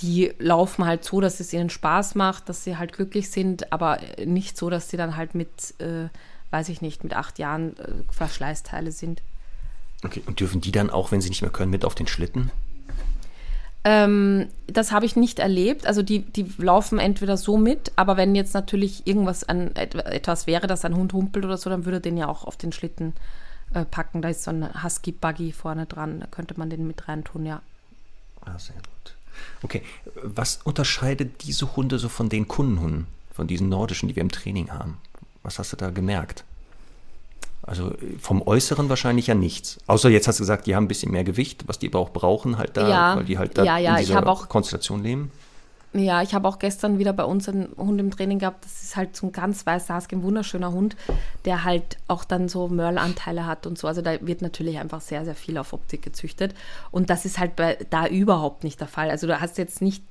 [0.00, 3.98] die laufen halt so, dass es ihnen Spaß macht, dass sie halt glücklich sind, aber
[4.24, 5.48] nicht so, dass sie dann halt mit,
[5.78, 6.08] äh,
[6.50, 9.22] weiß ich nicht, mit acht Jahren äh, Verschleißteile sind.
[10.04, 12.50] Okay, und dürfen die dann auch, wenn sie nicht mehr können, mit auf den Schlitten?
[13.84, 15.86] Ähm, das habe ich nicht erlebt.
[15.86, 20.66] Also die, die laufen entweder so mit, aber wenn jetzt natürlich irgendwas an etwas wäre,
[20.66, 23.12] dass ein Hund humpelt oder so, dann würde den ja auch auf den Schlitten
[23.74, 24.22] äh, packen.
[24.22, 27.60] Da ist so ein Husky-Buggy vorne dran, da könnte man den mit reintun, ja.
[28.40, 29.14] Ah, sehr gut.
[29.62, 29.82] Okay,
[30.22, 34.70] was unterscheidet diese Hunde so von den Kundenhunden, von diesen nordischen, die wir im Training
[34.70, 34.98] haben?
[35.42, 36.44] Was hast du da gemerkt?
[37.66, 39.78] Also vom Äußeren wahrscheinlich ja nichts.
[39.86, 42.10] Außer jetzt hast du gesagt, die haben ein bisschen mehr Gewicht, was die aber auch
[42.10, 45.30] brauchen, halt da, ja, weil die halt da ja, ja, in dieser auch, Konstellation leben.
[45.94, 48.64] Ja, ich habe auch gestern wieder bei uns einen Hund im Training gehabt.
[48.64, 50.96] Das ist halt so ein ganz weißer Husky, ein wunderschöner Hund,
[51.44, 53.86] der halt auch dann so Mörlanteile hat und so.
[53.86, 56.52] Also da wird natürlich einfach sehr, sehr viel auf Optik gezüchtet.
[56.90, 59.08] Und das ist halt bei, da überhaupt nicht der Fall.
[59.08, 60.02] Also du hast jetzt nicht,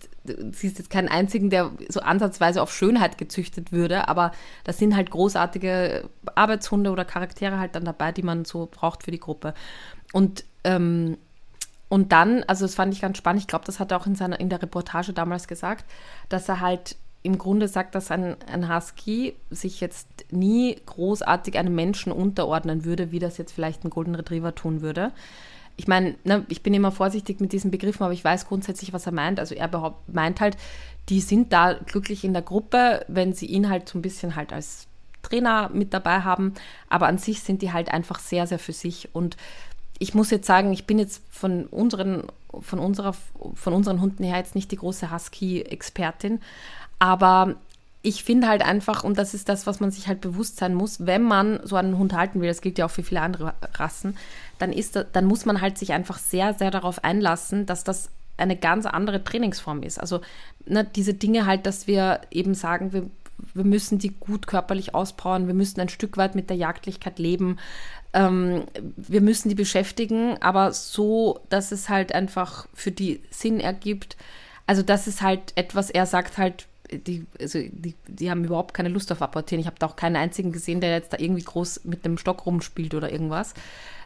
[0.51, 4.31] siehst jetzt keinen einzigen, der so ansatzweise auf Schönheit gezüchtet würde, aber
[4.63, 9.11] das sind halt großartige Arbeitshunde oder Charaktere halt dann dabei, die man so braucht für
[9.11, 9.53] die Gruppe.
[10.11, 11.17] Und ähm,
[11.89, 14.15] und dann, also das fand ich ganz spannend, ich glaube, das hat er auch in,
[14.15, 15.85] seiner, in der Reportage damals gesagt,
[16.27, 21.75] dass er halt im Grunde sagt, dass ein, ein Husky sich jetzt nie großartig einem
[21.75, 25.11] Menschen unterordnen würde, wie das jetzt vielleicht ein Golden Retriever tun würde.
[25.75, 29.05] Ich meine, ne, ich bin immer vorsichtig mit diesen Begriffen, aber ich weiß grundsätzlich, was
[29.05, 29.39] er meint.
[29.39, 30.57] Also er meint halt,
[31.09, 34.53] die sind da glücklich in der Gruppe, wenn sie ihn halt so ein bisschen halt
[34.53, 34.87] als
[35.23, 36.53] Trainer mit dabei haben,
[36.89, 39.09] aber an sich sind die halt einfach sehr, sehr für sich.
[39.13, 39.37] Und
[39.97, 42.23] ich muss jetzt sagen, ich bin jetzt von unseren,
[42.59, 43.15] von unserer,
[43.55, 46.41] von unseren Hunden her jetzt nicht die große Husky-Expertin,
[46.99, 47.55] aber
[48.05, 51.05] ich finde halt einfach, und das ist das, was man sich halt bewusst sein muss,
[51.07, 54.17] wenn man so einen Hund halten will, das gilt ja auch für viele andere Rassen,
[54.59, 58.57] dann, ist dann muss man halt sich einfach sehr, sehr darauf einlassen, dass das eine
[58.57, 59.99] ganz andere Trainingsform ist.
[59.99, 60.19] Also
[60.65, 63.09] ne, diese Dinge halt, dass wir eben sagen, wir,
[63.53, 67.57] wir müssen die gut körperlich auspowern, wir müssen ein Stück weit mit der Jagdlichkeit leben,
[68.11, 68.65] ähm,
[68.97, 74.17] wir müssen die beschäftigen, aber so, dass es halt einfach für die Sinn ergibt.
[74.67, 76.67] Also das ist halt etwas, er sagt halt,
[76.99, 79.59] die, also die, die haben überhaupt keine Lust auf Apportieren.
[79.59, 82.45] Ich habe da auch keinen einzigen gesehen, der jetzt da irgendwie groß mit dem Stock
[82.45, 83.53] rumspielt oder irgendwas.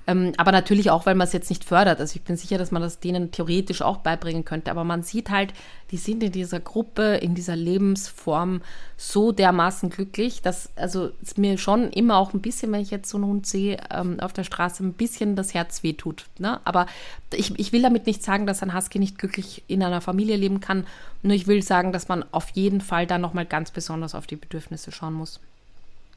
[0.08, 1.99] Ähm, aber natürlich auch, weil man es jetzt nicht fördert.
[1.99, 4.72] Also ich bin sicher, dass man das denen theoretisch auch beibringen könnte.
[4.72, 5.53] Aber man sieht halt,
[5.91, 8.62] die sind in dieser Gruppe, in dieser Lebensform
[8.95, 13.10] so dermaßen glücklich, dass also es mir schon immer auch ein bisschen, wenn ich jetzt
[13.10, 16.26] so einen Hund sehe ähm, auf der Straße, ein bisschen das Herz wehtut.
[16.39, 16.62] Ne?
[16.64, 16.86] Aber
[17.34, 20.62] ich, ich will damit nicht sagen, dass ein Husky nicht glücklich in einer Familie leben
[20.62, 20.88] kann.
[21.22, 24.38] Nur ich will sagen, dass man auf jeden Fall da nochmal ganz besonders auf die
[24.38, 25.41] Bedürfnisse schauen muss.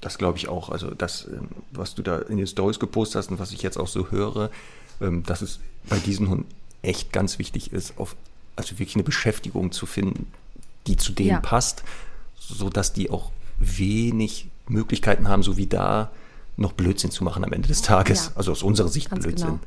[0.01, 0.71] Das glaube ich auch.
[0.71, 3.79] Also das, ähm, was du da in den Stories gepostet hast und was ich jetzt
[3.79, 4.51] auch so höre,
[5.01, 6.47] ähm, dass es bei diesen Hunden
[6.83, 8.17] echt ganz wichtig ist, auf,
[8.57, 10.33] also wirklich eine Beschäftigung zu finden,
[10.87, 11.41] die zu denen ja.
[11.41, 11.83] passt,
[12.39, 16.11] sodass die auch wenig Möglichkeiten haben, so wie da,
[16.57, 18.27] noch Blödsinn zu machen am Ende des Tages.
[18.27, 18.33] Ja.
[18.37, 19.47] Also aus unserer Sicht Blödsinn.
[19.47, 19.61] Genau.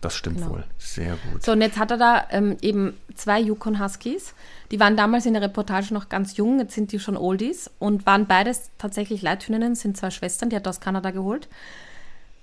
[0.00, 0.50] Das stimmt genau.
[0.50, 0.64] wohl.
[0.78, 1.42] Sehr gut.
[1.42, 4.34] So, und jetzt hat er da ähm, eben zwei Yukon Huskies.
[4.70, 8.06] Die waren damals in der Reportage noch ganz jung, jetzt sind die schon Oldies und
[8.06, 11.48] waren beides tatsächlich Leithühninnen, sind zwei Schwestern, die hat er aus Kanada geholt.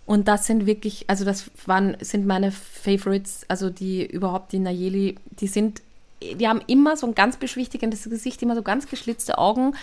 [0.06, 5.16] Und das sind wirklich, also das waren, sind meine Favorites, also die überhaupt, die Nayeli,
[5.32, 5.82] die sind,
[6.22, 9.76] die haben immer so ein ganz beschwichtigendes Gesicht, immer so ganz geschlitzte Augen,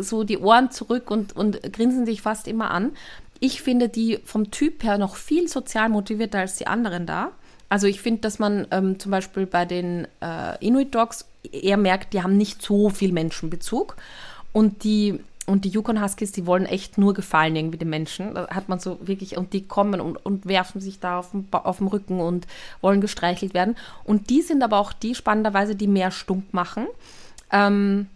[0.00, 2.92] so die Ohren zurück und, und grinsen sich fast immer an
[3.40, 7.32] ich finde die vom Typ her noch viel sozial motivierter als die anderen da.
[7.70, 12.12] Also ich finde, dass man ähm, zum Beispiel bei den äh, Inuit Dogs eher merkt,
[12.12, 13.96] die haben nicht so viel Menschenbezug.
[14.52, 18.34] Und die, und die Yukon Huskies, die wollen echt nur gefallen irgendwie den Menschen.
[18.34, 21.86] Da hat man so wirklich, und die kommen und, und werfen sich da auf dem
[21.86, 22.46] Rücken und
[22.80, 23.76] wollen gestreichelt werden.
[24.04, 26.88] Und die sind aber auch die, spannenderweise, die mehr stunk machen.
[27.52, 28.08] Ähm,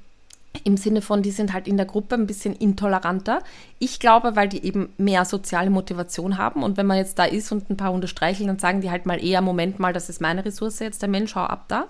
[0.63, 3.41] im Sinne von, die sind halt in der Gruppe ein bisschen intoleranter.
[3.79, 7.51] Ich glaube, weil die eben mehr soziale Motivation haben und wenn man jetzt da ist
[7.51, 10.21] und ein paar Hunde streicheln, dann sagen die halt mal eher, Moment mal, das ist
[10.21, 11.87] meine Ressource jetzt, der Mensch, hau ab da.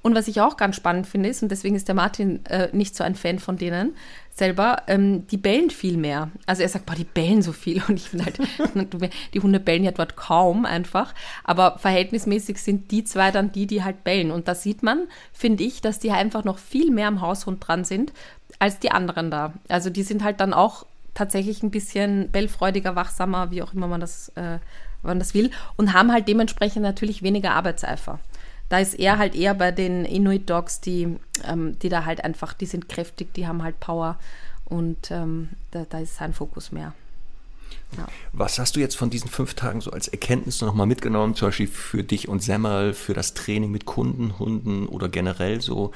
[0.00, 2.94] Und was ich auch ganz spannend finde, ist, und deswegen ist der Martin äh, nicht
[2.94, 3.94] so ein Fan von denen
[4.38, 6.30] selber, ähm, die bellen viel mehr.
[6.46, 7.82] Also er sagt, boah, die bellen so viel.
[7.88, 8.38] Und ich finde halt,
[9.34, 11.14] die Hunde bellen ja dort kaum einfach.
[11.44, 14.30] Aber verhältnismäßig sind die zwei dann die, die halt bellen.
[14.30, 17.84] Und da sieht man, finde ich, dass die einfach noch viel mehr am Haushund dran
[17.84, 18.12] sind
[18.58, 19.52] als die anderen da.
[19.68, 24.00] Also die sind halt dann auch tatsächlich ein bisschen bellfreudiger, wachsamer, wie auch immer man
[24.00, 24.58] das, äh,
[25.02, 28.20] man das will, und haben halt dementsprechend natürlich weniger Arbeitseifer.
[28.68, 32.52] Da ist er halt eher bei den Inuit Dogs, die, ähm, die da halt einfach,
[32.52, 34.18] die sind kräftig, die haben halt Power
[34.66, 36.92] und ähm, da, da ist sein Fokus mehr.
[37.96, 38.06] Ja.
[38.32, 41.68] Was hast du jetzt von diesen fünf Tagen so als Erkenntnis nochmal mitgenommen, zum Beispiel
[41.68, 45.92] für dich und Semmel, für das Training mit Kunden, Hunden oder generell so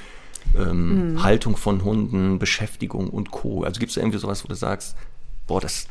[0.56, 1.22] ähm, mhm.
[1.22, 3.64] Haltung von Hunden, Beschäftigung und Co.
[3.64, 4.96] Also gibt es irgendwie sowas, wo du sagst,
[5.46, 5.86] boah, das,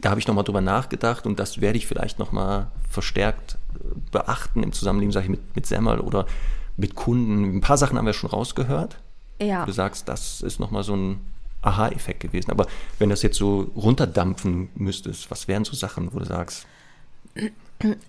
[0.00, 4.62] da habe ich nochmal drüber nachgedacht und das werde ich vielleicht nochmal verstärkt äh, beachten
[4.62, 6.26] im Zusammenleben, sage ich, mit, mit Semmel oder
[6.76, 7.56] mit Kunden.
[7.56, 8.98] Ein paar Sachen haben wir schon rausgehört.
[9.40, 9.64] Ja.
[9.64, 11.20] Du sagst, das ist nochmal so ein
[11.62, 12.50] Aha-Effekt gewesen.
[12.50, 12.66] Aber
[12.98, 16.66] wenn das jetzt so runterdampfen müsstest, was wären so Sachen, wo du sagst?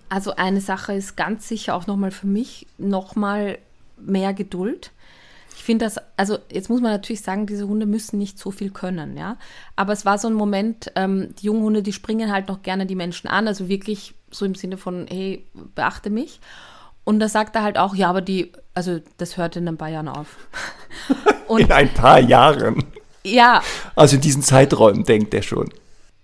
[0.10, 3.58] Also eine Sache ist ganz sicher auch nochmal für mich nochmal
[3.98, 4.92] mehr Geduld
[5.64, 9.18] finde das, also jetzt muss man natürlich sagen, diese Hunde müssen nicht so viel können,
[9.18, 9.38] ja.
[9.76, 12.86] Aber es war so ein Moment, ähm, die jungen Hunde, die springen halt noch gerne
[12.86, 16.40] die Menschen an, also wirklich so im Sinne von, hey, beachte mich.
[17.04, 19.90] Und da sagt er halt auch, ja, aber die, also das hört in ein paar
[19.90, 20.36] Jahren auf.
[21.48, 22.84] Und, in ein paar Jahren.
[23.24, 23.62] Ja.
[23.96, 25.70] Also in diesen Zeiträumen denkt er schon.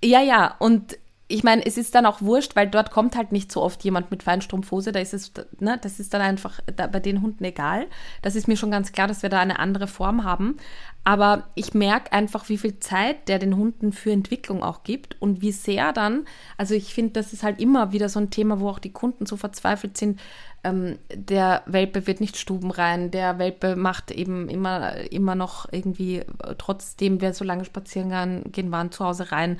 [0.03, 0.55] Ja, ja.
[0.59, 0.97] Und
[1.27, 4.11] ich meine, es ist dann auch wurscht, weil dort kommt halt nicht so oft jemand
[4.11, 4.91] mit Feinstrumpfhose.
[4.91, 7.87] Da ist es, ne, das ist dann einfach da, bei den Hunden egal.
[8.21, 10.57] Das ist mir schon ganz klar, dass wir da eine andere Form haben.
[11.05, 15.41] Aber ich merke einfach, wie viel Zeit der den Hunden für Entwicklung auch gibt und
[15.41, 16.25] wie sehr dann,
[16.57, 19.25] also ich finde, das ist halt immer wieder so ein Thema, wo auch die Kunden
[19.25, 20.19] so verzweifelt sind,
[20.63, 26.21] ähm, der Welpe wird nicht stubenrein, der Welpe macht eben immer, immer noch irgendwie,
[26.57, 29.59] trotzdem wir so lange spazieren gehen waren, zu Hause rein.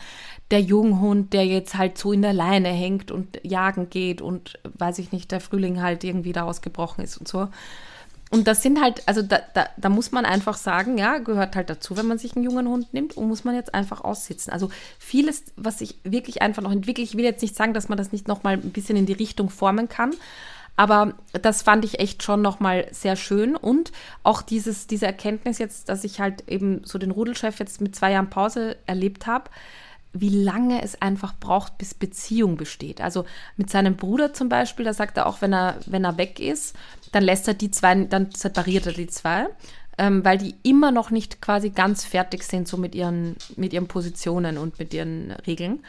[0.50, 5.00] Der Junghund, der jetzt halt so in der Leine hängt und jagen geht und weiß
[5.00, 7.50] ich nicht, der Frühling halt irgendwie da ausgebrochen ist und so.
[8.32, 11.70] Und das sind halt, also da, da, da, muss man einfach sagen, ja, gehört halt
[11.70, 14.52] dazu, wenn man sich einen jungen Hund nimmt und muss man jetzt einfach aussitzen.
[14.52, 17.98] Also vieles, was sich wirklich einfach noch entwickelt, ich will jetzt nicht sagen, dass man
[17.98, 20.14] das nicht nochmal ein bisschen in die Richtung formen kann,
[20.76, 23.56] aber das fand ich echt schon nochmal sehr schön.
[23.56, 23.92] Und
[24.24, 28.12] auch dieses, diese Erkenntnis jetzt, dass ich halt eben so den Rudelchef jetzt mit zwei
[28.12, 29.52] Jahren Pause erlebt habe,
[30.14, 33.02] wie lange es einfach braucht, bis Beziehung besteht.
[33.02, 33.26] Also
[33.58, 36.76] mit seinem Bruder zum Beispiel, da sagt er auch, wenn er, wenn er weg ist,
[37.14, 39.48] dann lässt er die zwei, dann separiert er die zwei,
[39.98, 43.88] ähm, weil die immer noch nicht quasi ganz fertig sind, so mit ihren, mit ihren
[43.88, 45.80] Positionen und mit ihren Regeln.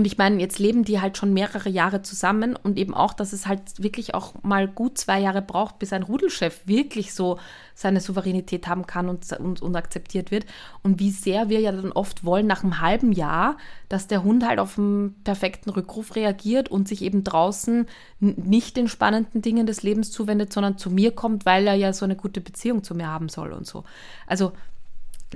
[0.00, 3.34] Und ich meine, jetzt leben die halt schon mehrere Jahre zusammen und eben auch, dass
[3.34, 7.38] es halt wirklich auch mal gut zwei Jahre braucht, bis ein Rudelchef wirklich so
[7.74, 10.46] seine Souveränität haben kann und, und, und akzeptiert wird.
[10.82, 13.58] Und wie sehr wir ja dann oft wollen, nach einem halben Jahr,
[13.90, 17.86] dass der Hund halt auf einen perfekten Rückruf reagiert und sich eben draußen
[18.20, 22.06] nicht den spannenden Dingen des Lebens zuwendet, sondern zu mir kommt, weil er ja so
[22.06, 23.84] eine gute Beziehung zu mir haben soll und so.
[24.26, 24.52] Also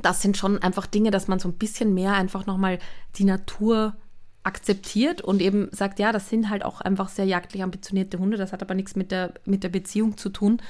[0.01, 2.79] das sind schon einfach Dinge, dass man so ein bisschen mehr einfach nochmal
[3.17, 3.95] die Natur
[4.45, 8.53] akzeptiert und eben sagt, ja, das sind halt auch einfach sehr jagdlich ambitionierte Hunde, das
[8.53, 10.61] hat aber nichts mit der, mit der Beziehung zu tun,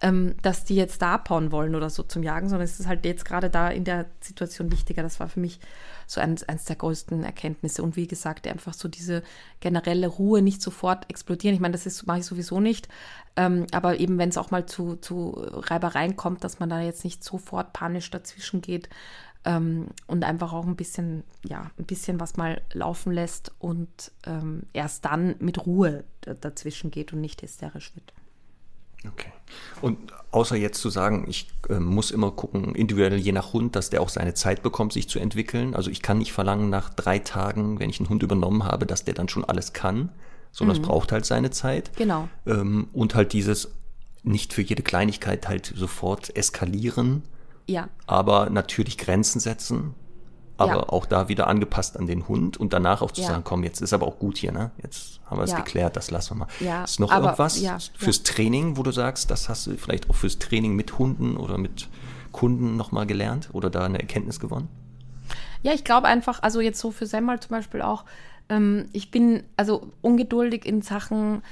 [0.00, 3.04] ähm, dass die jetzt da abhauen wollen oder so zum Jagen, sondern es ist halt
[3.04, 5.02] jetzt gerade da in der Situation wichtiger.
[5.02, 5.58] Das war für mich
[6.06, 7.82] so eins, eins der größten Erkenntnisse.
[7.82, 9.22] Und wie gesagt, einfach so diese
[9.60, 11.54] generelle Ruhe nicht sofort explodieren.
[11.54, 12.88] Ich meine, das mache ich sowieso nicht.
[13.36, 17.04] Ähm, aber eben, wenn es auch mal zu, zu Reibereien kommt, dass man da jetzt
[17.04, 18.88] nicht sofort panisch dazwischen geht,
[19.44, 24.62] ähm, und einfach auch ein bisschen, ja, ein bisschen was mal laufen lässt und ähm,
[24.72, 26.04] erst dann mit Ruhe
[26.40, 28.12] dazwischen geht und nicht hysterisch wird.
[29.06, 29.30] Okay.
[29.82, 29.98] Und
[30.30, 34.00] außer jetzt zu sagen, ich äh, muss immer gucken, individuell je nach Hund, dass der
[34.00, 35.74] auch seine Zeit bekommt, sich zu entwickeln.
[35.74, 39.04] Also ich kann nicht verlangen nach drei Tagen, wenn ich einen Hund übernommen habe, dass
[39.04, 40.10] der dann schon alles kann,
[40.52, 40.82] sondern mhm.
[40.82, 41.94] es braucht halt seine Zeit.
[41.96, 42.28] Genau.
[42.46, 43.72] Ähm, und halt dieses
[44.22, 47.24] nicht für jede Kleinigkeit halt sofort eskalieren,
[47.66, 47.88] ja.
[48.06, 49.94] Aber natürlich Grenzen setzen,
[50.56, 50.88] aber ja.
[50.88, 53.28] auch da wieder angepasst an den Hund und danach auch zu ja.
[53.28, 54.70] sagen, komm, jetzt ist aber auch gut hier, ne?
[54.82, 55.56] Jetzt haben wir es ja.
[55.58, 56.48] geklärt, das lassen wir mal.
[56.60, 60.14] Ja, ist noch aber, irgendwas fürs Training, wo du sagst, das hast du vielleicht auch
[60.14, 61.88] fürs Training mit Hunden oder mit
[62.32, 64.68] Kunden nochmal gelernt oder da eine Erkenntnis gewonnen?
[65.62, 68.04] Ja, ich glaube einfach, also jetzt so für Semmel zum Beispiel auch,
[68.48, 71.42] ähm, ich bin also ungeduldig in Sachen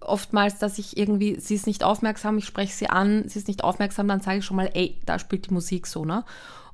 [0.00, 3.64] oftmals, dass ich irgendwie, sie ist nicht aufmerksam, ich spreche sie an, sie ist nicht
[3.64, 6.24] aufmerksam, dann sage ich schon mal, ey, da spielt die Musik so, ne?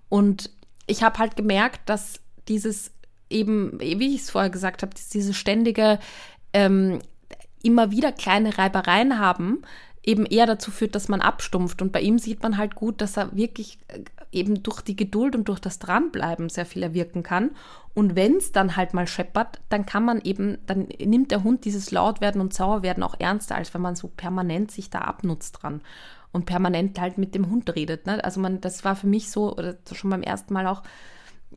[0.08, 0.50] Und
[0.86, 2.92] ich habe halt gemerkt, dass dieses
[3.28, 5.98] eben, wie ich es vorher gesagt habe, diese ständige,
[6.52, 7.00] ähm,
[7.62, 9.62] immer wieder kleine Reibereien haben,
[10.04, 11.82] eben eher dazu führt, dass man abstumpft.
[11.82, 14.00] Und bei ihm sieht man halt gut, dass er wirklich äh,
[14.32, 17.50] eben durch die Geduld und durch das Dranbleiben sehr viel erwirken kann.
[17.94, 21.64] Und wenn es dann halt mal scheppert, dann kann man eben, dann nimmt der Hund
[21.64, 25.80] dieses Lautwerden und Sauerwerden auch ernster, als wenn man so permanent sich da abnutzt dran
[26.32, 28.06] und permanent halt mit dem Hund redet.
[28.06, 28.22] Ne?
[28.22, 30.82] Also man, das war für mich so, oder schon beim ersten Mal auch,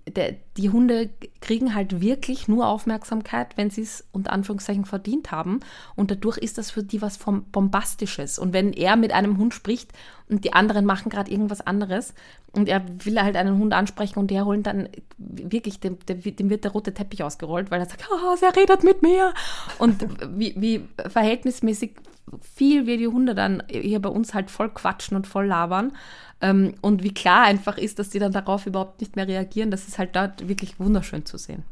[0.07, 1.09] der, die Hunde
[1.39, 5.61] kriegen halt wirklich nur Aufmerksamkeit, wenn sie es unter Anführungszeichen verdient haben.
[5.95, 8.37] Und dadurch ist das für die was Bombastisches.
[8.37, 9.93] Und wenn er mit einem Hund spricht
[10.27, 12.13] und die anderen machen gerade irgendwas anderes
[12.51, 16.65] und er will halt einen Hund ansprechen und die holen dann wirklich, dem, dem wird
[16.65, 19.33] der rote Teppich ausgerollt, weil er sagt, oh, er redet mit mir.
[19.77, 20.05] Und
[20.37, 21.93] wie, wie verhältnismäßig
[22.41, 25.93] viel wie die Hunde dann hier bei uns halt voll quatschen und voll labern.
[26.41, 29.87] Ähm, und wie klar einfach ist, dass die dann darauf überhaupt nicht mehr reagieren, das
[29.87, 31.63] ist halt dort wirklich wunderschön zu sehen.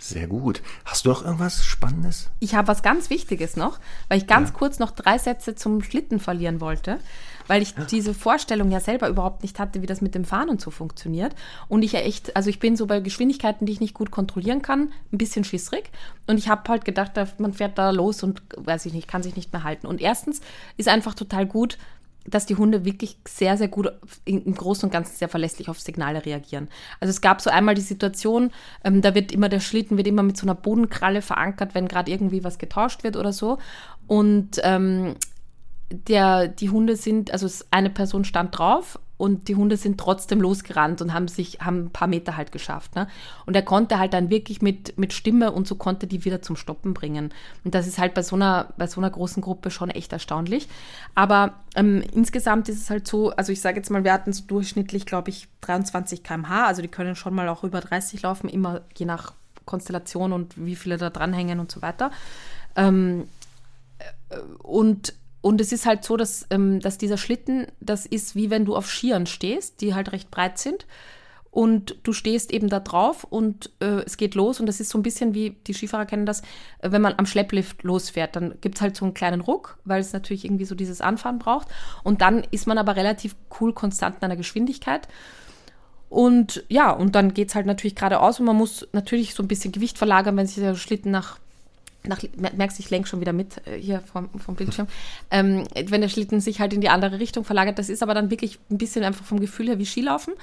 [0.00, 0.62] Sehr gut.
[0.86, 2.30] Hast du noch irgendwas Spannendes?
[2.40, 3.78] Ich habe was ganz Wichtiges noch,
[4.08, 4.54] weil ich ganz ja.
[4.56, 6.98] kurz noch drei Sätze zum Schlitten verlieren wollte,
[7.48, 7.84] weil ich ja.
[7.84, 11.34] diese Vorstellung ja selber überhaupt nicht hatte, wie das mit dem Fahren und so funktioniert.
[11.68, 14.62] Und ich ja echt, also ich bin so bei Geschwindigkeiten, die ich nicht gut kontrollieren
[14.62, 15.90] kann, ein bisschen schissrig.
[16.26, 19.36] Und ich habe halt gedacht, man fährt da los und weiß ich nicht, kann sich
[19.36, 19.86] nicht mehr halten.
[19.86, 20.40] Und erstens
[20.78, 21.76] ist einfach total gut,
[22.30, 23.92] dass die Hunde wirklich sehr, sehr gut
[24.24, 26.68] im Großen und Ganzen sehr verlässlich auf Signale reagieren.
[27.00, 28.50] Also es gab so einmal die Situation,
[28.84, 32.10] ähm, da wird immer der Schlitten wird immer mit so einer Bodenkralle verankert, wenn gerade
[32.10, 33.58] irgendwie was getauscht wird oder so.
[34.06, 35.16] Und ähm,
[35.90, 41.02] der, die Hunde sind, also eine Person stand drauf und die Hunde sind trotzdem losgerannt
[41.02, 42.94] und haben sich, haben ein paar Meter halt geschafft.
[42.94, 43.06] Ne?
[43.44, 46.56] Und er konnte halt dann wirklich mit, mit Stimme und so konnte die wieder zum
[46.56, 47.30] Stoppen bringen.
[47.62, 50.68] Und das ist halt bei so einer, bei so einer großen Gruppe schon echt erstaunlich.
[51.14, 54.44] Aber ähm, insgesamt ist es halt so, also ich sage jetzt mal, wir hatten so
[54.46, 58.80] durchschnittlich, glaube ich, 23 km/h, also die können schon mal auch über 30 laufen, immer
[58.96, 59.34] je nach
[59.66, 62.10] Konstellation und wie viele da dranhängen und so weiter.
[62.74, 63.28] Ähm,
[64.30, 68.50] äh, und und es ist halt so, dass, ähm, dass dieser Schlitten, das ist wie
[68.50, 70.86] wenn du auf Skiern stehst, die halt recht breit sind.
[71.52, 74.60] Und du stehst eben da drauf und äh, es geht los.
[74.60, 76.42] Und das ist so ein bisschen wie, die Skifahrer kennen das,
[76.78, 80.00] äh, wenn man am Schlepplift losfährt, dann gibt es halt so einen kleinen Ruck, weil
[80.00, 81.66] es natürlich irgendwie so dieses Anfahren braucht.
[82.04, 85.08] Und dann ist man aber relativ cool konstant in einer Geschwindigkeit.
[86.08, 89.48] Und ja, und dann geht es halt natürlich geradeaus und man muss natürlich so ein
[89.48, 91.38] bisschen Gewicht verlagern, wenn sich der Schlitten nach
[92.06, 92.22] nach,
[92.56, 94.86] merkst ich lenke schon wieder mit äh, hier vom, vom Bildschirm,
[95.30, 98.30] ähm, wenn der Schlitten sich halt in die andere Richtung verlagert, das ist aber dann
[98.30, 100.34] wirklich ein bisschen einfach vom Gefühl her wie Skilaufen.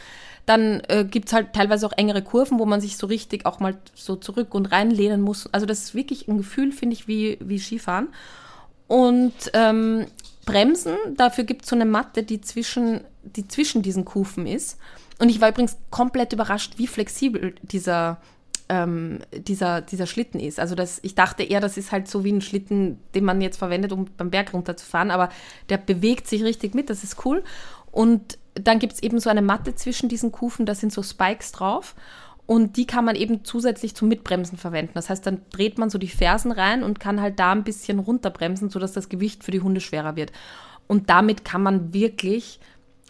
[0.45, 3.59] Dann äh, gibt es halt teilweise auch engere Kurven, wo man sich so richtig auch
[3.59, 5.51] mal so zurück und reinlehnen muss.
[5.51, 8.09] Also das ist wirklich ein Gefühl, finde ich, wie, wie Skifahren.
[8.87, 10.05] Und ähm,
[10.45, 14.77] Bremsen, dafür gibt es so eine Matte, die zwischen, die zwischen diesen Kufen ist.
[15.19, 18.17] Und ich war übrigens komplett überrascht, wie flexibel dieser
[18.69, 20.59] ähm, dieser, dieser Schlitten ist.
[20.59, 23.57] Also das, ich dachte eher, das ist halt so wie ein Schlitten, den man jetzt
[23.57, 25.29] verwendet, um beim Berg runterzufahren, aber
[25.69, 27.43] der bewegt sich richtig mit, das ist cool.
[27.91, 31.51] Und dann gibt es eben so eine Matte zwischen diesen Kufen, da sind so Spikes
[31.51, 31.95] drauf.
[32.45, 34.93] Und die kann man eben zusätzlich zum Mitbremsen verwenden.
[34.93, 37.99] Das heißt, dann dreht man so die Fersen rein und kann halt da ein bisschen
[37.99, 40.31] runterbremsen, sodass das Gewicht für die Hunde schwerer wird.
[40.87, 42.61] Und damit kann man wirklich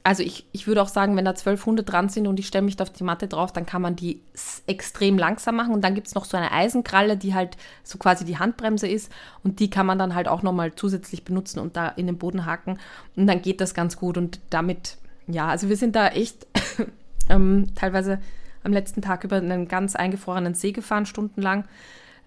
[0.08, 2.64] also ich, ich würde auch sagen, wenn da zwölf Hunde dran sind und ich stelle
[2.64, 4.22] mich da auf die Matte drauf, dann kann man die
[4.66, 5.74] extrem langsam machen.
[5.74, 9.12] Und dann gibt es noch so eine Eisenkralle, die halt so quasi die Handbremse ist.
[9.44, 12.46] Und die kann man dann halt auch nochmal zusätzlich benutzen und da in den Boden
[12.46, 12.80] haken.
[13.18, 14.18] Und dann geht das ganz gut.
[14.18, 14.96] Und damit,
[15.28, 16.48] ja, also wir sind da echt
[17.30, 18.20] ähm, teilweise
[18.64, 21.66] am letzten Tag über einen ganz eingefrorenen See gefahren, stundenlang.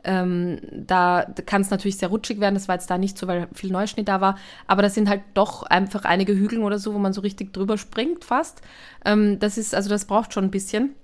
[0.04, 2.54] Ähm, da kann es natürlich sehr rutschig werden.
[2.54, 4.38] Das war jetzt da nicht so, weil viel Neuschnee da war.
[4.66, 7.78] Aber das sind halt doch einfach einige Hügel oder so, wo man so richtig drüber
[7.78, 8.62] springt fast.
[9.04, 10.94] Ähm, das ist, also das braucht schon ein bisschen.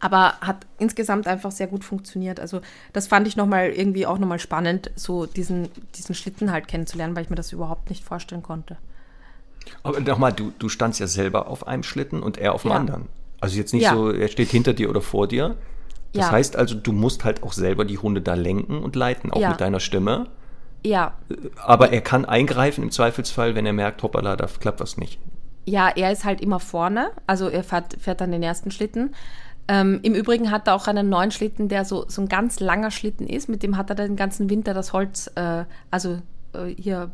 [0.00, 2.38] Aber hat insgesamt einfach sehr gut funktioniert.
[2.38, 2.60] Also
[2.92, 7.24] das fand ich nochmal irgendwie auch nochmal spannend, so diesen, diesen Schlitten halt kennenzulernen, weil
[7.24, 8.76] ich mir das überhaupt nicht vorstellen konnte.
[9.82, 12.76] Aber nochmal, du, du standst ja selber auf einem Schlitten und er auf dem ja.
[12.76, 13.08] anderen.
[13.40, 13.94] Also jetzt nicht ja.
[13.94, 15.56] so, er steht hinter dir oder vor dir,
[16.12, 16.32] das ja.
[16.32, 19.50] heißt also, du musst halt auch selber die Hunde da lenken und leiten, auch ja.
[19.50, 20.26] mit deiner Stimme.
[20.84, 21.14] Ja.
[21.56, 25.18] Aber er kann eingreifen im Zweifelsfall, wenn er merkt, hoppala, da klappt was nicht.
[25.66, 29.14] Ja, er ist halt immer vorne, also er fährt, fährt dann den ersten Schlitten.
[29.70, 32.90] Ähm, Im Übrigen hat er auch einen neuen Schlitten, der so, so ein ganz langer
[32.90, 33.50] Schlitten ist.
[33.50, 36.22] Mit dem hat er den ganzen Winter das Holz, äh, also
[36.54, 37.10] äh, hier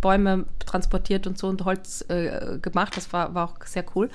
[0.00, 2.94] Bäume transportiert und so und Holz äh, gemacht.
[2.96, 4.10] Das war, war auch sehr cool.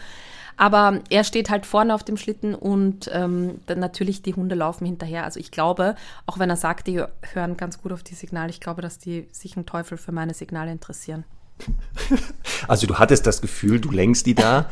[0.59, 5.23] Aber er steht halt vorne auf dem Schlitten und ähm, natürlich die Hunde laufen hinterher.
[5.23, 5.95] Also ich glaube,
[6.25, 9.29] auch wenn er sagt, die hören ganz gut auf die Signale, ich glaube, dass die
[9.31, 11.23] sich einen Teufel für meine Signale interessieren.
[12.67, 14.69] Also du hattest das Gefühl, du lenkst die da,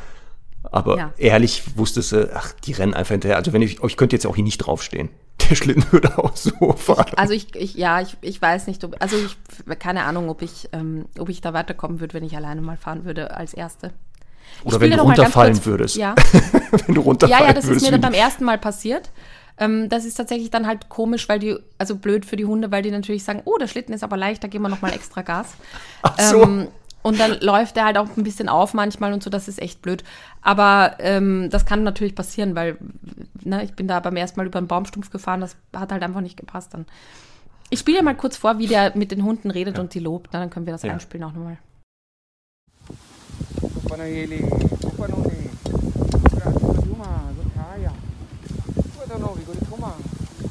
[0.63, 1.13] aber ja.
[1.17, 3.37] ehrlich wusstest du, ach, die rennen einfach hinterher.
[3.37, 5.09] Also wenn ich, euch könnt jetzt auch hier nicht draufstehen.
[5.49, 7.13] der Schlitten würde auch so fahren.
[7.15, 9.37] Also ich, ich ja, ich, ich weiß nicht, ob, also ich,
[9.79, 13.05] keine Ahnung, ob ich, ähm, ob ich da weiterkommen würde, wenn ich alleine mal fahren
[13.05, 13.93] würde als Erste.
[14.63, 15.95] Oder wenn du runterfallen würdest.
[15.95, 16.15] Ja.
[16.85, 17.83] wenn du runterfallen ja, ja, das würdest.
[17.85, 19.09] ist mir dann beim ersten Mal passiert.
[19.59, 22.83] Ähm, das ist tatsächlich dann halt komisch, weil die, also blöd für die Hunde, weil
[22.83, 25.47] die natürlich sagen, oh, der Schlitten ist aber leicht, da geben wir nochmal extra Gas.
[26.03, 26.43] Ach so.
[26.43, 26.67] Ähm,
[27.01, 29.81] und dann läuft er halt auch ein bisschen auf manchmal und so, das ist echt
[29.81, 30.03] blöd.
[30.41, 32.77] Aber ähm, das kann natürlich passieren, weil
[33.43, 36.21] ne, ich bin da beim ersten Mal über einen Baumstumpf gefahren, das hat halt einfach
[36.21, 36.85] nicht gepasst dann.
[37.69, 39.83] Ich spiele mal kurz vor, wie der mit den Hunden redet Ja.
[39.83, 40.29] und die lobt.
[40.33, 40.93] Na, dann können wir das Ja.
[40.93, 41.57] einspielen auch nochmal.
[43.87, 44.43] Panahili,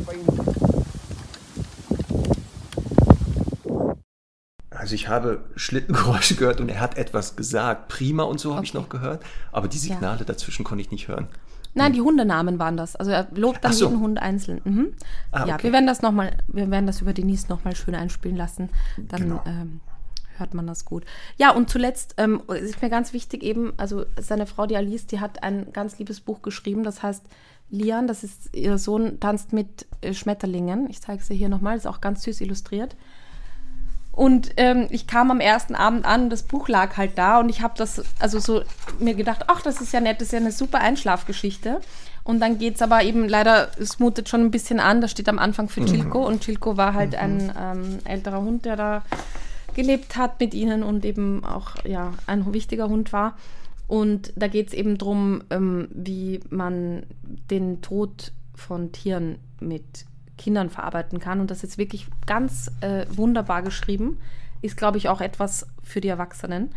[0.06, 0.24] Pain.
[4.70, 7.88] Also ich habe Schlittengeräusche gehört und er hat etwas gesagt.
[7.88, 8.78] Prima und so habe ich Okay.
[8.82, 9.24] noch gehört.
[9.52, 11.28] Aber die Signale dazwischen konnte ich nicht hören.
[11.74, 12.96] Nein, die Hundenamen waren das.
[12.96, 13.86] Also er lobt dann so.
[13.86, 14.60] jeden Hund einzeln.
[14.64, 14.92] Mhm.
[15.32, 15.64] Ah, Ja, okay.
[15.64, 18.70] wir werden das noch mal, wir werden das über Denise nochmal schön einspielen lassen.
[18.96, 19.42] Dann Genau.
[19.46, 19.80] ähm,
[20.38, 21.04] hört man das gut.
[21.36, 25.06] Ja, und zuletzt ähm, es ist mir ganz wichtig eben, also seine Frau, die Alice,
[25.06, 27.24] die hat ein ganz liebes Buch geschrieben, das heißt
[27.70, 30.88] Lian, das ist ihr Sohn, tanzt mit äh, Schmetterlingen.
[30.88, 32.96] Ich zeige es dir hier nochmal, ist auch ganz süß illustriert.
[34.12, 37.60] Und ähm, ich kam am ersten Abend an, das Buch lag halt da und ich
[37.60, 38.62] habe das, also so
[38.98, 41.80] mir gedacht, ach, das ist ja nett, das ist ja eine super Einschlafgeschichte.
[42.24, 45.38] Und dann geht's aber eben leider, es mutet schon ein bisschen an, das steht am
[45.38, 49.02] Anfang für Chilko und Chilko war halt ein ähm, älterer Hund, der da
[49.76, 53.36] gelebt hat mit ihnen und eben auch ja, ein wichtiger Hund war.
[53.86, 57.04] Und da geht es eben darum, ähm, wie man
[57.50, 60.06] den Tod von Tieren mit
[60.38, 61.40] Kindern verarbeiten kann.
[61.40, 64.18] Und das ist wirklich ganz äh, wunderbar geschrieben.
[64.62, 66.70] Ist, glaube ich, auch etwas für die Erwachsenen.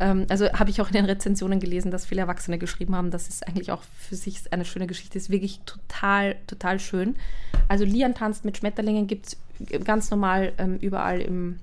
[0.00, 3.28] Ähm, also habe ich auch in den Rezensionen gelesen, dass viele Erwachsene geschrieben haben, dass
[3.28, 5.30] es eigentlich auch für sich eine schöne Geschichte ist.
[5.30, 7.14] Wirklich total, total schön.
[7.68, 9.36] Also Lian tanzt mit Schmetterlingen gibt es
[9.84, 11.60] ganz normal ähm, überall im,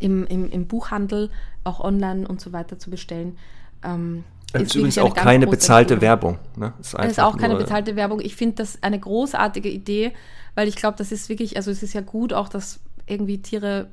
[0.00, 1.30] im, im, im Buchhandel,
[1.64, 3.38] auch online und so weiter zu bestellen.
[3.82, 6.02] Ähm, Das ist übrigens auch keine bezahlte Empfehlung.
[6.02, 6.38] Werbung.
[6.56, 6.72] Ne?
[6.80, 8.20] Ist Das ist auch keine bezahlte Werbung.
[8.20, 10.12] Ich finde das eine großartige Idee,
[10.54, 13.88] weil ich glaube, das ist wirklich, also es ist ja gut auch, dass irgendwie Tiere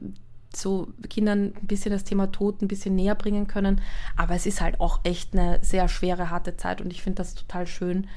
[0.55, 3.81] so Kindern ein bisschen das Thema Tod ein bisschen näher bringen können.
[4.15, 7.33] Aber es ist halt auch echt eine sehr schwere, harte Zeit und ich finde das
[7.33, 8.07] total schön,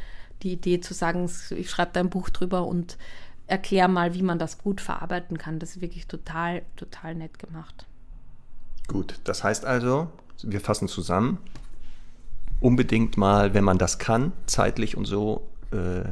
[0.43, 2.99] die Idee zu sagen, ich schreibe da ein Buch drüber und
[3.47, 5.59] erkläre mal, wie man das gut verarbeiten kann.
[5.59, 7.87] Das ist wirklich total, total nett gemacht.
[8.89, 10.09] Gut, das heißt also,
[10.43, 11.39] wir fassen zusammen.
[12.61, 16.05] Unbedingt mal, wenn man das kann, zeitlich und so, äh,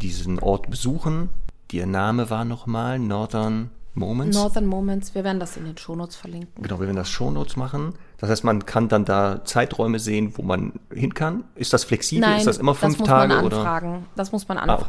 [0.00, 1.28] diesen Ort besuchen.
[1.72, 4.36] Ihr Name war nochmal Northern Moments.
[4.36, 6.62] Northern Moments, wir werden das in den Shownotes verlinken.
[6.62, 7.94] Genau, wir werden das Shownotes machen.
[8.18, 11.44] Das heißt, man kann dann da Zeiträume sehen, wo man hin kann.
[11.54, 12.28] Ist das flexibel?
[12.28, 13.58] Nein, ist das immer fünf muss Tage man oder?
[13.58, 14.06] anfragen.
[14.16, 14.82] Das muss man Ah, okay.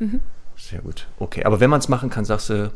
[0.00, 0.20] anfragen.
[0.62, 1.08] Sehr gut.
[1.18, 2.72] Okay, aber wenn man es machen kann, sagst du,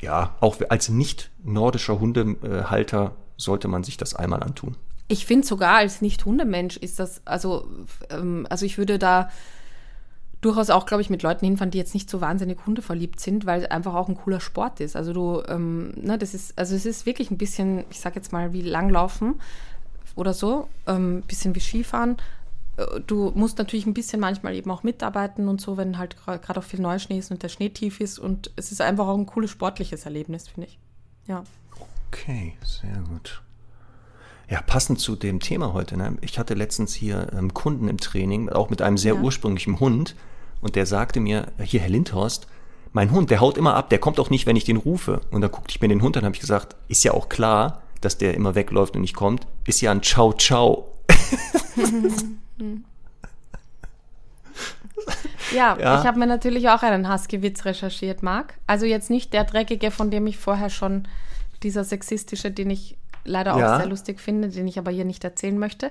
[0.00, 4.76] ja, auch als nicht nordischer Hundehalter sollte man sich das einmal antun.
[5.06, 7.68] Ich finde sogar als Nicht-Hundemensch ist das, also,
[8.10, 9.30] ähm, also ich würde da
[10.40, 13.62] durchaus auch, glaube ich, mit Leuten hinfahren, die jetzt nicht so wahnsinnig hundeverliebt sind, weil
[13.62, 14.96] es einfach auch ein cooler Sport ist.
[14.96, 18.32] Also du, ähm, ne, das ist, also es ist wirklich ein bisschen, ich sag jetzt
[18.32, 19.40] mal, wie Langlaufen
[20.16, 22.16] oder so, ähm, bisschen wie Skifahren.
[23.06, 26.64] Du musst natürlich ein bisschen manchmal eben auch mitarbeiten und so, wenn halt gerade auch
[26.64, 28.18] viel Neuschnee ist und der Schnee tief ist.
[28.18, 30.78] Und es ist einfach auch ein cooles sportliches Erlebnis, finde ich.
[31.26, 31.42] Ja.
[32.08, 33.42] Okay, sehr gut.
[34.48, 35.96] Ja, passend zu dem Thema heute.
[35.96, 36.16] Ne?
[36.20, 39.20] Ich hatte letztens hier ähm, Kunden im Training, auch mit einem sehr Ja.
[39.20, 40.14] ursprünglichen Hund.
[40.60, 42.46] Und der sagte mir, hier, Herr Lindhorst,
[42.92, 45.20] mein Hund, der haut immer ab, der kommt auch nicht, wenn ich den rufe.
[45.30, 47.82] Und dann guckte ich mir den Hund an habe ich gesagt, ist ja auch klar,
[48.00, 49.46] dass der immer wegläuft und nicht kommt.
[49.66, 50.94] Ist ja ein Ciao Ciao.
[55.52, 56.00] Ja, Ja.
[56.00, 58.54] ich habe mir natürlich auch einen Husky-Witz recherchiert, Marc.
[58.66, 61.06] Also jetzt nicht der dreckige, von dem ich vorher schon,
[61.62, 63.76] dieser sexistische, den ich leider auch Ja.
[63.78, 65.90] sehr lustig finde, den ich aber hier nicht erzählen möchte.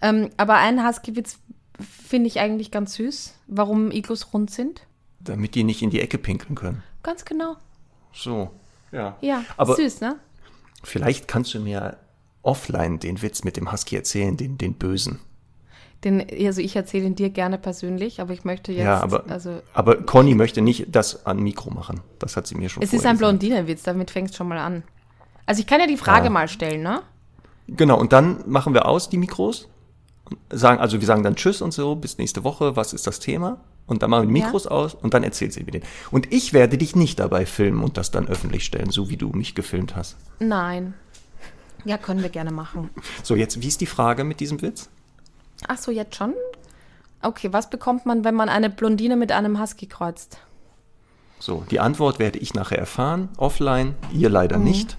[0.00, 1.38] Ähm, aber einen Husky-Witz
[1.80, 4.82] finde ich eigentlich ganz süß, warum Iglus rund sind.
[5.20, 6.82] Damit die nicht in die Ecke pinkeln können.
[7.02, 7.56] Ganz genau.
[8.12, 8.50] So,
[8.90, 9.16] ja.
[9.20, 10.16] Ja, Aber süß, ne?
[10.84, 11.96] vielleicht kannst du mir
[12.42, 15.20] offline den Witz mit dem Husky erzählen, den, den Bösen.
[16.04, 19.60] Den, also ich erzähle ihn dir gerne persönlich, aber ich möchte jetzt, ja, aber, also
[19.72, 22.00] aber Conny möchte nicht das an Mikro machen.
[22.18, 23.18] Das hat sie mir schon es ist ein gesagt.
[23.18, 24.82] Blondinenwitz, damit fängst du schon mal an.
[25.46, 26.30] Also ich kann ja die Frage Ja.
[26.30, 27.02] mal stellen, ne?
[27.68, 29.68] Genau, und dann machen wir aus die Mikros.
[30.50, 33.60] Sagen, also wir sagen dann Tschüss und so, bis nächste Woche, was ist das Thema?
[33.86, 34.46] Und dann machen wir die Ja.
[34.46, 35.82] Mikros aus und dann erzählt sie mir den.
[36.10, 39.28] Und ich werde dich nicht dabei filmen und das dann öffentlich stellen, so wie du
[39.30, 40.16] mich gefilmt hast.
[40.40, 40.94] Nein.
[41.84, 42.90] Ja, können wir gerne machen.
[43.22, 44.88] So, jetzt, wie ist die Frage mit diesem Witz?
[45.68, 46.34] Ach so, jetzt schon?
[47.22, 50.38] Okay, was bekommt man, wenn man eine Blondine mit einem Husky kreuzt?
[51.38, 54.64] So, die Antwort werde ich nachher erfahren, offline, ihr leider Mhm.
[54.64, 54.96] nicht.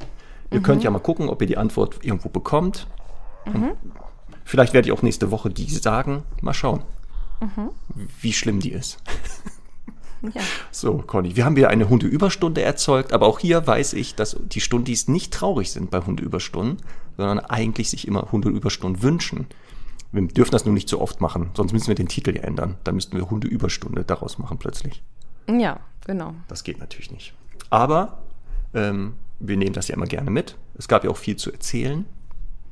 [0.52, 2.88] Ihr könnt ja mal gucken, ob ihr die Antwort irgendwo bekommt.
[3.46, 3.72] Mhm.
[4.46, 6.24] Vielleicht werde ich auch nächste Woche die sagen.
[6.42, 6.84] Mal schauen,
[7.42, 7.70] Mhm.
[8.22, 8.98] wie schlimm die ist.
[10.34, 10.42] Ja.
[10.72, 14.62] So, Conny, wir haben wieder eine Hundeüberstunde erzeugt, aber auch hier weiß ich, dass die
[14.62, 16.78] Stundis nicht traurig sind bei Hundeüberstunden,
[17.18, 19.48] sondern eigentlich sich immer Hundeüberstunden wünschen.
[20.14, 22.78] Wir dürfen das nur nicht so oft machen, sonst müssen wir den Titel ja ändern.
[22.84, 25.02] Dann müssten wir Hundeüberstunde daraus machen plötzlich.
[25.50, 26.36] Ja, genau.
[26.48, 27.34] Das geht natürlich nicht.
[27.72, 28.20] Aber
[28.76, 30.56] ähm, wir nehmen das ja immer gerne mit.
[30.78, 32.06] Es gab ja auch viel zu erzählen.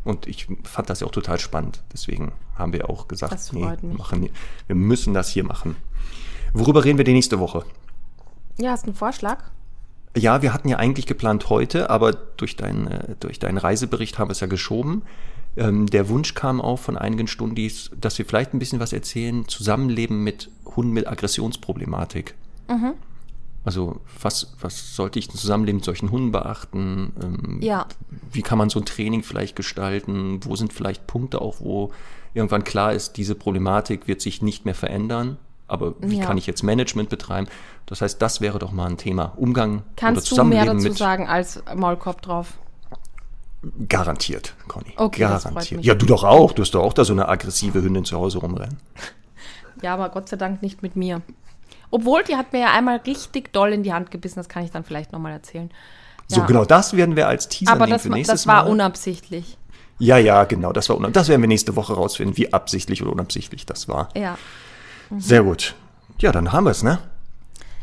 [0.04, 1.84] Und ich fand das ja auch total spannend.
[1.92, 4.30] Deswegen haben wir auch gesagt, nee, wir, machen,
[4.68, 5.76] wir müssen das hier machen.
[6.54, 7.66] Worüber reden wir die nächste Woche?
[8.58, 9.44] Ja, hast du einen Vorschlag?
[10.16, 14.30] Ja, wir hatten ja eigentlich geplant heute, aber durch, dein, äh, durch deinen Reisebericht haben
[14.30, 15.04] wir es ja geschoben.
[15.58, 19.48] Ähm, der Wunsch kam auf von einigen Stundis, dass wir vielleicht ein bisschen was erzählen,
[19.48, 22.36] Zusammenleben mit Hunden mit Aggressionsproblematik.
[23.64, 27.12] Also was, was sollte ich im Zusammenleben mit solchen Hunden beachten?
[27.22, 27.86] Ähm, Ja.
[28.32, 30.40] Wie kann man so ein Training vielleicht gestalten?
[30.44, 31.92] Wo sind vielleicht Punkte auch, wo
[32.34, 35.38] irgendwann klar ist, diese Problematik wird sich nicht mehr verändern?
[35.68, 36.26] Aber wie Ja.
[36.26, 37.48] kann ich jetzt Management betreiben?
[37.86, 39.34] Das heißt, das wäre doch mal ein Thema.
[39.36, 42.54] Umgang oder Kannst du mehr Zusammenleben dazu mit sagen als Maulkorb drauf?
[43.88, 44.94] Garantiert, Conny.
[44.96, 45.78] Okay, das freut Garantiert.
[45.80, 45.86] mich.
[45.88, 46.52] Ja, du doch auch.
[46.54, 48.78] Du hast doch auch da so eine aggressive Hündin zu Hause rumrennen.
[49.82, 51.22] Ja, aber Gott sei Dank nicht mit mir.
[51.92, 54.72] Obwohl, die hat mir ja einmal richtig doll in die Hand gebissen, das kann ich
[54.72, 55.70] dann vielleicht nochmal erzählen.
[56.28, 56.46] So, Ja.
[56.48, 58.72] genau das werden wir als Teaser Aber nehmen das, für nächstes das war Mal.
[58.72, 59.58] unabsichtlich.
[60.00, 63.12] Ja, ja, genau, das war unab Das werden wir nächste Woche rausfinden, wie absichtlich oder
[63.12, 64.10] unabsichtlich das war.
[64.16, 64.38] Ja.
[65.18, 65.76] Sehr gut.
[66.20, 67.00] Ja, dann haben wir es, ne?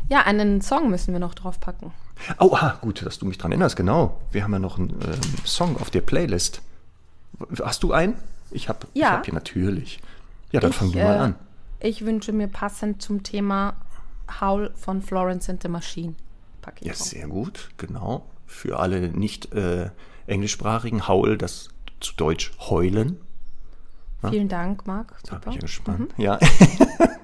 [0.09, 1.91] Ja, einen Song müssen wir noch draufpacken.
[2.39, 4.19] Oh, ah, gut, dass du mich dran erinnerst, genau.
[4.31, 6.61] Wir haben ja noch einen ähm, Song auf der Playlist.
[7.63, 8.15] Hast du einen?
[8.51, 9.11] Ich habe ich Ja.
[9.11, 9.99] hab hier natürlich.
[10.51, 11.35] Ja, dann Ich, fang du mal äh, an.
[11.79, 13.75] Ich wünsche mir passend zum Thema
[14.41, 16.15] Howl von Florence and the Machine.
[16.61, 18.25] Pack Ja, sehr gut, genau.
[18.45, 19.89] Für alle nicht äh,
[20.27, 21.69] englischsprachigen, Howl, das
[21.99, 23.19] zu Deutsch heulen.
[24.29, 25.15] Vielen Dank, Marc.
[25.23, 25.49] Da bin Super.
[25.51, 26.13] ich ja gespannt.
[26.17, 26.39] Ja.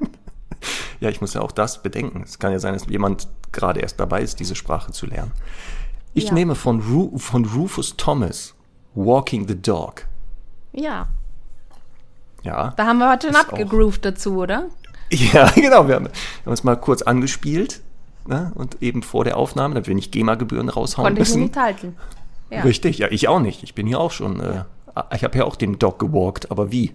[1.01, 2.21] ja, ich muss ja auch das bedenken.
[2.23, 5.31] Es kann ja sein, dass jemand gerade erst dabei ist, diese Sprache zu lernen.
[6.13, 6.33] Ich Ja.
[6.33, 8.53] nehme von, Ru von Rufus Thomas
[8.93, 10.05] Walking the Dog.
[10.71, 11.07] Ja,
[12.43, 12.73] Ja.
[12.77, 14.65] da haben wir heute auch- abgegroovt dazu, oder?
[15.11, 15.87] Ja, genau.
[15.87, 16.11] Wir haben, haben
[16.51, 17.81] uns mal kurz angespielt.
[18.27, 18.51] Ne?
[18.55, 21.43] Und eben vor der Aufnahme, damit wir nicht GEMA-Gebühren raushauen Konnte ich mir müssen.
[21.43, 21.95] nicht halten.
[22.49, 22.61] Ja.
[22.61, 23.61] Richtig, ja, ich auch nicht.
[23.63, 24.39] Ich bin hier auch schon.
[24.39, 24.63] Äh,
[25.13, 26.91] ich habe ja auch den Dog gewalkt, aber wie?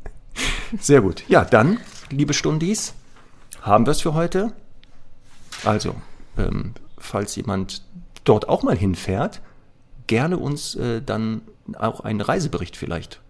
[0.80, 1.22] Sehr gut.
[1.28, 1.78] Ja, dann,
[2.10, 2.94] liebe Stundis,
[3.62, 4.52] haben wir es für heute.
[5.64, 5.94] Also,
[6.36, 7.82] ähm, falls jemand
[8.24, 9.40] dort auch mal hinfährt,
[10.06, 11.42] gerne uns äh, dann
[11.78, 13.20] auch einen Reisebericht vielleicht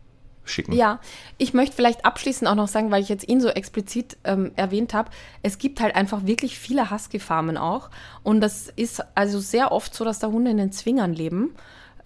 [0.45, 0.73] schicken.
[0.73, 1.01] Ja,
[1.37, 4.95] ich möchte vielleicht abschließend auch noch sagen, weil ich jetzt ihn so explizit ähm, erwähnt
[4.95, 5.11] habe,
[5.43, 7.91] es gibt halt einfach wirklich viele Husky-Farmen auch.
[8.23, 11.55] Und das ist also sehr oft so, dass da Hunde in den Zwingern leben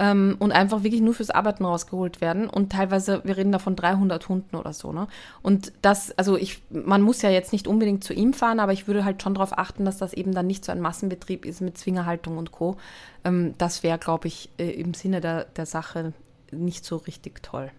[0.03, 2.49] ähm, und einfach wirklich nur fürs Arbeiten rausgeholt werden.
[2.49, 4.93] Und teilweise, wir reden da von 300 Hunden oder so.
[4.93, 5.07] Ne?
[5.43, 8.89] Und das, also ich, man muss ja jetzt nicht unbedingt zu ihm fahren, aber ich
[8.89, 11.79] würde halt schon darauf achten, dass das eben dann nicht so ein Massenbetrieb ist mit
[11.79, 12.79] Zwingerhaltung und Co.
[13.25, 16.13] Ähm, das wäre, glaube ich, äh, im Sinne der, der Sache
[16.51, 17.71] nicht so richtig toll.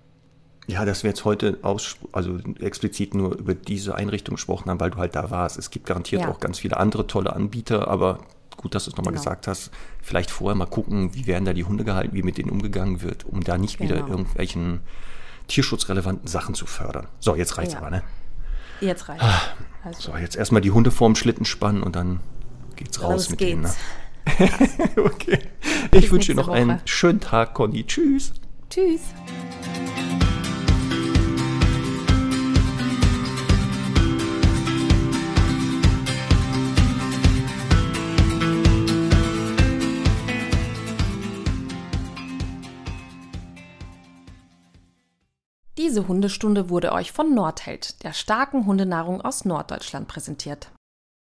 [0.67, 4.91] Ja, dass wir jetzt heute aus, also explizit nur über diese Einrichtung gesprochen haben, weil
[4.91, 5.59] du halt da warst.
[5.59, 6.29] Es gibt garantiert Ja.
[6.29, 8.19] auch ganz viele andere tolle Anbieter, aber
[8.57, 9.21] gut, dass du es nochmal Genau.
[9.23, 9.71] gesagt hast.
[10.01, 13.25] Vielleicht vorher mal gucken, wie werden da die Hunde gehalten, wie mit denen umgegangen wird,
[13.25, 14.07] um da nicht wieder Genau.
[14.09, 14.81] irgendwelchen
[15.47, 17.07] tierschutzrelevanten Sachen zu fördern.
[17.19, 17.79] So, jetzt reicht's Ja.
[17.79, 18.03] aber, ne?
[18.81, 19.23] Jetzt reicht
[19.83, 22.19] Also, So, jetzt erstmal die Hunde vorm Schlitten spannen und dann
[22.75, 23.49] geht's raus los mit geht's.
[23.51, 23.61] denen.
[23.63, 24.49] Ne?
[25.03, 25.39] okay.
[25.91, 26.81] Ich wünsche dir noch einen Woche.
[26.87, 27.85] schönen Tag, Conny.
[27.85, 28.33] Tschüss.
[28.69, 29.01] Tschüss.
[45.83, 50.71] Diese Hundestunde wurde euch von Nordheld, der starken Hundenahrung aus Norddeutschland, präsentiert.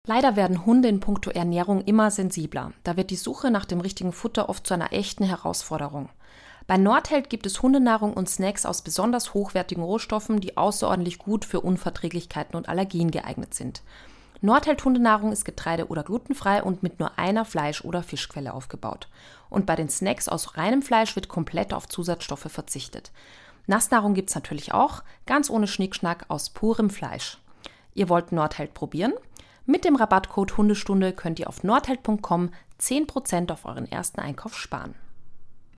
[0.08, 2.74] Leider werden Hunde in puncto Ernährung immer sensibler.
[2.84, 6.10] Da wird die Suche nach dem richtigen Futter oft zu einer echten Herausforderung.
[6.66, 11.62] Bei Nordheld gibt es Hundenahrung und Snacks aus besonders hochwertigen Rohstoffen, die außerordentlich gut für
[11.62, 13.84] Unverträglichkeiten und Allergien geeignet sind.
[14.42, 19.08] Nordheld Hundenahrung ist getreide- oder glutenfrei und mit nur einer Fleisch- oder Fischquelle aufgebaut.
[19.52, 23.12] Und bei den Snacks aus reinem Fleisch wird komplett auf Zusatzstoffe verzichtet.
[23.68, 27.38] Nassnahrung gibt's natürlich auch, ganz ohne Schnickschnack aus purem Fleisch.
[27.94, 29.14] Ihr wollt Nordheld probieren?
[29.66, 34.96] Mit dem Rabattcode Hundestunde könnt ihr auf nordheld.com 10% auf euren ersten Einkauf sparen.